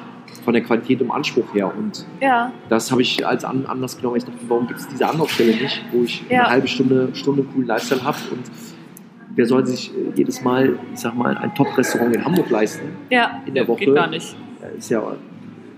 von 0.43 0.53
der 0.53 0.63
Qualität 0.63 1.01
und 1.01 1.11
Anspruch 1.11 1.53
her. 1.53 1.71
Und 1.75 2.05
ja, 2.19 2.51
das 2.69 2.91
habe 2.91 3.01
ich 3.01 3.25
als 3.25 3.43
An 3.43 3.65
Anlass 3.65 3.97
genommen, 3.97 4.13
weil 4.13 4.19
ich 4.19 4.25
dachte, 4.25 4.39
warum 4.47 4.67
gibt 4.67 4.79
es 4.79 4.87
diese 4.87 5.07
Anlaufstelle 5.07 5.51
nicht, 5.55 5.83
wo 5.91 6.03
ich 6.03 6.23
Ja. 6.29 6.41
eine 6.41 6.49
halbe 6.51 6.67
Stunde, 6.67 7.09
Stunde 7.13 7.43
coolen 7.43 7.67
Lifestyle 7.67 8.03
habe 8.03 8.17
und 8.31 8.41
wer 9.35 9.45
soll 9.45 9.65
sich 9.65 9.91
äh, 9.95 10.11
jedes 10.15 10.41
Mal, 10.43 10.77
ich 10.93 10.99
sag 10.99 11.15
mal, 11.15 11.37
ein 11.37 11.53
Top-Restaurant 11.55 12.15
in 12.15 12.25
Hamburg 12.25 12.49
leisten? 12.49 12.89
ja. 13.09 13.41
In 13.45 13.53
der 13.55 13.67
Woche. 13.67 13.85
Geht 13.85 13.95
gar 13.95 14.07
nicht. 14.07 14.35
Äh, 14.61 14.77
Ist 14.77 14.89
ja 14.89 15.01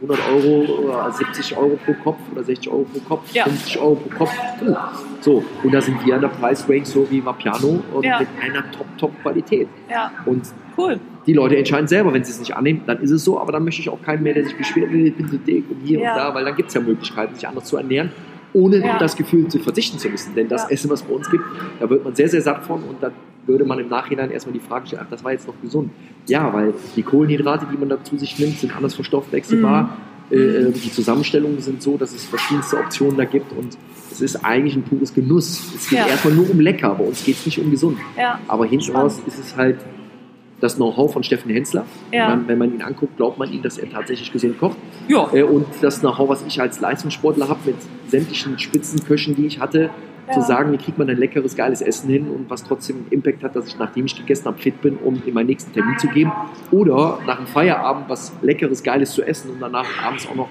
100 0.03 0.19
Euro 0.33 0.81
oder 0.83 1.11
70 1.11 1.55
Euro 1.57 1.79
pro 1.85 1.93
Kopf 2.03 2.17
oder 2.33 2.43
60 2.43 2.69
Euro 2.71 2.83
pro 2.83 2.99
Kopf, 3.15 3.33
Ja. 3.33 3.45
50 3.45 3.79
Euro 3.79 3.95
pro 3.95 4.09
Kopf. 4.25 4.31
Uh, 4.61 4.75
So, 5.21 5.41
und 5.63 5.73
da 5.73 5.79
sind 5.79 6.05
wir 6.05 6.15
an 6.15 6.21
der 6.21 6.27
Preisrange 6.27 6.85
so 6.85 7.07
wie 7.09 7.23
Vapiano 7.25 7.81
und 7.93 8.03
Ja. 8.05 8.19
mit 8.19 8.27
einer 8.41 8.69
Top-Top-Qualität. 8.71 9.69
Ja, 9.89 10.11
Und 10.25 10.41
cool. 10.77 10.99
die 11.25 11.31
Leute 11.33 11.55
entscheiden 11.55 11.87
selber, 11.87 12.13
wenn 12.13 12.25
sie 12.25 12.31
es 12.31 12.39
nicht 12.39 12.53
annehmen, 12.55 12.81
dann 12.85 12.99
ist 13.01 13.11
es 13.11 13.23
so, 13.23 13.39
aber 13.39 13.53
dann 13.53 13.63
möchte 13.63 13.79
ich 13.81 13.89
auch 13.89 14.01
keinen 14.01 14.23
mehr, 14.23 14.33
der 14.33 14.43
sich 14.43 14.57
beschwert, 14.57 14.91
"Nee, 14.91 15.05
ich 15.07 15.15
bin 15.15 15.29
so 15.29 15.37
dick 15.37 15.63
und 15.71 15.77
hier 15.85 15.99
Ja. 16.01 16.11
und 16.11 16.17
da, 16.19 16.35
weil 16.35 16.43
dann 16.43 16.55
gibt 16.57 16.67
es 16.67 16.73
ja 16.75 16.81
Möglichkeiten, 16.81 17.35
sich 17.35 17.47
anders 17.47 17.63
zu 17.65 17.77
ernähren, 17.77 18.11
ohne 18.53 18.77
Ja. 18.79 18.97
das 18.97 19.15
Gefühl 19.15 19.47
zu 19.47 19.59
verzichten 19.59 19.97
zu 19.97 20.09
müssen. 20.09 20.35
Denn 20.35 20.49
das 20.49 20.63
Ja. 20.63 20.69
Essen, 20.71 20.89
was 20.89 21.01
bei 21.03 21.13
uns 21.13 21.31
gibt, 21.31 21.43
da 21.79 21.89
wird 21.89 22.03
man 22.03 22.13
sehr, 22.15 22.27
sehr 22.27 22.41
satt 22.41 22.65
von 22.65 22.83
und 22.83 23.01
dann 23.01 23.13
würde 23.45 23.65
man 23.65 23.79
im 23.79 23.89
Nachhinein 23.89 24.31
erstmal 24.31 24.53
die 24.53 24.59
Frage 24.59 24.87
stellen, 24.87 25.01
ach, 25.05 25.09
das 25.09 25.23
war 25.23 25.31
jetzt 25.31 25.47
noch 25.47 25.59
gesund. 25.61 25.91
Ja, 26.27 26.53
weil 26.53 26.73
die 26.95 27.03
Kohlenhydrate, 27.03 27.67
die 27.71 27.77
man 27.77 27.89
da 27.89 28.01
zu 28.03 28.17
sich 28.17 28.37
nimmt, 28.39 28.57
sind 28.59 28.75
anders 28.75 28.93
verstoffwechselbar. 28.95 29.97
Mhm. 30.29 30.37
Äh, 30.37 30.37
äh, 30.37 30.71
die 30.71 30.91
Zusammenstellungen 30.91 31.59
sind 31.61 31.81
so, 31.81 31.97
dass 31.97 32.13
es 32.13 32.25
verschiedenste 32.25 32.77
Optionen 32.77 33.17
da 33.17 33.25
gibt 33.25 33.51
und 33.57 33.77
es 34.11 34.21
ist 34.21 34.45
eigentlich 34.45 34.75
ein 34.75 34.83
pures 34.83 35.13
Genuss. 35.13 35.73
Es 35.75 35.89
geht 35.89 35.99
Ja. 35.99 36.07
erstmal 36.07 36.33
nur 36.33 36.49
um 36.49 36.59
lecker, 36.59 36.95
bei 36.95 37.03
uns 37.03 37.23
geht 37.25 37.35
es 37.35 37.45
nicht 37.45 37.59
um 37.59 37.69
gesund. 37.71 37.97
Ja, 38.17 38.39
Aber 38.47 38.65
hinten 38.65 38.95
raus 38.95 39.21
ist 39.27 39.37
es 39.39 39.55
halt 39.57 39.77
das 40.63 40.77
Know-how 40.77 41.11
von 41.11 41.23
Steffen 41.23 41.51
Hensler. 41.51 41.85
Ja. 42.11 42.29
Man, 42.29 42.47
wenn 42.47 42.57
man 42.57 42.73
ihn 42.73 42.81
anguckt, 42.81 43.17
glaubt 43.17 43.37
man 43.37 43.51
ihm, 43.51 43.61
dass 43.61 43.77
er 43.77 43.89
tatsächlich 43.89 44.31
gesund 44.31 44.57
kocht. 44.59 44.77
ja. 45.09 45.29
Äh, 45.33 45.43
und 45.43 45.65
das 45.81 45.99
Know-how, 45.99 46.29
was 46.29 46.43
ich 46.47 46.59
als 46.61 46.79
Leistungssportler 46.79 47.49
habe, 47.49 47.59
mit 47.65 47.75
sämtlichen 48.07 48.57
Spitzenköchen, 48.57 49.35
die 49.35 49.45
ich 49.45 49.59
hatte, 49.59 49.89
Ja. 50.25 50.33
zu 50.35 50.41
sagen, 50.41 50.71
wie 50.71 50.77
kriegt 50.77 50.97
man 50.97 51.09
ein 51.09 51.17
leckeres, 51.17 51.53
geiles 51.57 51.81
Essen 51.81 52.09
hin 52.09 52.29
und 52.29 52.49
was 52.49 52.63
trotzdem 52.63 52.95
einen 52.95 53.07
Impact 53.09 53.43
hat, 53.43 53.57
dass 53.57 53.67
ich, 53.67 53.77
nachdem 53.77 54.05
ich 54.05 54.15
gegessen 54.15 54.45
habe, 54.45 54.57
fit 54.57 54.81
bin, 54.81 54.95
um 54.95 55.21
in 55.25 55.33
meinen 55.33 55.47
nächsten 55.47 55.73
Termin 55.73 55.97
zu 55.99 56.07
gehen. 56.07 56.31
Oder 56.71 57.19
nach 57.27 57.35
dem 57.37 57.45
Feierabend 57.45 58.05
was 58.07 58.31
leckeres, 58.41 58.81
geiles 58.83 59.11
zu 59.11 59.21
essen 59.21 59.51
und 59.51 59.59
danach 59.59 59.85
abends 60.01 60.25
auch 60.29 60.35
noch 60.35 60.47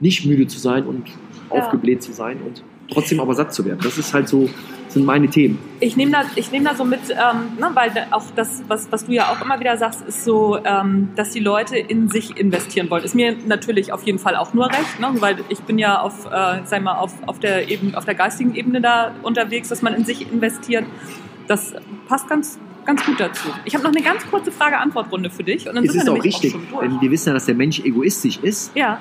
nicht 0.00 0.26
müde 0.26 0.48
zu 0.48 0.58
sein 0.58 0.84
und 0.84 1.04
aufgebläht 1.48 2.02
zu 2.02 2.12
sein 2.12 2.38
und 2.44 2.64
trotzdem 2.90 3.20
aber 3.20 3.34
satt 3.34 3.52
zu 3.52 3.64
werden. 3.64 3.80
Das 3.82 3.98
ist 3.98 4.14
halt 4.14 4.28
so, 4.28 4.48
sind 4.88 5.04
meine 5.04 5.28
Themen. 5.28 5.58
Ich 5.80 5.96
nehme 5.96 6.12
da, 6.12 6.22
ich 6.34 6.50
nehm 6.50 6.64
da 6.64 6.74
so 6.74 6.84
mit, 6.84 7.00
ähm, 7.10 7.58
ne, 7.58 7.70
weil 7.74 7.90
auch 8.10 8.24
das, 8.34 8.62
was, 8.68 8.90
was 8.90 9.04
du 9.04 9.12
ja 9.12 9.30
auch 9.30 9.40
immer 9.44 9.60
wieder 9.60 9.76
sagst, 9.76 10.00
ist 10.06 10.24
so, 10.24 10.58
ähm, 10.64 11.10
dass 11.14 11.30
die 11.30 11.40
Leute 11.40 11.76
in 11.76 12.08
sich 12.08 12.36
investieren 12.38 12.88
wollen. 12.90 13.04
Ist 13.04 13.14
mir 13.14 13.36
natürlich 13.46 13.92
auf 13.92 14.04
jeden 14.04 14.18
Fall 14.18 14.34
auch 14.36 14.54
nur 14.54 14.66
recht, 14.66 14.98
ne, 15.00 15.08
weil 15.20 15.36
ich 15.50 15.60
bin 15.60 15.78
ja 15.78 16.00
auf, 16.00 16.24
äh, 16.26 16.60
sag 16.64 16.82
mal, 16.82 16.94
auf, 16.96 17.12
auf, 17.26 17.38
der 17.38 17.68
Ebene, 17.70 17.96
auf 17.96 18.06
der 18.06 18.14
geistigen 18.14 18.54
Ebene 18.54 18.80
da 18.80 19.14
unterwegs, 19.22 19.68
dass 19.68 19.82
man 19.82 19.94
in 19.94 20.04
sich 20.04 20.30
investiert. 20.32 20.84
Das 21.46 21.74
passt 22.08 22.28
ganz, 22.28 22.58
ganz 22.86 23.04
gut 23.04 23.20
dazu. 23.20 23.48
Ich 23.66 23.74
habe 23.74 23.84
noch 23.84 23.92
eine 23.92 24.02
ganz 24.02 24.26
kurze 24.30 24.50
Frage-Antwort-Runde 24.50 25.28
für 25.30 25.44
dich. 25.44 25.68
Und 25.68 25.74
dann 25.76 25.84
Es 25.84 25.92
sind 25.92 26.02
ist 26.02 26.08
auch 26.08 26.24
richtig, 26.24 26.52
durch. 26.52 26.80
denn 26.80 27.00
wir 27.00 27.10
wissen 27.10 27.28
ja, 27.28 27.34
dass 27.34 27.44
der 27.44 27.54
Mensch 27.54 27.80
egoistisch 27.80 28.38
ist. 28.38 28.74
Ja, 28.74 28.98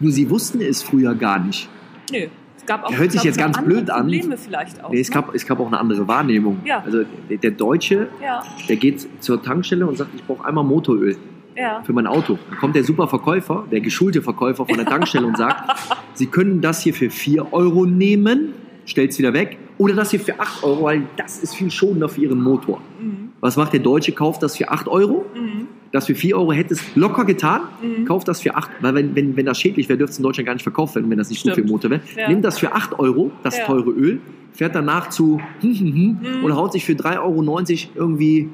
Nur 0.00 0.10
sie 0.10 0.28
wussten 0.30 0.60
es 0.62 0.82
früher 0.82 1.14
gar 1.14 1.38
nicht. 1.38 1.68
nö. 2.10 2.28
Es 2.62 2.66
gab 2.66 2.84
auch, 2.84 2.88
Der 2.90 2.98
hört 2.98 3.12
sich 3.12 3.24
jetzt 3.24 3.38
ganz 3.38 3.60
blöd 3.60 3.90
an. 3.90 4.02
Probleme 4.02 4.36
vielleicht 4.36 4.82
auch. 4.82 4.90
Nee, 4.90 5.00
es, 5.00 5.08
ne? 5.08 5.14
gab, 5.14 5.34
es 5.34 5.44
gab 5.44 5.58
auch 5.58 5.66
eine 5.66 5.80
andere 5.80 6.06
Wahrnehmung. 6.06 6.60
Ja. 6.64 6.80
Also 6.84 7.02
der, 7.28 7.38
der 7.38 7.50
Deutsche, 7.50 8.08
Ja, 8.22 8.42
der 8.68 8.76
geht 8.76 9.06
zur 9.20 9.42
Tankstelle 9.42 9.84
und 9.84 9.98
sagt, 9.98 10.10
ich 10.14 10.24
brauche 10.24 10.44
einmal 10.46 10.62
Motoröl 10.62 11.16
ja. 11.56 11.82
für 11.82 11.92
mein 11.92 12.06
Auto. 12.06 12.38
Dann 12.48 12.58
kommt 12.58 12.76
der 12.76 12.84
super 12.84 13.08
Verkäufer, 13.08 13.64
der 13.70 13.80
geschulte 13.80 14.22
Verkäufer 14.22 14.64
von 14.64 14.76
der 14.76 14.86
Tankstelle 14.86 15.26
und 15.26 15.36
sagt, 15.36 15.76
Sie 16.14 16.26
können 16.26 16.60
das 16.60 16.82
hier 16.82 16.94
für 16.94 17.10
4 17.10 17.52
Euro 17.52 17.84
nehmen, 17.84 18.54
stellt 18.84 19.10
es 19.10 19.18
wieder 19.18 19.32
weg, 19.32 19.58
oder 19.78 19.94
das 19.94 20.12
hier 20.12 20.20
für 20.20 20.38
8 20.38 20.62
Euro, 20.62 20.84
weil 20.84 21.02
das 21.16 21.42
ist 21.42 21.56
viel 21.56 21.70
schonender 21.70 22.08
für 22.08 22.20
Ihren 22.20 22.40
Motor. 22.40 22.80
Mhm. 23.00 23.30
Was 23.40 23.56
macht 23.56 23.72
der 23.72 23.80
Deutsche? 23.80 24.12
Kauft 24.12 24.42
das 24.44 24.56
für 24.56 24.70
8 24.70 24.86
Euro. 24.86 25.26
Mhm. 25.34 25.66
Das 25.92 26.06
für 26.06 26.14
4 26.14 26.36
Euro 26.38 26.52
hätte 26.52 26.74
es 26.74 26.82
locker 26.96 27.24
getan. 27.26 27.60
Mhm. 27.82 28.06
Kauft 28.06 28.26
das 28.26 28.40
für 28.40 28.54
8, 28.56 28.70
weil 28.80 28.94
wenn, 28.94 29.14
wenn, 29.14 29.36
wenn 29.36 29.46
das 29.46 29.60
schädlich 29.60 29.88
wäre, 29.88 29.98
dürfte 29.98 30.12
es 30.12 30.18
in 30.18 30.22
Deutschland 30.24 30.46
gar 30.46 30.54
nicht 30.54 30.62
verkauft 30.62 30.94
werden, 30.94 31.10
wenn 31.10 31.18
das 31.18 31.28
nicht 31.30 31.42
gut 31.44 31.54
für 31.54 31.60
den 31.62 31.70
Motor 31.70 31.90
wäre. 31.90 32.00
Ja. 32.16 32.28
Nimmt 32.28 32.44
das 32.44 32.58
für 32.58 32.72
8 32.74 32.98
Euro, 32.98 33.30
das 33.42 33.58
Ja. 33.58 33.66
teure 33.66 33.90
Öl, 33.90 34.20
fährt 34.54 34.74
danach 34.74 35.10
zu 35.10 35.40
hm, 35.60 35.74
hm, 35.74 35.86
hm, 35.94 36.18
Mhm. 36.38 36.44
und 36.44 36.56
haut 36.56 36.72
sich 36.72 36.84
für 36.84 36.94
3,90 36.94 37.90
Euro 37.94 38.06
irgendwie 38.06 38.48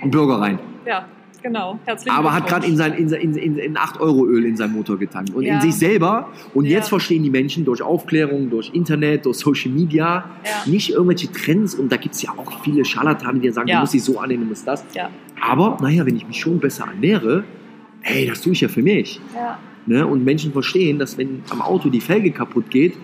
einen 0.00 0.10
Burger 0.10 0.36
rein. 0.40 0.58
Ja, 0.86 1.06
genau. 1.42 1.78
Herzlichen 1.84 2.16
Aber 2.16 2.32
hat 2.32 2.46
gerade 2.46 2.66
in, 2.66 2.76
sein, 2.78 2.94
in, 2.94 3.08
in, 3.12 3.34
in, 3.36 3.56
in 3.58 3.76
8 3.76 4.00
Euro 4.00 4.24
Öl 4.26 4.44
in 4.46 4.56
seinen 4.56 4.72
Motor 4.72 4.98
getankt. 4.98 5.34
Und 5.34 5.44
Ja. 5.44 5.54
in 5.56 5.60
sich 5.60 5.74
selber. 5.74 6.28
Und 6.54 6.64
Ja. 6.64 6.72
jetzt 6.78 6.88
verstehen 6.88 7.22
die 7.22 7.30
Menschen 7.30 7.64
durch 7.66 7.82
Aufklärung, 7.82 8.48
durch 8.50 8.70
Internet, 8.74 9.26
durch 9.26 9.36
Social 9.38 9.70
Media 9.70 10.24
Ja. 10.44 10.70
nicht 10.70 10.90
irgendwelche 10.90 11.30
Trends. 11.32 11.74
Und 11.74 11.92
da 11.92 11.96
gibt 11.96 12.14
es 12.14 12.22
ja 12.22 12.30
auch 12.36 12.62
viele 12.64 12.84
Scharlatane, 12.84 13.38
die 13.40 13.50
sagen, 13.50 13.68
Ja. 13.68 13.76
du 13.76 13.80
musst 13.82 13.92
dich 13.94 14.02
so 14.04 14.18
annehmen, 14.18 14.44
du 14.44 14.48
musst 14.50 14.66
das. 14.66 14.84
Aber, 15.46 15.76
naja, 15.82 16.06
wenn 16.06 16.16
ich 16.16 16.26
mich 16.26 16.40
schon 16.40 16.58
besser 16.58 16.86
ernähre, 16.86 17.44
hey, 18.00 18.26
das 18.26 18.40
tue 18.40 18.52
ich 18.52 18.60
ja 18.62 18.68
für 18.68 18.82
mich. 18.82 19.20
ja, 19.34 19.58
Ne? 19.86 20.06
Und 20.06 20.24
Menschen 20.24 20.52
verstehen, 20.52 20.98
dass 20.98 21.18
wenn 21.18 21.42
am 21.50 21.60
Auto 21.60 21.90
die 21.90 22.00
Felge 22.00 22.30
kaputt 22.30 22.70
geht, 22.70 22.94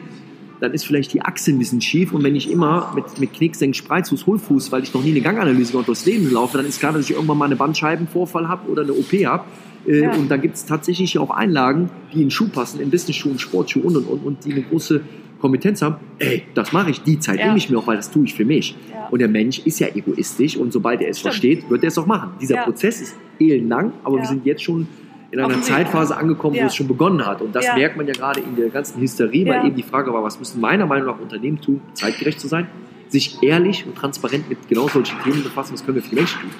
dann 0.60 0.72
ist 0.72 0.84
vielleicht 0.86 1.12
die 1.12 1.20
Achse 1.20 1.50
ein 1.50 1.58
bisschen 1.58 1.82
schief. 1.82 2.12
Und 2.12 2.22
wenn 2.22 2.34
ich 2.36 2.50
immer 2.50 2.92
mit, 2.94 3.18
mit 3.20 3.34
Knicksenk, 3.34 3.76
Spreizfuß, 3.76 4.26
Hohlfuß, 4.26 4.72
weil 4.72 4.82
ich 4.82 4.94
noch 4.94 5.02
nie 5.02 5.10
eine 5.10 5.20
Ganganalyse 5.20 5.72
gemacht 5.72 5.88
durchs 5.88 6.06
Leben 6.06 6.30
laufe, 6.30 6.56
dann 6.56 6.66
ist 6.66 6.80
klar, 6.80 6.92
dass 6.94 7.04
ich 7.04 7.10
irgendwann 7.14 7.36
mal 7.36 7.44
eine 7.44 7.56
Bandscheibenvorfall 7.56 8.48
habe 8.48 8.70
oder 8.70 8.82
eine 8.82 8.92
OP 8.92 9.12
habe. 9.26 9.44
Äh, 9.86 10.04
Ja. 10.04 10.14
Und 10.14 10.30
da 10.30 10.38
gibt 10.38 10.56
es 10.56 10.64
tatsächlich 10.64 11.18
auch 11.18 11.30
Einlagen, 11.30 11.90
die 12.14 12.22
in 12.22 12.30
Schuh 12.30 12.48
passen, 12.48 12.80
in 12.80 12.90
Business-Schuhen, 12.90 13.38
Sportschuhe 13.38 13.82
und, 13.82 13.96
und, 13.96 14.04
und, 14.06 14.24
und 14.24 14.44
die 14.46 14.52
eine 14.52 14.62
große 14.62 15.02
Kompetenz 15.40 15.82
haben. 15.82 15.96
Ey, 16.18 16.42
das 16.54 16.72
mache 16.72 16.90
ich, 16.90 17.02
die 17.02 17.18
Zeit 17.18 17.38
Ja. 17.38 17.46
nehme 17.46 17.58
ich 17.58 17.70
mir 17.70 17.78
auch, 17.78 17.86
weil 17.86 17.96
das 17.96 18.10
tue 18.10 18.24
ich 18.24 18.34
für 18.34 18.44
mich. 18.44 18.76
Ja. 18.92 19.08
Und 19.10 19.18
der 19.20 19.28
Mensch 19.28 19.60
ist 19.60 19.78
ja 19.80 19.88
egoistisch 19.94 20.56
und 20.56 20.72
sobald 20.72 21.00
er 21.00 21.08
es 21.10 21.18
Stimmt. 21.18 21.32
versteht, 21.34 21.70
wird 21.70 21.82
er 21.82 21.88
es 21.88 21.98
auch 21.98 22.06
machen. 22.06 22.32
Dieser 22.40 22.56
Ja. 22.56 22.62
Prozess 22.64 23.00
ist 23.00 23.16
elendlang, 23.38 23.92
aber 24.04 24.18
wir 24.18 24.26
sind 24.26 24.44
jetzt 24.46 24.62
schon 24.62 24.86
in 25.32 25.40
einer. 25.40 25.60
Zeitphase 25.62 26.16
angekommen, 26.16 26.56
wo 26.60 26.66
es 26.66 26.74
schon 26.74 26.88
begonnen 26.88 27.24
hat. 27.24 27.40
Und 27.40 27.54
das 27.54 27.64
merkt 27.74 27.96
man 27.96 28.06
ja 28.06 28.12
gerade 28.12 28.40
in 28.40 28.56
der 28.56 28.68
ganzen 28.68 29.00
Hysterie, 29.00 29.46
weil 29.46 29.66
eben 29.66 29.76
die 29.76 29.82
Frage 29.82 30.12
war, 30.12 30.22
was 30.22 30.38
müssen 30.38 30.60
meiner 30.60 30.86
Meinung 30.86 31.06
nach 31.06 31.20
Unternehmen 31.20 31.60
tun, 31.60 31.80
zeitgerecht 31.94 32.40
zu 32.40 32.48
sein, 32.48 32.66
sich 33.08 33.42
ehrlich 33.42 33.86
und 33.86 33.96
transparent 33.96 34.48
mit 34.48 34.68
genau 34.68 34.88
solchen 34.88 35.18
Themen 35.22 35.42
befassen, 35.42 35.72
was 35.74 35.84
können 35.84 35.96
wir 35.96 36.02
für 36.02 36.10
die 36.10 36.16
Menschen 36.16 36.40
tun. 36.40 36.50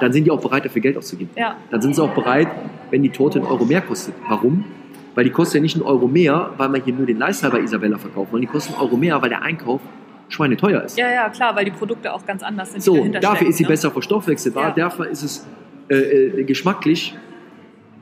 Dann 0.00 0.12
sind 0.12 0.24
die 0.24 0.30
auch 0.30 0.40
bereit, 0.40 0.64
dafür 0.64 0.80
Geld 0.82 0.96
auszugeben. 0.96 1.30
Dann 1.70 1.80
sind 1.82 1.94
sie 1.96 2.02
auch 2.02 2.14
bereit, 2.14 2.48
wenn 2.90 3.02
die 3.02 3.10
Torte 3.10 3.38
einen 3.40 3.48
Euro 3.48 3.64
mehr 3.64 3.80
kostet. 3.80 4.14
Warum? 4.28 4.64
Weil 5.20 5.24
die 5.24 5.32
kostet 5.32 5.56
ja 5.56 5.60
nicht 5.60 5.76
einen 5.76 5.84
Euro 5.84 6.08
mehr, 6.08 6.48
weil 6.56 6.70
man 6.70 6.82
hier 6.82 6.94
nur 6.94 7.04
den 7.04 7.18
Lifestyle 7.18 7.52
bei 7.52 7.60
Isabella 7.60 7.98
verkauft, 7.98 8.30
sondern 8.30 8.40
die 8.40 8.46
kostet 8.46 8.74
einen 8.74 8.82
Euro 8.86 8.96
mehr, 8.96 9.20
weil 9.20 9.28
der 9.28 9.42
Einkauf 9.42 9.82
schweineteuer 10.30 10.82
ist. 10.82 10.96
ja, 10.96 11.10
ja, 11.12 11.28
klar, 11.28 11.54
weil 11.54 11.66
die 11.66 11.72
Produkte 11.72 12.10
auch 12.14 12.24
ganz 12.24 12.42
anders 12.42 12.72
sind. 12.72 12.82
So, 12.82 13.04
dafür 13.20 13.46
ist 13.48 13.58
sie 13.58 13.64
ne? 13.64 13.68
besser 13.68 13.90
verstoffwechselbar, 13.90 14.68
Ja. 14.68 14.84
dafür 14.84 15.08
ist 15.08 15.22
es 15.22 15.46
äh, 15.90 15.94
äh, 15.96 16.44
geschmacklich, 16.44 17.14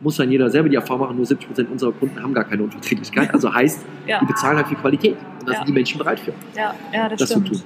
muss 0.00 0.14
dann 0.18 0.30
jeder 0.30 0.48
selber 0.48 0.68
die 0.68 0.76
Erfahrung 0.76 1.00
machen, 1.08 1.16
nur 1.16 1.26
70% 1.26 1.66
unserer 1.72 1.90
Kunden 1.90 2.22
haben 2.22 2.32
gar 2.34 2.44
keine 2.44 2.62
Unverträglichkeit. 2.62 3.30
Also 3.34 3.52
heißt, 3.52 3.84
Ja. 4.06 4.20
die 4.20 4.26
bezahlen 4.26 4.56
halt 4.56 4.68
für 4.68 4.76
Qualität. 4.76 5.16
Und 5.40 5.48
da 5.48 5.52
Ja. 5.54 5.58
sind 5.58 5.66
die 5.66 5.72
Menschen 5.72 5.98
bereit 5.98 6.20
für, 6.20 6.32
Ja, 6.56 6.72
ja, 6.94 7.08
das, 7.08 7.18
das 7.18 7.30
zu 7.30 7.40
stimmt. 7.40 7.48
tun. 7.48 7.62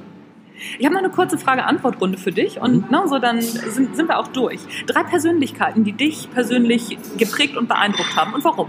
Ich 0.79 0.87
habe 0.87 0.95
noch 0.95 1.03
eine 1.03 1.11
kurze 1.13 1.37
Frage-Antwort-Runde 1.37 2.17
für 2.17 2.33
dich 2.33 2.59
und 2.59 2.87
Mhm. 2.91 2.91
ne, 2.91 3.03
so 3.07 3.19
dann 3.19 3.43
sind, 3.43 3.97
sind 3.97 4.09
wir 4.09 4.19
auch 4.19 4.29
durch. 4.29 4.61
Drei 4.87 5.03
Persönlichkeiten, 5.03 5.85
die 5.85 5.93
dich 5.93 6.31
persönlich 6.33 6.97
geprägt 7.19 7.59
und 7.59 7.69
beeindruckt 7.69 8.17
haben 8.17 8.33
und 8.33 8.43
warum? 8.45 8.69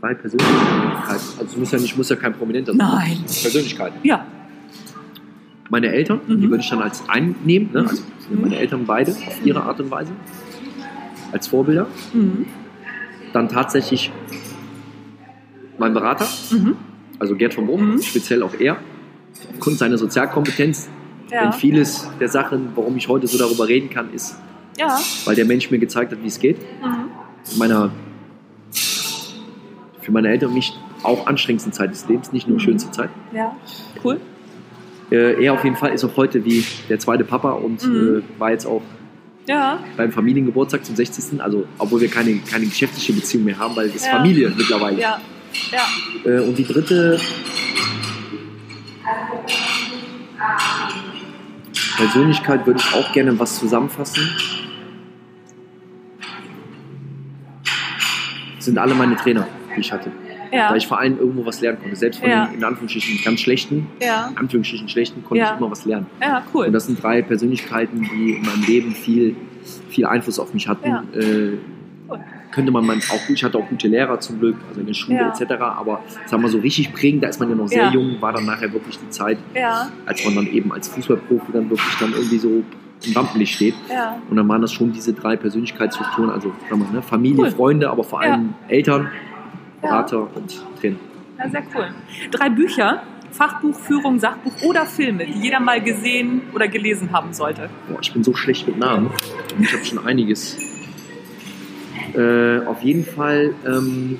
Drei 0.00 0.14
Persönlichkeiten. 0.14 0.60
Also 1.38 1.58
muss 1.58 1.70
ja 1.72 1.78
nicht, 1.78 1.96
muss 1.96 2.08
ja 2.08 2.16
kein 2.16 2.32
Prominenter 2.34 2.72
sein. 2.72 2.78
Nein. 2.78 3.18
Persönlichkeiten. 3.26 3.98
Ja. 4.02 4.26
Meine 5.68 5.88
Eltern, 5.92 6.20
die 6.26 6.32
Mhm. 6.32 6.50
würde 6.50 6.62
ich 6.62 6.70
dann 6.70 6.82
als 6.82 7.08
einnehmen, 7.08 7.70
ne? 7.72 7.86
also 7.88 8.02
meine 8.30 8.56
Eltern 8.58 8.86
beide 8.86 9.12
auf 9.12 9.44
ihre 9.44 9.62
Art 9.62 9.78
und 9.80 9.90
Weise, 9.90 10.12
als 11.32 11.46
Vorbilder. 11.48 11.86
Mhm. 12.12 12.46
Dann 13.32 13.48
tatsächlich 13.48 14.10
mein 15.78 15.94
Berater, 15.94 16.26
Mhm. 16.50 16.76
also 17.20 17.36
Gerd 17.36 17.54
von 17.54 17.66
Bohm, 17.66 17.94
Mhm. 17.94 18.02
speziell 18.02 18.42
auch 18.42 18.54
er, 18.58 18.78
aufgrund 19.54 19.78
seiner 19.78 19.96
Sozialkompetenz. 19.98 20.88
Ja. 21.30 21.42
Denn 21.44 21.52
vieles 21.52 22.08
der 22.18 22.28
Sachen, 22.28 22.70
warum 22.74 22.96
ich 22.96 23.06
heute 23.06 23.28
so 23.28 23.38
darüber 23.38 23.68
reden 23.68 23.88
kann, 23.90 24.12
ist, 24.12 24.36
Ja. 24.76 24.98
weil 25.24 25.36
der 25.36 25.44
Mensch 25.44 25.70
mir 25.70 25.78
gezeigt 25.78 26.10
hat, 26.10 26.20
wie 26.22 26.26
es 26.26 26.40
geht. 26.40 26.58
Mhm. 26.58 27.52
In 27.52 27.58
meiner, 27.58 27.90
für 30.02 30.12
meine 30.12 30.28
Eltern 30.28 30.48
und 30.50 30.54
mich 30.54 30.72
auch 31.02 31.26
anstrengendsten 31.26 31.72
Zeit 31.72 31.90
des 31.90 32.06
Lebens, 32.08 32.32
nicht 32.32 32.46
nur 32.48 32.56
Mhm. 32.56 32.60
schönste 32.60 32.90
Zeit. 32.90 33.10
Ja. 33.34 33.56
Cool. 34.04 34.20
Äh, 35.10 35.42
er 35.44 35.52
auf 35.54 35.64
jeden 35.64 35.76
Fall 35.76 35.92
ist 35.92 36.04
auch 36.04 36.16
heute 36.16 36.44
wie 36.44 36.64
der 36.88 36.98
zweite 36.98 37.24
Papa 37.24 37.52
und 37.52 37.82
Mhm. 37.86 38.22
äh, 38.36 38.40
war 38.40 38.50
jetzt 38.50 38.66
auch 38.66 38.82
Ja. 39.48 39.80
beim 39.96 40.12
Familiengeburtstag 40.12 40.84
zum 40.84 40.94
60. 40.96 41.40
Also, 41.42 41.66
obwohl 41.78 42.00
wir 42.00 42.08
keine, 42.08 42.36
keine 42.50 42.66
geschäftliche 42.66 43.12
Beziehung 43.12 43.44
mehr 43.44 43.58
haben, 43.58 43.74
weil 43.76 43.86
es 43.88 44.06
Ja. 44.06 44.12
Familie 44.16 44.52
mittlerweile. 44.56 45.00
Ja. 45.00 45.20
Ja. 45.72 46.30
Äh, 46.30 46.40
und 46.40 46.56
die 46.56 46.64
dritte 46.64 47.18
Persönlichkeit 51.96 52.66
würde 52.66 52.80
ich 52.80 52.94
auch 52.94 53.12
gerne 53.12 53.38
was 53.38 53.58
zusammenfassen. 53.58 54.22
Das 58.56 58.64
sind 58.66 58.78
alle 58.78 58.94
meine 58.94 59.16
Trainer, 59.16 59.46
die 59.74 59.80
ich 59.80 59.92
hatte. 59.92 60.10
Ja. 60.52 60.70
Weil 60.70 60.78
ich 60.78 60.86
vor 60.86 60.98
allem 60.98 61.18
irgendwo 61.18 61.46
was 61.46 61.60
lernen 61.60 61.78
konnte. 61.80 61.96
Selbst 61.96 62.20
von 62.20 62.28
Ja. 62.30 62.46
den 62.46 62.56
in 62.58 62.64
Anführungsstrichen 62.64 63.24
ganz 63.24 63.40
schlechten, 63.40 63.86
Ja. 64.00 64.28
in 64.30 64.36
Anführungsstrichen 64.38 64.88
schlechten, 64.88 65.22
konnte 65.24 65.44
ich 65.44 65.58
immer 65.58 65.70
was 65.70 65.84
lernen. 65.84 66.06
Ja, 66.20 66.42
cool. 66.54 66.66
Und 66.66 66.72
das 66.72 66.86
sind 66.86 67.02
drei 67.02 67.22
Persönlichkeiten, 67.22 68.02
die 68.12 68.32
in 68.32 68.42
meinem 68.42 68.64
Leben 68.66 68.92
viel, 68.92 69.36
viel 69.88 70.06
Einfluss 70.06 70.38
auf 70.38 70.52
mich 70.54 70.66
hatten. 70.68 70.88
Äh, 71.14 71.58
Cool. 72.12 72.18
könnte 72.50 72.72
man, 72.72 72.90
auch, 72.90 73.28
ich 73.32 73.44
hatte 73.44 73.56
auch 73.58 73.68
gute 73.68 73.86
Lehrer 73.86 74.18
zum 74.18 74.40
Glück, 74.40 74.56
also 74.68 74.80
in 74.80 74.86
der 74.88 74.94
Schule 74.94 75.20
etc. 75.20 75.52
Aber 75.60 76.00
sagen 76.26 76.42
wir 76.42 76.48
so 76.48 76.58
richtig 76.58 76.92
prägend, 76.92 77.22
da 77.22 77.28
ist 77.28 77.38
man 77.38 77.48
ja 77.48 77.54
noch 77.54 77.68
sehr 77.68 77.88
jung, 77.90 78.16
war 78.20 78.32
dann 78.32 78.44
nachher 78.46 78.72
wirklich 78.72 78.98
die 78.98 79.08
Zeit, 79.10 79.38
als 80.06 80.24
man 80.24 80.34
dann 80.34 80.46
eben 80.48 80.72
als 80.72 80.88
Fußballprofi 80.88 81.52
dann 81.52 81.70
wirklich 81.70 81.94
dann 82.00 82.12
irgendwie 82.12 82.38
so 82.38 82.64
im 83.06 83.12
Rampenlicht 83.14 83.54
steht. 83.54 83.74
Ja. 83.88 84.20
Und 84.28 84.36
dann 84.36 84.48
waren 84.48 84.60
das 84.60 84.72
schon 84.72 84.90
diese 84.92 85.12
drei 85.12 85.36
Persönlichkeitsstrukturen, 85.36 86.30
also 86.30 86.52
wir, 86.68 86.76
ne, 86.76 87.00
Familie, 87.02 87.44
Cool. 87.44 87.50
Freunde, 87.52 87.88
aber 87.88 88.02
vor 88.02 88.24
Ja. 88.24 88.32
allem 88.32 88.54
Eltern, 89.82 89.82
Ja. 89.82 89.88
Berater 90.02 90.36
und 90.36 90.64
Trainer. 90.80 90.96
Ja, 91.38 91.48
sehr 91.50 91.62
cool. 91.74 91.88
Drei 92.30 92.50
Bücher, 92.50 93.02
Fachbuch, 93.30 93.74
Führung, 93.78 94.18
Sachbuch 94.18 94.62
oder 94.62 94.84
Filme, 94.86 95.24
die 95.26 95.32
jeder 95.40 95.60
mal 95.60 95.80
gesehen 95.82 96.42
oder 96.54 96.68
gelesen 96.68 97.12
haben 97.12 97.32
sollte. 97.32 97.70
Boah, 97.88 97.98
ich 98.02 98.12
bin 98.12 98.22
so 98.24 98.34
schlecht 98.34 98.66
mit 98.66 98.78
Namen. 98.78 99.10
Ich 99.60 99.72
habe 99.72 99.84
schon 99.84 100.04
einiges. 100.06 100.58
Äh, 102.14 102.66
auf 102.66 102.82
jeden 102.82 103.04
Fall 103.04 103.54
ähm, 103.66 104.18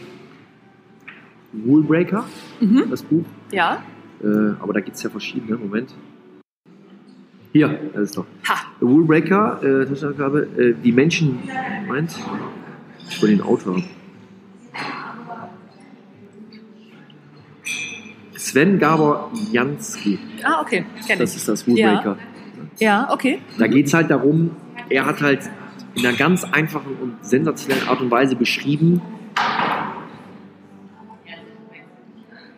Rule 1.66 1.82
Breaker, 1.82 2.24
Mhm. 2.60 2.84
das 2.88 3.02
Buch. 3.02 3.24
Ja. 3.50 3.82
Äh, 4.22 4.26
aber 4.60 4.72
da 4.74 4.80
gibt 4.80 4.96
es 4.96 5.02
ja 5.02 5.10
verschiedene. 5.10 5.56
Moment. 5.56 5.92
Hier, 7.52 7.80
das 7.92 8.02
ist 8.02 8.16
doch. 8.16 8.26
Ha. 8.48 8.54
Rule 8.80 9.04
Breaker, 9.06 9.60
äh, 9.62 9.82
äh, 9.82 10.74
die 10.84 10.92
Menschen. 10.92 11.40
Moment. 11.86 12.16
Ich 13.08 13.20
will 13.20 13.30
den 13.30 13.42
Autor. 13.42 13.82
Sven 18.50 18.78
Gabor 18.80 19.30
Jansky, 19.52 20.18
Ah, 20.42 20.60
okay. 20.60 20.84
Kenn 21.06 21.18
das 21.20 21.30
ich. 21.30 21.36
ist 21.36 21.48
das 21.48 21.66
Rule 21.68 21.80
Ja. 21.80 22.16
Ja, 22.78 23.08
okay. 23.12 23.38
Da 23.58 23.66
geht 23.68 23.86
es 23.86 23.94
halt 23.94 24.10
darum, 24.10 24.50
er 24.88 25.06
hat 25.06 25.20
halt 25.20 25.48
in 25.94 26.04
einer 26.04 26.16
ganz 26.16 26.42
einfachen 26.44 26.96
und 27.00 27.24
sensationellen 27.24 27.86
Art 27.88 28.00
und 28.00 28.10
Weise 28.10 28.34
beschrieben, 28.34 29.00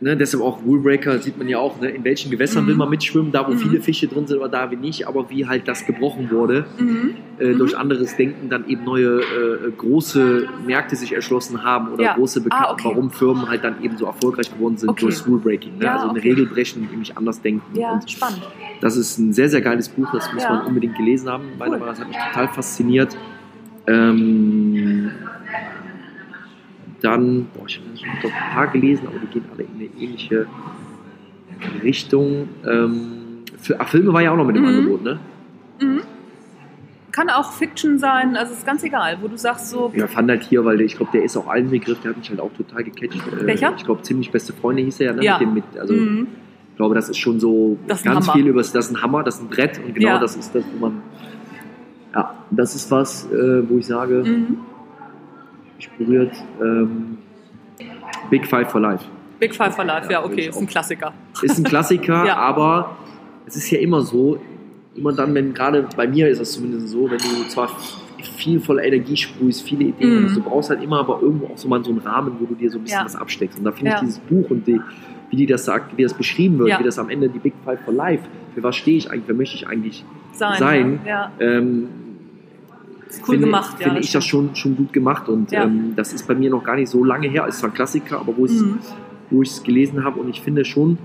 ne, 0.03 0.17
deshalb 0.17 0.43
auch 0.43 0.63
Rulebreaker 0.65 1.19
sieht 1.21 1.39
man 1.39 1.49
ja 1.49 1.59
auch, 1.59 1.81
ne, 1.81 1.89
in 1.91 2.05
welchen 2.05 2.31
Gewässern 2.31 2.65
Mhm. 2.65 2.69
will 2.69 2.75
man 2.75 2.91
mitschwimmen, 2.91 3.31
da 3.33 3.47
wo 3.47 3.53
Mhm. 3.53 3.59
viele 3.59 3.81
Fische 3.81 4.09
drin 4.09 4.27
sind 4.27 4.39
oder 4.39 4.49
da 4.49 4.71
wie 4.71 4.77
nicht, 4.77 5.07
aber 5.09 5.31
wie 5.31 5.47
halt 5.47 5.67
das 5.69 5.87
gebrochen 5.87 6.31
wurde, 6.31 6.67
Mhm. 6.79 7.15
äh, 7.39 7.47
Mhm. 7.53 7.59
durch 7.59 7.77
anderes 7.77 8.17
Denken 8.17 8.49
dann 8.51 8.69
eben 8.69 8.85
neue 8.85 9.21
äh, 9.21 9.71
große 9.77 10.49
Märkte 10.67 10.97
sich 10.97 11.13
erschlossen 11.15 11.63
haben 11.63 11.93
oder 11.93 12.03
Ja. 12.05 12.15
große 12.15 12.41
Bekannte, 12.41 12.69
Ah, 12.69 12.73
okay. 12.73 12.83
warum 12.85 13.11
Firmen 13.11 13.49
halt 13.49 13.63
dann 13.65 13.83
eben 13.83 13.97
so 13.97 14.07
erfolgreich 14.07 14.53
geworden 14.53 14.77
sind 14.77 14.91
Okay. 14.91 15.03
durch 15.07 15.27
Rulebreaking. 15.27 15.79
Ne? 15.79 15.85
Ja, 15.85 15.95
also 15.95 16.09
eine 16.09 16.19
okay. 16.19 16.29
Regel 16.31 16.47
brechen, 16.47 16.89
nämlich 16.91 17.17
anders 17.17 17.41
denken. 17.41 17.79
Ja, 17.79 17.93
Und 17.93 18.11
spannend. 18.11 18.43
das 18.81 18.97
ist 18.97 19.19
ein 19.19 19.33
sehr, 19.33 19.49
sehr 19.49 19.61
geiles 19.61 19.89
Buch, 19.89 20.09
das 20.13 20.33
muss 20.33 20.43
Ja. 20.43 20.51
man 20.57 20.67
unbedingt 20.67 20.97
gelesen 20.97 21.29
haben. 21.29 21.45
Meiner 21.59 21.79
Cool. 21.81 21.87
Das 21.87 22.01
hat 22.01 22.09
mich 22.09 22.17
total 22.17 22.49
fasziniert. 22.49 23.17
Ähm, 23.87 25.11
dann, 27.03 27.47
boah, 27.55 27.65
ich 27.67 27.79
habe 27.81 27.97
schon 28.23 28.31
ein 28.31 28.55
paar 28.55 28.67
gelesen, 28.69 29.07
aber 29.07 29.19
die 29.19 29.27
gehen 29.27 29.45
alle 29.53 29.63
in 29.65 29.69
eine 29.75 30.03
ähnliche 30.03 30.47
Richtung. 31.83 32.49
Ähm, 32.69 33.03
für, 33.59 33.81
ach, 33.81 33.89
Filme 33.89 34.13
war 34.13 34.23
ja 34.23 34.33
auch 34.33 34.37
noch 34.37 34.45
mit 34.47 34.57
dem 34.57 34.63
Mhm. 34.63 34.69
Angebot, 34.69 35.03
ne? 35.03 35.19
Mhm. 35.81 36.01
Kann 37.11 37.29
auch 37.29 37.53
Fiction 37.53 37.99
sein, 37.99 38.37
also 38.37 38.55
ist 38.55 38.65
ganz 38.65 38.83
egal, 38.85 39.19
wo 39.21 39.29
du 39.29 39.37
sagst 39.37 39.69
so, 39.69 39.93
Ja, 39.95 40.07
fand 40.07 40.31
halt 40.31 40.45
hier, 40.45 40.65
weil 40.65 40.79
der, 40.79 40.87
ich 40.87 40.97
glaube, 40.97 41.13
der 41.13 41.23
ist 41.25 41.37
auch 41.37 41.47
allen 41.47 41.69
Begriff, 41.71 42.01
der 42.01 42.11
hat 42.13 42.19
mich 42.19 42.31
halt 42.31 42.41
auch 42.41 42.53
total 42.55 42.85
gecatcht. 42.85 43.21
Äh, 43.39 43.47
Welcher? 43.47 43.75
Ich 43.77 43.85
glaube, 43.85 44.01
ziemlich 44.03 44.31
beste 44.31 44.55
Freunde 44.55 44.83
hieß 44.83 45.01
er 45.01 45.07
ja, 45.07 45.13
ne? 45.13 45.25
Ja. 45.25 45.39
Mit 45.39 45.53
mit, 45.55 45.65
also, 45.79 45.93
mhm. 45.93 46.27
ich 46.71 46.77
glaube, 46.77 46.95
das 46.95 47.11
ist 47.11 47.19
schon 47.19 47.39
so 47.39 47.77
ist 47.87 48.03
ganz 48.05 48.31
viel 48.31 48.47
über 48.47 48.61
das 48.63 48.75
ist 48.75 48.91
ein 48.93 49.03
Hammer, 49.03 49.23
das 49.23 49.37
ist 49.37 49.43
ein 49.43 49.49
Brett 49.49 49.79
und 49.85 49.95
genau 49.95 50.09
Ja. 50.09 50.19
das 50.19 50.37
ist 50.37 50.55
das, 50.55 50.65
wo 50.73 50.87
man. 50.87 51.03
Ja, 52.15 52.35
das 52.51 52.75
ist 52.75 52.91
was, 52.91 53.31
äh, 53.31 53.69
wo 53.69 53.77
ich 53.79 53.87
sage, 53.87 54.23
Mhm. 54.27 54.57
Mich 55.91 55.99
berührt. 55.99 56.33
Ähm, 56.61 57.19
Big 58.31 58.47
Five 58.47 58.71
for 58.71 58.81
Life. 58.81 59.05
Big 59.39 59.55
Five 59.55 59.75
for 59.75 59.85
Life, 59.85 60.11
Ja, 60.11 60.25
okay, 60.25 60.49
ist 60.49 60.59
ein. 60.59 60.67
Klassiker. 60.67 61.13
Ist 61.43 61.59
ein 61.59 61.65
Klassiker, 61.65 62.25
Ja. 62.27 62.37
aber 62.37 62.97
es 63.47 63.57
ist 63.57 63.71
ja 63.71 63.79
immer 63.81 64.01
so, 64.03 64.39
immer 64.95 65.13
dann, 65.13 65.35
wenn 65.35 65.53
gerade 65.53 65.87
bei 65.97 66.07
mir 66.07 66.29
ist 66.29 66.39
es 66.39 66.53
zumindest 66.53 66.89
so, 66.91 67.11
wenn 67.11 67.19
du 67.19 67.49
zwar 67.49 67.69
viel 68.37 68.61
voller 68.61 68.85
Energie 68.85 69.17
sprühst, 69.17 69.63
viele 69.63 69.85
Ideen 69.85 70.21
Mhm. 70.23 70.25
hast, 70.27 70.37
du 70.37 70.43
brauchst 70.43 70.71
halt 70.71 70.83
immer 70.83 71.01
aber 71.01 71.21
irgendwo 71.21 71.47
auch 71.47 71.59
so 71.59 71.69
mal 71.69 71.83
so 71.85 71.91
einen 71.91 71.99
Rahmen, 72.01 72.37
wo 72.39 72.47
du 72.47 72.55
dir 72.55 72.71
so 72.71 72.79
ein 72.79 72.83
bisschen 72.85 73.01
Ja. 73.01 73.05
was 73.05 73.17
absteckst. 73.17 73.59
Und 73.59 73.65
da 73.65 73.73
finde 73.73 73.91
Ja. 73.91 73.97
ich 73.97 74.03
dieses 74.03 74.19
Buch 74.21 74.49
und 74.51 74.67
die, 74.67 74.81
wie 75.31 75.37
die 75.37 75.47
das 75.47 75.65
sagt, 75.65 75.97
wie 75.97 76.03
das 76.03 76.15
beschrieben 76.15 76.59
wird, 76.59 76.69
Ja. 76.69 76.79
wie 76.79 76.85
das 76.85 76.99
am 77.01 77.09
Ende 77.11 77.29
die 77.29 77.39
Big 77.41 77.55
Five 77.65 77.81
for 77.85 77.93
Life, 77.95 78.23
für 78.55 78.63
was 78.63 78.77
stehe 78.77 78.97
ich 78.97 79.11
eigentlich, 79.11 79.25
wer 79.27 79.35
möchte 79.35 79.57
ich 79.57 79.67
eigentlich 79.67 80.05
Sein. 80.35 80.59
Sein. 80.59 81.01
Ja, 81.05 81.33
ähm, 81.41 81.89
cool 83.21 83.35
finde, 83.35 83.47
gemacht, 83.47 83.77
ja. 83.79 83.85
finde 83.87 84.01
ich 84.01 84.11
das 84.13 84.25
schon, 84.25 84.55
schon 84.55 84.77
gut 84.77 84.93
gemacht 84.93 85.29
und 85.29 85.53
Ja. 85.53 85.65
ähm, 85.65 85.93
das 85.97 86.13
ist 86.13 86.27
bei 86.27 86.35
mir 86.35 86.51
noch 86.51 86.65
gar 86.65 86.77
nicht 86.77 86.89
so 86.89 87.05
lange 87.05 87.29
her. 87.29 87.45
Es 87.49 87.55
ist 87.57 87.61
zwar 87.61 87.71
ein 87.71 87.75
Klassiker, 87.75 88.19
aber 88.21 88.37
wo 88.37 88.47
ich 88.47 88.53
es 88.53 89.61
Mhm. 89.61 89.65
gelesen 89.65 90.05
habe 90.05 90.21
und 90.21 90.29
ich 90.29 90.41
finde 90.43 90.65
schon, 90.65 90.99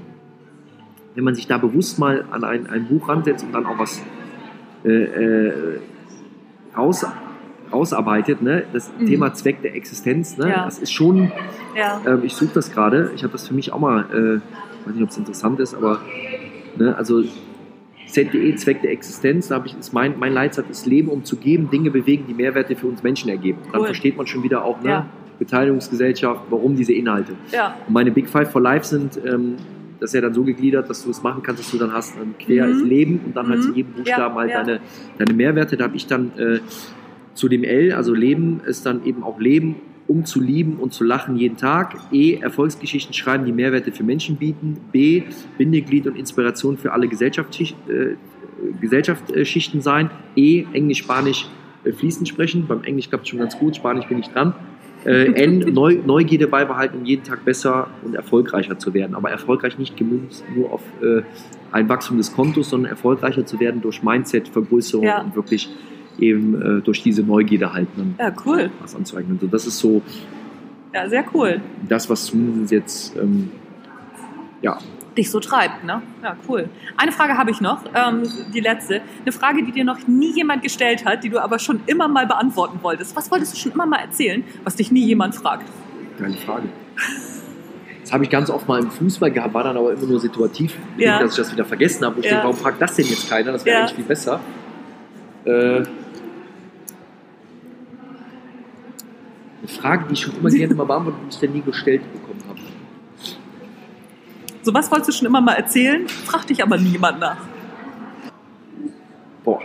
wenn 1.15 1.24
man 1.24 1.34
sich 1.36 1.48
da 1.48 1.58
bewusst 1.58 1.98
mal 2.00 2.26
an 2.32 2.43
ein, 2.43 2.67
ein 2.67 2.86
Buch 2.88 3.10
ransetzt 3.10 3.43
und 3.43 3.52
dann 3.54 3.65
auch 3.65 3.80
was 3.80 4.02
äh, 4.86 4.89
äh, 4.89 5.80
raus, 6.78 7.06
rausarbeitet, 7.74 8.41
ne? 8.41 8.63
das 8.72 8.91
Mhm. 9.00 9.06
Thema 9.08 9.34
Zweck 9.34 9.62
der 9.62 9.76
Existenz, 9.76 10.38
ne? 10.38 10.50
Ja. 10.50 10.65
das 10.65 10.80
ist 10.80 10.91
schon, 10.93 11.32
ähm, 12.06 12.22
ich 12.24 12.34
suche 12.36 12.52
das 12.54 12.72
gerade, 12.72 13.12
ich 13.15 13.24
habe 13.24 13.34
das 13.34 13.48
für 13.48 13.54
mich 13.54 13.74
auch 13.74 13.80
mal, 13.80 14.06
äh, 14.12 14.86
weiß 14.88 14.93
nicht, 14.96 15.04
ob 15.04 15.10
es 15.10 15.17
interessant 15.17 15.60
ist, 15.60 15.74
aber 15.74 16.00
ne? 16.78 16.96
also 16.96 17.24
ZDE, 18.08 18.56
Zweck 18.56 18.82
der 18.82 18.92
Existenz, 18.92 19.48
da 19.50 19.56
habe 19.56 19.67
ich, 19.67 19.77
ist 19.77 19.94
mein, 19.94 20.17
mein 20.17 20.34
Leitsatz 20.34 20.65
ist 20.69 20.86
Leben, 20.86 21.10
um 21.10 21.23
zu 21.23 21.36
geben, 21.38 21.69
Dinge 21.69 21.92
bewegen, 21.92 22.25
die 22.27 22.34
Mehrwerte 22.34 22.75
für 22.75 22.88
uns 22.88 23.04
Menschen 23.04 23.29
ergeben. 23.29 23.60
Dann 23.71 23.82
Cool. 23.82 23.88
versteht 23.88 24.15
man 24.17 24.25
schon 24.27 24.44
wieder 24.44 24.63
auch, 24.63 24.82
ne? 24.82 24.90
Ja. 24.90 25.06
Beteiligungsgesellschaft, 25.40 26.42
warum 26.50 26.75
diese 26.75 26.94
Inhalte. 26.94 27.34
ja. 27.52 27.75
Und 27.88 27.94
meine 27.94 28.12
Big 28.12 28.27
Five 28.29 28.50
for 28.52 28.62
Life 28.62 28.86
sind, 28.86 29.19
ähm, 29.25 29.56
das 30.00 30.12
ist 30.12 30.13
ja 30.15 30.21
dann 30.21 30.34
so 30.34 30.44
gegliedert, 30.44 30.90
dass 30.90 31.04
du 31.04 31.10
es 31.10 31.21
machen 31.23 31.42
kannst, 31.44 31.62
dass 31.63 31.71
du 31.71 31.77
dann 31.77 31.92
hast, 31.94 32.15
ähm, 32.21 32.36
quer 32.40 32.67
Mhm. 32.67 32.71
ist 32.73 32.82
Leben 32.86 33.19
und 33.25 33.36
dann 33.36 33.48
halt 33.48 33.63
zu 33.63 33.69
Mhm. 33.69 33.75
jedem 33.75 33.94
Buchstaben 33.94 34.36
Ja, 34.36 34.42
halt 34.42 34.50
ja. 34.52 34.63
Deine, 34.63 34.79
deine 35.17 35.34
Mehrwerte. 35.34 35.75
Da 35.77 35.86
habe 35.86 35.96
ich 35.96 36.06
dann 36.08 36.32
äh, 36.38 36.60
zu 37.34 37.48
dem 37.50 37.63
L, 37.63 37.94
also 37.94 38.13
Leben, 38.13 38.62
ist 38.65 38.86
dann 38.86 39.04
eben 39.06 39.23
auch 39.23 39.40
Leben, 39.40 39.75
um 40.08 40.26
zu 40.26 40.40
lieben 40.42 40.78
und 40.78 40.94
zu 40.94 41.04
lachen 41.04 41.36
jeden 41.38 41.58
Tag. 41.58 41.98
E, 42.12 42.36
Erfolgsgeschichten 42.36 43.14
schreiben, 43.14 43.46
die 43.46 43.52
Mehrwerte 43.52 43.92
für 43.92 44.04
Menschen 44.04 44.38
bieten. 44.38 44.78
B, 44.92 45.24
Bindeglied 45.58 46.08
und 46.08 46.16
Inspiration 46.16 46.78
für 46.78 46.94
alle 46.94 47.06
äh, 47.08 48.16
Gesellschaftsschichten 48.80 49.82
sein. 49.82 50.10
E, 50.36 50.66
Englisch, 50.74 51.00
Spanisch 51.00 51.48
äh, 51.84 51.92
fließend 51.92 52.28
sprechen. 52.28 52.66
Beim 52.68 52.84
Englisch 52.84 53.10
klappt 53.10 53.24
es 53.26 53.30
schon 53.30 53.40
ganz 53.40 53.58
gut, 53.58 53.76
Spanisch 53.76 54.06
bin 54.08 54.20
ich 54.20 54.28
dran. 54.28 54.54
Äh, 55.06 55.34
N, 55.34 55.60
Neu, 55.74 56.00
Neugierde 56.06 56.48
beibehalten, 56.48 57.00
um 57.00 57.06
jeden 57.06 57.24
Tag 57.24 57.44
besser 57.44 57.90
und 58.04 58.16
erfolgreicher 58.16 58.80
zu 58.80 58.94
werden. 58.94 59.14
Aber 59.16 59.30
erfolgreich 59.30 59.78
nicht 59.78 59.98
gemünzt 59.98 60.44
nur 60.56 60.72
auf 60.72 60.82
ein 61.72 61.90
Wachstum 61.90 62.18
des 62.18 62.34
Kontos, 62.34 62.70
sondern 62.70 62.90
erfolgreicher 62.92 63.46
zu 63.46 63.60
werden 63.60 63.82
durch 63.82 64.02
Mindset-Vergrößerung 64.02 65.06
Ja. 65.06 65.22
und 65.22 65.36
wirklich 65.36 65.70
eben 66.20 66.80
äh, 66.80 66.82
durch 66.82 67.02
diese 67.04 67.24
Neugierde 67.24 67.74
halt 67.74 67.88
dann 67.96 68.15
Ja, 68.20 68.32
cool. 68.46 68.70
was 68.82 68.96
anzueignen. 68.96 69.38
So, 69.40 69.48
das 69.48 69.65
ist 69.68 69.78
so 69.80 70.02
Ja, 70.94 71.08
sehr 71.10 71.26
cool. 71.34 71.62
Das, 71.88 72.10
was 72.10 72.26
zumindest 72.26 72.72
jetzt, 72.72 73.15
ähm, 73.18 73.52
ja. 74.62 74.78
Dich 75.18 75.32
so 75.32 75.40
treibt, 75.40 75.84
ne? 75.84 76.02
Ja, 76.24 76.36
cool. 76.48 76.70
Eine 76.96 77.12
Frage 77.12 77.38
habe 77.38 77.50
ich 77.52 77.60
noch, 77.60 77.82
ähm, 77.96 78.24
die 78.54 78.60
letzte. 78.60 79.02
Eine 79.24 79.32
Frage, 79.32 79.63
die 79.63 79.72
dir 79.72 79.84
noch 79.84 80.08
nie 80.08 80.32
jemand 80.34 80.62
gestellt 80.62 81.06
hat, 81.06 81.24
die 81.24 81.30
du 81.30 81.42
aber 81.42 81.58
schon 81.60 81.80
immer 81.88 82.08
mal 82.08 82.28
beantworten 82.28 82.80
wolltest. 82.84 83.15
Was 83.15 83.30
wolltest 83.32 83.54
du 83.54 83.58
schon 83.58 83.72
immer 83.72 83.86
mal 83.88 83.98
erzählen, 84.00 84.44
was 84.63 84.76
dich 84.76 84.92
nie 84.92 85.04
jemand 85.06 85.36
fragt? 85.36 85.68
Keine 86.20 86.36
Frage. 86.36 86.68
Das 88.02 88.13
habe 88.13 88.24
ich 88.24 88.30
ganz 88.30 88.50
oft 88.50 88.68
mal 88.68 88.80
im 88.80 88.90
Fußball 88.90 89.32
gehabt, 89.32 89.54
war 89.54 89.63
dann 89.65 89.76
aber 89.76 89.92
immer 89.92 90.06
nur 90.06 90.20
situativ, 90.20 90.76
Ja. 90.98 91.20
dass 91.20 91.32
ich 91.32 91.38
das 91.38 91.52
wieder 91.52 91.65
vergessen 91.65 92.06
habe. 92.06 92.15
Und 92.15 92.20
ich 92.22 92.26
Ja. 92.28 92.38
denke, 92.38 92.46
warum 92.46 92.58
fragt 92.58 92.82
das 92.82 92.96
denn 92.96 93.06
jetzt 93.06 93.30
keiner? 93.30 93.52
Das 93.52 93.65
wäre 93.65 93.76
Ja. 93.76 93.82
eigentlich 93.84 93.96
viel 93.96 94.06
besser. 94.06 94.40
Äh, 95.48 95.77
eine 95.79 95.87
Frage, 99.67 100.06
die 100.10 100.13
ich 100.13 100.21
schon 100.21 100.35
immer 100.37 100.50
gerne 100.50 100.75
mal 100.75 100.85
beantwortet 100.85 101.21
und 101.23 101.33
ich 101.33 101.39
dann 101.39 101.52
nie 101.54 101.62
gestellt 101.62 102.02
bekommen 102.13 102.43
habe. 102.48 102.60
So 104.62 104.73
was 104.73 104.91
wolltest 104.91 105.10
du 105.10 105.13
schon 105.13 105.27
immer 105.27 105.39
mal 105.41 105.54
erzählen, 105.54 106.08
fragt 106.08 106.50
dich 106.50 106.62
aber 106.62 106.77
niemand 106.77 107.19
nach. 107.19 107.37
Boah. 109.43 109.62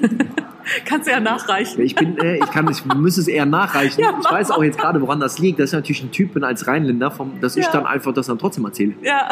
Kannst 0.86 1.06
du 1.06 1.12
ja 1.12 1.20
nachreichen. 1.20 1.82
Ich 1.82 1.94
bin, 1.94 2.16
äh, 2.18 2.36
ich 2.38 2.46
kann, 2.50 2.66
ich 2.70 2.84
muss 2.86 3.18
es 3.18 3.28
eher 3.28 3.44
nachreichen. 3.44 4.00
Ja, 4.00 4.18
ich 4.18 4.30
weiß 4.30 4.50
auch 4.50 4.62
jetzt 4.62 4.78
gerade, 4.78 5.00
woran 5.02 5.20
das 5.20 5.38
liegt. 5.38 5.58
Das 5.58 5.66
ist 5.66 5.74
natürlich 5.74 6.02
ein 6.02 6.10
Typ 6.10 6.32
bin 6.32 6.42
als 6.42 6.66
Rheinländer, 6.66 7.10
vom, 7.10 7.38
dass 7.40 7.56
ich 7.56 7.66
Ja. 7.66 7.72
dann 7.72 7.84
einfach 7.86 8.14
das 8.14 8.26
dann 8.28 8.38
trotzdem 8.38 8.64
erzähle 8.64 8.94
Ja, 9.02 9.28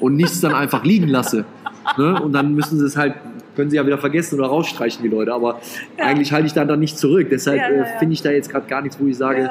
und 0.00 0.16
nichts 0.16 0.40
dann 0.40 0.54
einfach 0.54 0.82
liegen 0.82 1.08
lasse. 1.08 1.44
Ne? 1.98 2.20
Und 2.20 2.32
dann 2.32 2.54
müssen 2.54 2.78
sie 2.78 2.86
es 2.86 2.96
halt, 2.96 3.16
können 3.56 3.70
sie 3.70 3.76
ja 3.76 3.86
wieder 3.86 3.98
vergessen 3.98 4.38
oder 4.38 4.48
rausstreichen 4.48 5.02
die 5.02 5.08
Leute. 5.08 5.32
Aber 5.34 5.60
Ja. 5.98 6.04
eigentlich 6.06 6.32
halte 6.32 6.46
ich 6.46 6.52
dann, 6.52 6.68
dann 6.68 6.80
nicht 6.80 6.98
zurück. 6.98 7.28
Deshalb 7.30 7.58
Ja, 7.58 7.68
äh, 7.68 7.98
finde 7.98 8.14
ich 8.14 8.22
da 8.22 8.30
jetzt 8.30 8.50
gerade 8.50 8.66
gar 8.66 8.82
nichts, 8.82 8.98
wo 9.00 9.06
ich 9.06 9.16
sage, 9.16 9.50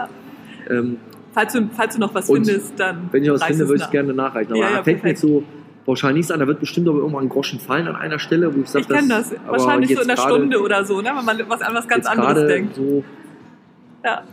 ähm, 0.70 0.98
Falls, 1.34 1.54
du, 1.54 1.70
falls 1.76 1.94
du 1.96 2.02
noch 2.02 2.14
was 2.14 2.26
findest, 2.28 2.78
dann. 2.80 3.08
wenn 3.12 3.24
ich 3.24 3.32
was 3.32 3.44
finde, 3.44 3.66
würde 3.68 3.76
ich 3.76 3.82
nach. 3.84 3.92
gerne 3.92 4.14
nachreichen. 4.14 4.52
Aber 4.52 4.62
Ja, 4.62 4.78
da 4.78 4.84
fällt 4.84 5.02
mir 5.04 5.16
so 5.16 5.44
pauschal 5.86 6.12
nichts 6.14 6.30
an. 6.30 6.40
Da 6.42 6.48
wird 6.48 6.60
bestimmt 6.60 6.88
aber 6.90 6.98
irgendwann 7.00 7.24
ein 7.26 7.30
Groschen 7.30 7.60
fallen 7.60 7.88
an 7.88 7.96
einer 7.96 8.20
Stelle, 8.20 8.54
wo 8.54 8.60
ich 8.62 8.68
sage, 8.68 8.84
Ich 8.84 8.90
kenne 8.90 9.08
das. 9.08 9.34
Wahrscheinlich 9.48 9.96
so 9.96 10.02
in 10.02 10.10
einer 10.10 10.16
gerade- 10.16 10.36
Stunde 10.36 10.62
oder 10.62 10.84
so, 10.84 11.00
ne? 11.02 11.12
wenn 11.16 11.24
man 11.26 11.40
was 11.48 11.62
an 11.62 11.74
was 11.74 11.88
ganz 11.88 12.06
anderes 12.06 12.48
denkt. 12.48 12.76
So, 12.76 13.04
Ja. 14.04 14.24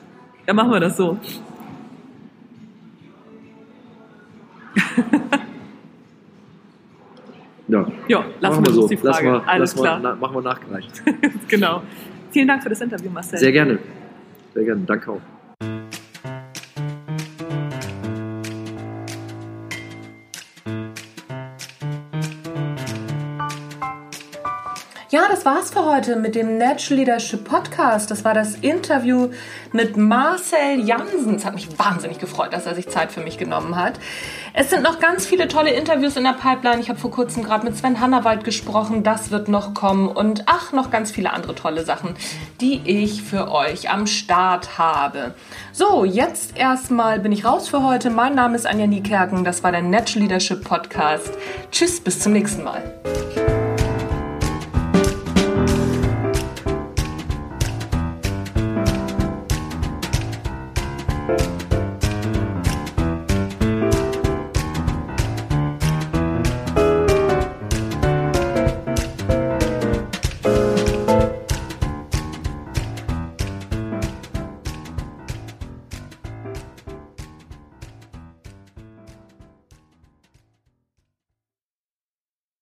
Dann 0.47 0.57
machen 0.57 0.71
wir 0.73 0.81
das 0.81 0.97
so. 0.97 1.19
ja, 7.69 7.87
Ja, 8.09 8.25
lassen 8.41 8.55
machen 8.63 8.67
wir 8.67 8.73
so. 8.73 8.81
uns 8.83 8.91
die 8.91 8.99
Lass 9.03 9.17
Frage. 9.17 9.31
mal, 9.31 9.43
Alles 9.47 9.75
lass 9.75 9.83
klar. 9.83 10.01
Mal, 10.01 10.11
na, 10.11 10.17
machen 10.17 10.35
wir 10.37 10.43
nachgereicht. 10.43 11.03
genau. 11.49 11.83
Vielen 12.31 12.49
Dank 12.49 12.63
für 12.63 12.69
das 12.69 12.81
Interview, 12.81 13.11
Marcel. 13.11 13.39
Sehr 13.39 13.53
gerne. 13.53 13.79
Sehr 14.55 14.65
gerne. 14.65 14.83
Danke 14.87 15.13
auch. 15.13 15.21
Ja, 25.11 25.23
das 25.31 25.47
war's 25.47 25.71
für 25.71 25.87
heute 25.87 26.17
mit 26.17 26.35
dem 26.35 26.59
Natural 26.59 26.99
Leadership 26.99 27.45
Podcast. 27.45 28.11
Das 28.11 28.25
war 28.27 28.35
das 28.35 28.57
Interview 28.57 29.31
mit 29.73 29.97
Marcel 29.97 30.81
Jansen. 30.81 31.37
Es 31.37 31.47
hat 31.47 31.55
mich 31.55 31.79
wahnsinnig 31.79 32.19
gefreut, 32.19 32.53
dass 32.53 32.67
er 32.67 32.75
sich 32.75 32.89
Zeit 32.91 33.11
für 33.11 33.23
mich 33.23 33.39
genommen 33.39 33.77
hat. 33.77 33.99
Es 34.55 34.71
sind 34.71 34.83
noch 34.83 34.99
ganz 34.99 35.27
viele 35.27 35.49
tolle 35.49 35.71
Interviews 35.71 36.17
in 36.17 36.25
der 36.25 36.33
Pipeline. 36.33 36.81
Ich 36.81 36.89
habe 36.89 36.99
vor 36.99 37.11
kurzem 37.11 37.43
gerade 37.43 37.65
mit 37.65 37.77
Sven 37.77 38.01
Hannawald 38.01 38.45
gesprochen. 38.45 39.03
Das 39.03 39.31
wird 39.31 39.49
noch 39.49 39.75
kommen. 39.75 40.09
Und 40.09 40.45
ach, 40.47 40.73
noch 40.73 40.91
ganz 40.91 41.11
viele 41.11 41.33
andere 41.33 41.55
tolle 41.55 41.85
Sachen, 41.85 42.15
die 42.61 42.81
ich 42.85 43.23
für 43.23 43.51
euch 43.51 43.91
am 43.91 44.07
Start 44.07 44.79
habe. 44.79 45.35
So, 45.73 46.05
jetzt 46.05 46.57
erstmal 46.57 47.21
bin 47.21 47.33
ich 47.33 47.45
raus 47.45 47.69
für 47.69 47.83
heute. 47.83 48.11
Mein 48.11 48.35
Name 48.35 48.57
ist 48.57 48.67
Anja 48.67 48.87
Niekerken. 48.87 49.45
Das 49.45 49.63
war 49.63 49.73
der 49.73 49.83
Natural 49.83 50.23
Leadership 50.23 50.65
Podcast. 50.65 51.31
Tschüss, 51.71 52.01
bis 52.01 52.21
zum 52.21 52.33
nächsten 52.33 52.65
Mal. 52.65 53.58